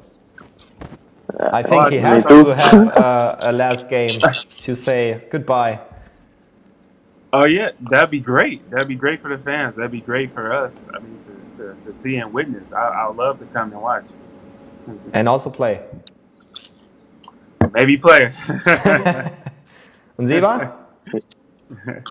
[1.38, 4.20] I Oh, think he has to have uh, a last game
[4.62, 5.80] to say goodbye.
[7.34, 8.70] Oh yeah, that'd be great.
[8.72, 9.76] That'd be great for the fans.
[9.76, 10.72] That'd be great for us.
[10.94, 11.18] I mean,
[11.58, 12.64] to, to, to see and witness.
[12.74, 14.04] I, I would love to come and watch.
[15.14, 15.80] And also play.
[17.74, 18.34] Maybe play.
[20.18, 20.76] Und Seba?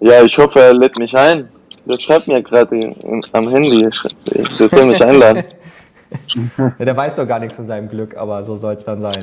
[0.01, 1.49] Ja, ich hoffe, er lädt mich ein.
[1.85, 2.95] Der schreibt mir gerade
[3.33, 5.45] am Handy, er schreibt- der soll mich einladen.
[6.79, 9.23] Der weiß doch gar nichts von seinem Glück, aber so soll es dann sein.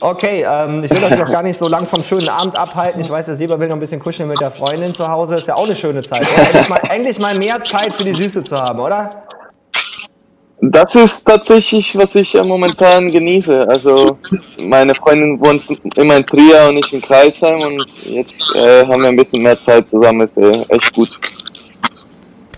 [0.00, 3.00] Okay, ähm, ich will euch noch gar nicht so lang vom schönen Abend abhalten.
[3.00, 5.36] Ich weiß, der Seba will noch ein bisschen kuscheln mit der Freundin zu Hause.
[5.36, 6.26] Ist ja auch eine schöne Zeit.
[6.36, 9.22] Endlich, mal, endlich mal mehr Zeit für die Süße zu haben, oder?
[10.64, 13.68] Das ist tatsächlich, was ich äh, momentan genieße.
[13.68, 14.16] Also
[14.64, 15.64] meine Freundin wohnt
[15.96, 19.60] immer in Trier und ich in Kreisheim und jetzt äh, haben wir ein bisschen mehr
[19.60, 21.18] Zeit zusammen, ist äh, echt gut.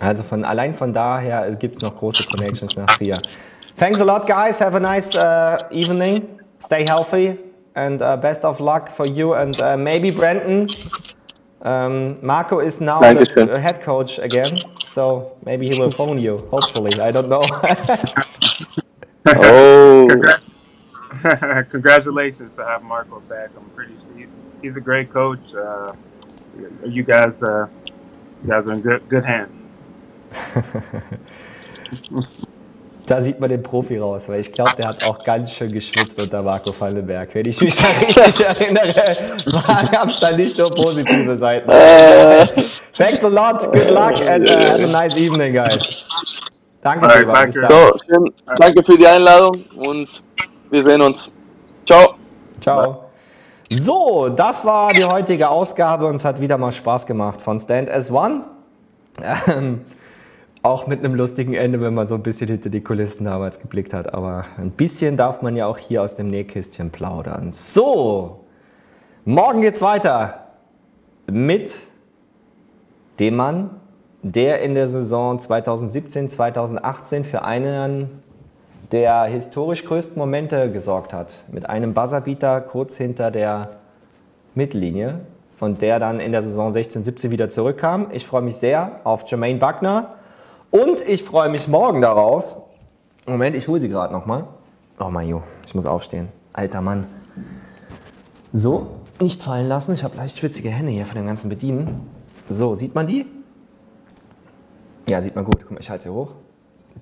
[0.01, 3.23] Also von, allein von daher gibt es noch große Connections nach Trier.
[3.77, 4.59] Thanks a lot, guys.
[4.59, 6.41] Have a nice uh, evening.
[6.59, 7.39] Stay healthy.
[7.77, 10.69] and uh, best of luck for you and uh, maybe Brandon.
[11.63, 13.47] Um, Marco is now Dankeschön.
[13.49, 16.39] the head coach again, so maybe he will phone you.
[16.51, 17.43] Hopefully, I don't know.
[19.27, 20.07] Oh,
[21.71, 23.51] Congratulations to have Marco back.
[23.57, 24.29] I'm pretty sure he's,
[24.63, 25.41] he's a great coach.
[25.55, 25.95] Uh,
[26.87, 27.67] you guys, uh,
[28.43, 29.51] you guys are in good, good hands.
[33.07, 36.21] Da sieht man den Profi raus, weil ich glaube, der hat auch ganz schön geschwitzt
[36.21, 37.35] unter Marco Fallenberg.
[37.35, 39.17] Wenn ich mich da richtig erinnere,
[39.93, 41.71] gab es da nicht nur positive Seiten.
[42.97, 46.07] Thanks a lot, good luck and uh, have a nice evening, guys.
[46.81, 47.47] Danke, Alright.
[47.47, 47.67] Bis danke.
[47.67, 48.33] so, schön.
[48.59, 50.23] Danke für die Einladung und
[50.71, 51.31] wir sehen uns.
[51.87, 52.15] Ciao.
[52.61, 53.05] Ciao.
[53.71, 57.91] So, das war die heutige Ausgabe und es hat wieder mal Spaß gemacht von Stand
[57.91, 58.45] as One.
[59.47, 59.85] Ähm,
[60.65, 63.93] auch mit einem lustigen Ende, wenn man so ein bisschen hinter die Kulissen damals geblickt
[63.93, 64.15] hat.
[64.15, 67.53] Aber ein bisschen darf man ja auch hier aus dem Nähkästchen plaudern.
[67.53, 68.41] So,
[69.27, 70.47] morgen geht's weiter
[71.31, 71.77] mit
[73.21, 73.71] dem Mann,
[74.23, 78.23] der in der Saison 2017, 2018 für einen
[78.91, 81.29] der historisch größten Momente gesorgt hat.
[81.53, 83.71] Mit einem Buzzerbeater kurz hinter der
[84.55, 85.21] Mittellinie
[85.61, 88.07] und der dann in der Saison 16, 17 wieder zurückkam.
[88.13, 90.15] Ich freue mich sehr auf Jermaine Buckner
[90.75, 92.57] und ich freue mich morgen darauf.
[93.27, 94.49] Moment, ich hole sie gerade nochmal.
[94.99, 96.31] Oh mein Jo, ich muss aufstehen.
[96.53, 97.07] Alter Mann.
[98.53, 98.89] So,
[99.21, 99.93] nicht fallen lassen.
[99.95, 102.11] Ich habe leicht schwitzige Hände hier von dem ganzen Bedienen.
[102.49, 103.25] So, sieht man die?
[105.09, 105.59] Ja, sieht man gut.
[105.61, 106.33] Guck mal, ich halte sie hoch.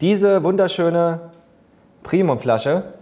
[0.02, 1.30] Diese wunderschöne
[2.02, 2.92] Primum-Flasche.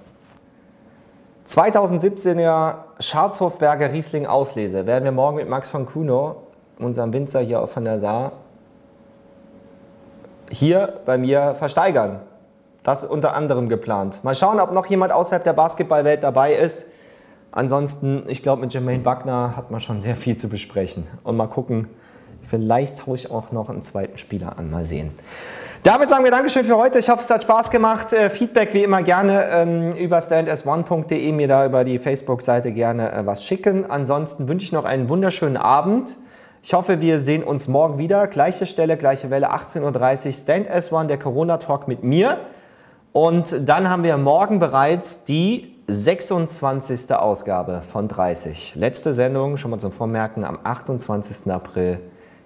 [1.48, 4.86] 2017er Scharzhofberger Riesling Auslese.
[4.86, 6.44] Werden wir morgen mit Max von Kuno,
[6.78, 8.32] unserem Winzer hier von der Saar,
[10.50, 12.20] hier bei mir versteigern.
[12.82, 14.24] Das ist unter anderem geplant.
[14.24, 16.86] Mal schauen, ob noch jemand außerhalb der Basketballwelt dabei ist.
[17.52, 21.06] Ansonsten, ich glaube, mit Jermaine Wagner hat man schon sehr viel zu besprechen.
[21.24, 21.88] Und mal gucken,
[22.42, 24.70] vielleicht haue ich auch noch einen zweiten Spieler an.
[24.70, 25.12] Mal sehen.
[25.82, 26.98] Damit sagen wir Dankeschön für heute.
[26.98, 28.12] Ich hoffe, es hat Spaß gemacht.
[28.12, 33.26] Äh, Feedback wie immer gerne ähm, über stands1.de, mir da über die Facebook-Seite gerne äh,
[33.26, 33.90] was schicken.
[33.90, 36.16] Ansonsten wünsche ich noch einen wunderschönen Abend.
[36.62, 38.26] Ich hoffe, wir sehen uns morgen wieder.
[38.26, 40.32] Gleiche Stelle, gleiche Welle, 18.30 Uhr.
[40.32, 42.38] Stand S1, der Corona-Talk mit mir.
[43.12, 47.12] Und dann haben wir morgen bereits die 26.
[47.14, 48.74] Ausgabe von 30.
[48.76, 51.50] Letzte Sendung, schon mal zum Vormerken, am 28.
[51.50, 51.98] April.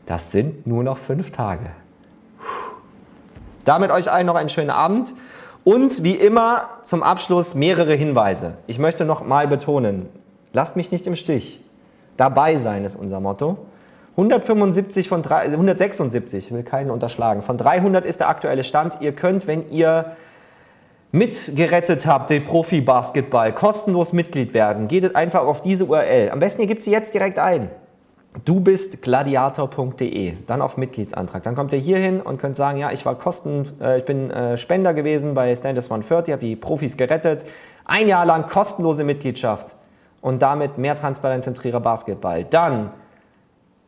[0.07, 1.67] Das sind nur noch fünf Tage.
[3.65, 5.13] Damit euch allen noch einen schönen Abend.
[5.65, 8.55] Und wie immer zum Abschluss mehrere Hinweise.
[8.69, 10.09] Ich möchte noch mal betonen,
[10.53, 11.61] lasst mich nicht im Stich.
[12.17, 13.59] Dabei sein ist unser Motto.
[14.17, 17.43] 175 von 3, 176, ich will keinen unterschlagen.
[17.43, 18.99] Von 300 ist der aktuelle Stand.
[19.01, 20.17] Ihr könnt, wenn ihr
[21.11, 24.89] mitgerettet habt, den Profi-Basketball, kostenlos Mitglied werden.
[24.89, 26.31] Geht einfach auf diese URL.
[26.31, 27.71] Am besten, ihr gebt sie jetzt direkt ein.
[28.45, 31.45] Du bist gladiator.de, dann auf Mitgliedsantrag.
[31.45, 34.31] Dann kommt ihr hier hin und könnt sagen, ja, ich war Kosten, äh, ich bin
[34.31, 37.45] äh, Spender gewesen bei Standes 130, habe die Profis gerettet.
[37.85, 39.77] Ein Jahr lang kostenlose Mitgliedschaft
[40.21, 42.43] und damit mehr Transparenz im Trierer Basketball.
[42.45, 42.91] Dann,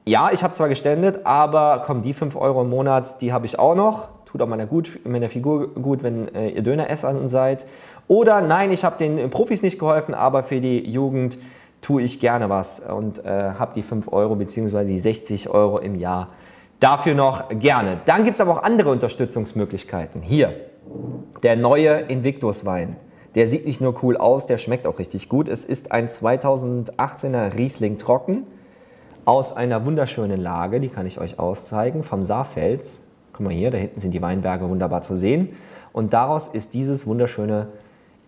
[0.09, 3.59] ja, ich habe zwar gespendet, aber komm, die 5 Euro im Monat, die habe ich
[3.59, 4.09] auch noch.
[4.27, 7.67] Tut auch meiner, gut, meiner Figur gut, wenn äh, ihr Döner-Essern seid.
[8.07, 11.39] Oder nein, ich habe den Profis nicht geholfen, aber für die Jugend
[11.83, 14.85] tue ich gerne was und äh, habe die 5 Euro bzw.
[14.85, 16.29] die 60 Euro im Jahr
[16.79, 18.01] dafür noch gerne.
[18.07, 20.23] Dann gibt es aber auch andere Unterstützungsmöglichkeiten.
[20.23, 20.55] Hier,
[21.43, 22.97] der neue Invictus-Wein.
[23.35, 25.49] Der sieht nicht nur cool aus, der schmeckt auch richtig gut.
[25.49, 28.47] Es ist ein 2018er Riesling Trocken
[29.27, 33.03] aus einer wunderschönen Lage, die kann ich euch auszeigen, vom Saarfels.
[33.33, 35.51] Guck mal hier, da hinten sind die Weinberge wunderbar zu sehen.
[35.93, 37.67] Und daraus ist dieses wunderschöne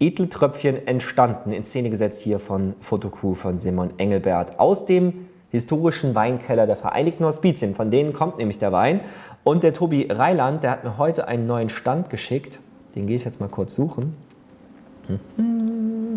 [0.00, 6.66] Edeltröpfchen entstanden, in Szene gesetzt hier von Fotocrew von Simon Engelbert aus dem historischen Weinkeller
[6.66, 7.76] der Vereinigten Hospizien.
[7.76, 9.00] Von denen kommt nämlich der Wein.
[9.44, 12.58] Und der Tobi Reiland, der hat mir heute einen neuen Stand geschickt.
[12.96, 14.16] Den gehe ich jetzt mal kurz suchen.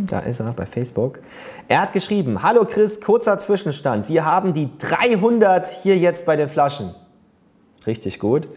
[0.07, 1.19] Da ist er bei Facebook.
[1.67, 4.09] Er hat geschrieben: Hallo Chris, kurzer Zwischenstand.
[4.09, 6.93] Wir haben die 300 hier jetzt bei den Flaschen.
[7.85, 8.47] Richtig gut.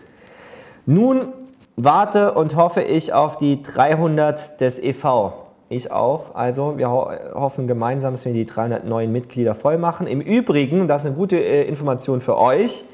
[0.86, 1.32] Nun
[1.76, 5.32] warte und hoffe ich auf die 300 des EV.
[5.68, 6.34] Ich auch.
[6.34, 10.06] Also wir ho hoffen gemeinsam, dass wir die 300 neuen Mitglieder voll machen.
[10.06, 12.84] Im Übrigen, das ist eine gute äh, Information für euch,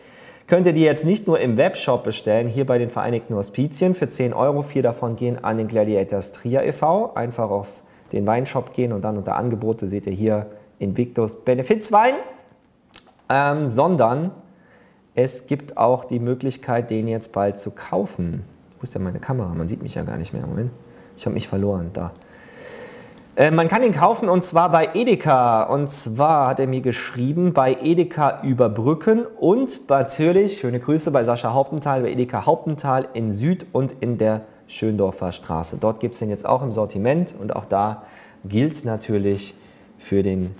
[0.51, 4.09] könnt ihr die jetzt nicht nur im Webshop bestellen, hier bei den Vereinigten Hospizien für
[4.09, 4.63] 10 Euro.
[4.63, 7.15] Vier davon gehen an den Gladiators Trier e.V.
[7.15, 10.47] Einfach auf den Weinshop gehen und dann unter Angebote seht ihr hier
[10.81, 12.15] Invictus Benefizwein.
[13.29, 14.33] Ähm, sondern
[15.15, 18.43] es gibt auch die Möglichkeit, den jetzt bald zu kaufen.
[18.81, 19.55] Wo ist denn meine Kamera?
[19.55, 20.45] Man sieht mich ja gar nicht mehr.
[20.45, 20.73] Moment.
[21.17, 21.91] Ich habe mich verloren.
[21.93, 22.11] Da.
[23.41, 25.63] Äh, man kann ihn kaufen und zwar bei Edeka.
[25.63, 31.55] Und zwar hat er mir geschrieben, bei Edeka Überbrücken und natürlich, schöne Grüße bei Sascha
[31.55, 35.79] Hauptenthal, bei Edeka Hauptenthal in Süd und in der Schöndorfer Straße.
[35.81, 38.03] Dort gibt es den jetzt auch im Sortiment und auch da
[38.45, 39.55] gilt es natürlich
[39.99, 40.55] für den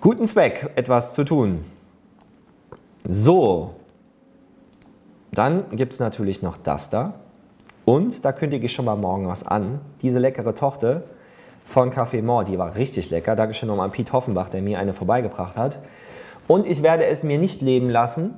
[0.00, 1.64] guten Zweck etwas zu tun.
[3.08, 3.74] So,
[5.32, 7.14] dann gibt es natürlich noch das da.
[7.84, 9.80] Und da kündige ich schon mal morgen was an.
[10.02, 11.02] Diese leckere Tochter
[11.64, 13.36] von Café Mort, die war richtig lecker.
[13.36, 15.78] Dankeschön nochmal an Piet Hoffenbach, der mir eine vorbeigebracht hat.
[16.48, 18.34] Und ich werde es mir nicht leben lassen.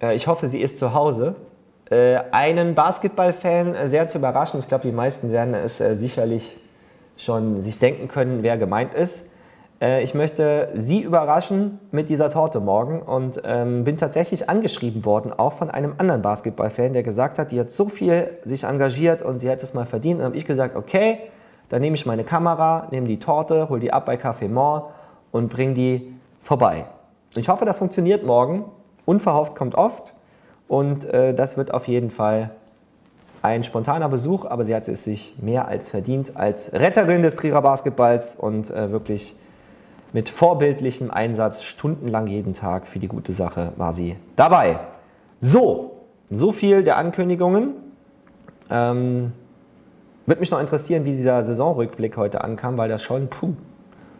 [0.00, 1.36] Äh, ich hoffe, sie ist zu Hause.
[1.90, 4.60] Äh, einen Basketballfan äh, sehr zu überraschen.
[4.60, 6.56] Ich glaube, die meisten werden es sicherlich
[7.16, 9.28] schon sich denken können, wer gemeint ist.
[10.00, 15.54] Ich möchte Sie überraschen mit dieser Torte morgen und ähm, bin tatsächlich angeschrieben worden, auch
[15.54, 19.50] von einem anderen Basketballfan, der gesagt hat, die hat so viel sich engagiert und sie
[19.50, 20.20] hat es mal verdient.
[20.20, 21.18] Und habe ich gesagt, okay,
[21.72, 24.92] dann nehme ich meine Kamera, nehme die Torte, hole die ab bei Café Mort
[25.30, 26.84] und bringe die vorbei.
[27.34, 28.66] Ich hoffe, das funktioniert morgen.
[29.06, 30.12] Unverhofft kommt oft
[30.68, 32.50] und äh, das wird auf jeden Fall
[33.40, 37.62] ein spontaner Besuch, aber sie hat es sich mehr als verdient als Retterin des Trierer
[37.62, 39.34] Basketballs und äh, wirklich
[40.12, 44.78] mit vorbildlichem Einsatz stundenlang jeden Tag für die gute Sache war sie dabei.
[45.38, 47.76] So, so viel der Ankündigungen.
[48.68, 49.32] Ähm,
[50.26, 53.54] Würde mich noch interessieren, wie dieser Saisonrückblick heute ankam, weil das schon, puh,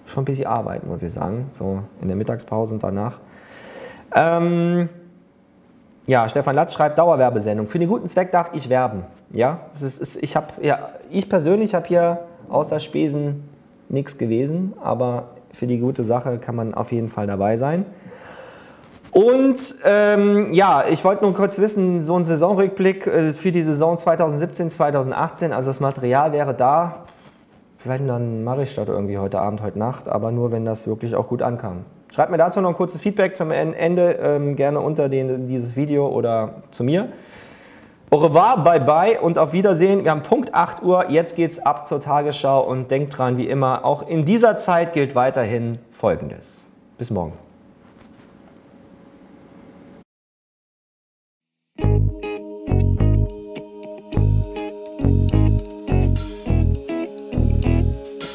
[0.07, 3.19] schon ein bisschen Arbeit, muss ich sagen, so in der Mittagspause und danach.
[4.15, 4.89] Ähm,
[6.07, 7.66] ja, Stefan Latz schreibt Dauerwerbesendung.
[7.69, 9.05] Für den guten Zweck darf ich werben.
[9.33, 12.19] Ja, es ist, es, ich, hab, ja, ich persönlich habe hier
[12.49, 13.45] außer Spesen
[13.89, 17.87] nichts gewesen, aber für die gute Sache kann man auf jeden Fall dabei sein.
[19.12, 23.98] Und ähm, ja, ich wollte nur kurz wissen, so ein Saisonrückblick äh, für die Saison
[23.98, 27.05] 2017, 2018, also das Material wäre da.
[27.76, 31.14] Vielleicht dann mache ich das irgendwie heute Abend, heute Nacht, aber nur, wenn das wirklich
[31.14, 31.84] auch gut ankam.
[32.10, 36.09] Schreibt mir dazu noch ein kurzes Feedback zum Ende, ähm, gerne unter den, dieses Video
[36.09, 37.09] oder zu mir.
[38.10, 40.05] Au revoir, bye bye und auf Wiedersehen.
[40.05, 43.84] Wir haben Punkt 8 Uhr, jetzt geht's ab zur Tagesschau und denkt dran, wie immer,
[43.84, 46.66] auch in dieser Zeit gilt weiterhin Folgendes.
[46.97, 47.41] Bis morgen.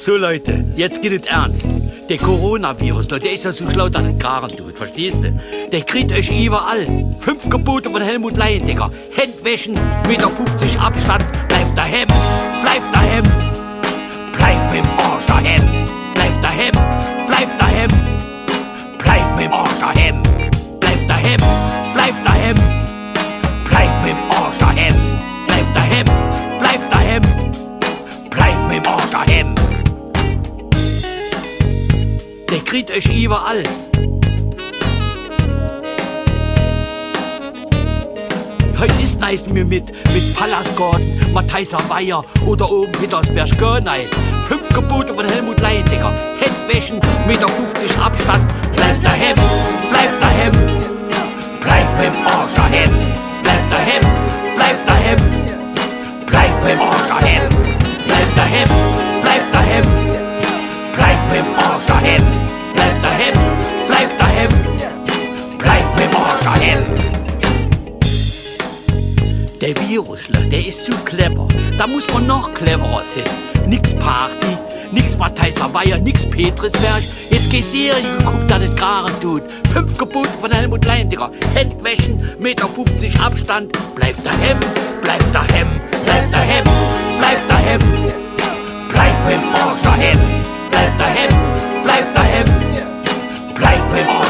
[0.08, 1.66] So Leute, jetzt geht es ernst.
[2.08, 5.38] Der Coronavirus, der ist ja so schlau, dass er Karen tut, verstehst du?
[5.70, 6.88] Der kriegt euch überall.
[7.20, 8.90] Fünf Gebote von Helmut Leyendecker.
[9.18, 9.74] Handwäschen,
[10.08, 12.08] Meter 50 Abstand, bleibt daheim,
[12.62, 13.24] bleibt daheim.
[14.32, 15.62] Bleibt mit dem Arsch daheim,
[16.14, 16.72] bleibt daheim,
[17.28, 17.90] bleibt daheim.
[18.98, 20.24] Bleibt mit dem Arsch daheim,
[20.80, 21.42] bleibt daheim,
[21.94, 22.56] bleibt daheim.
[23.66, 24.96] Bleibt mit dem Arsch daheim,
[25.48, 26.06] bleibt daheim,
[26.60, 27.22] bleibt daheim.
[28.30, 29.57] Bleibt mit dem Arsch daheim.
[32.68, 33.64] Kriegt euch überall.
[38.78, 44.10] Heute ist nice mir mit, mit Pallasgarten, Mattheiser Weiher oder oben Petersberg, gar nice.
[44.50, 48.44] Fünf Gebote von Helmut Leyendecker, Handwäschen, Meter 50 Abstand,
[48.76, 49.36] bleib daheim,
[49.90, 50.52] bleib daheim,
[51.62, 52.90] bleib mit dem Arsch daheim,
[53.44, 54.02] bleib daheim,
[54.56, 55.18] bleib daheim,
[56.26, 57.50] bleib mit dem Arsch daheim,
[58.06, 58.70] bleib daheim,
[59.22, 59.86] bleib daheim,
[60.92, 62.47] bleib mit dem Arsch daheim,
[62.98, 63.34] bleib daheim,
[63.88, 64.50] bleib daheim,
[65.58, 66.84] bleib mit dem Arsch daheim.
[69.62, 71.48] Der Virusler, der ist so clever.
[71.78, 73.24] Da muss man noch cleverer sein.
[73.68, 74.58] Nix Party,
[74.92, 77.04] nix Mattheiser Weiher, nix Petrisberg.
[77.30, 79.44] Jetzt geh Serie geguckt, dass es Garen tut.
[79.74, 81.32] Fünf Gebote von Helmut Leyendiger.
[81.56, 83.78] Handwäschen, Meter 50 Abstand.
[83.96, 84.58] Bleib daheim,
[85.02, 85.68] bleib daheim,
[86.06, 86.64] bleib daheim,
[87.20, 87.82] bleib daheim.
[88.90, 90.20] Bleib mit dem Arsch daheim,
[90.70, 91.47] bleib daheim.
[93.98, 94.27] Bleib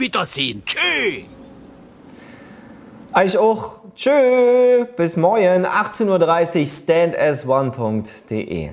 [0.00, 0.64] wiedersehen.
[0.64, 1.52] Tschüss.
[3.12, 3.80] Euch auch.
[3.94, 4.84] Tschö.
[4.96, 6.18] Bis morgen, 18.30 Uhr,
[6.66, 8.70] standas1.de.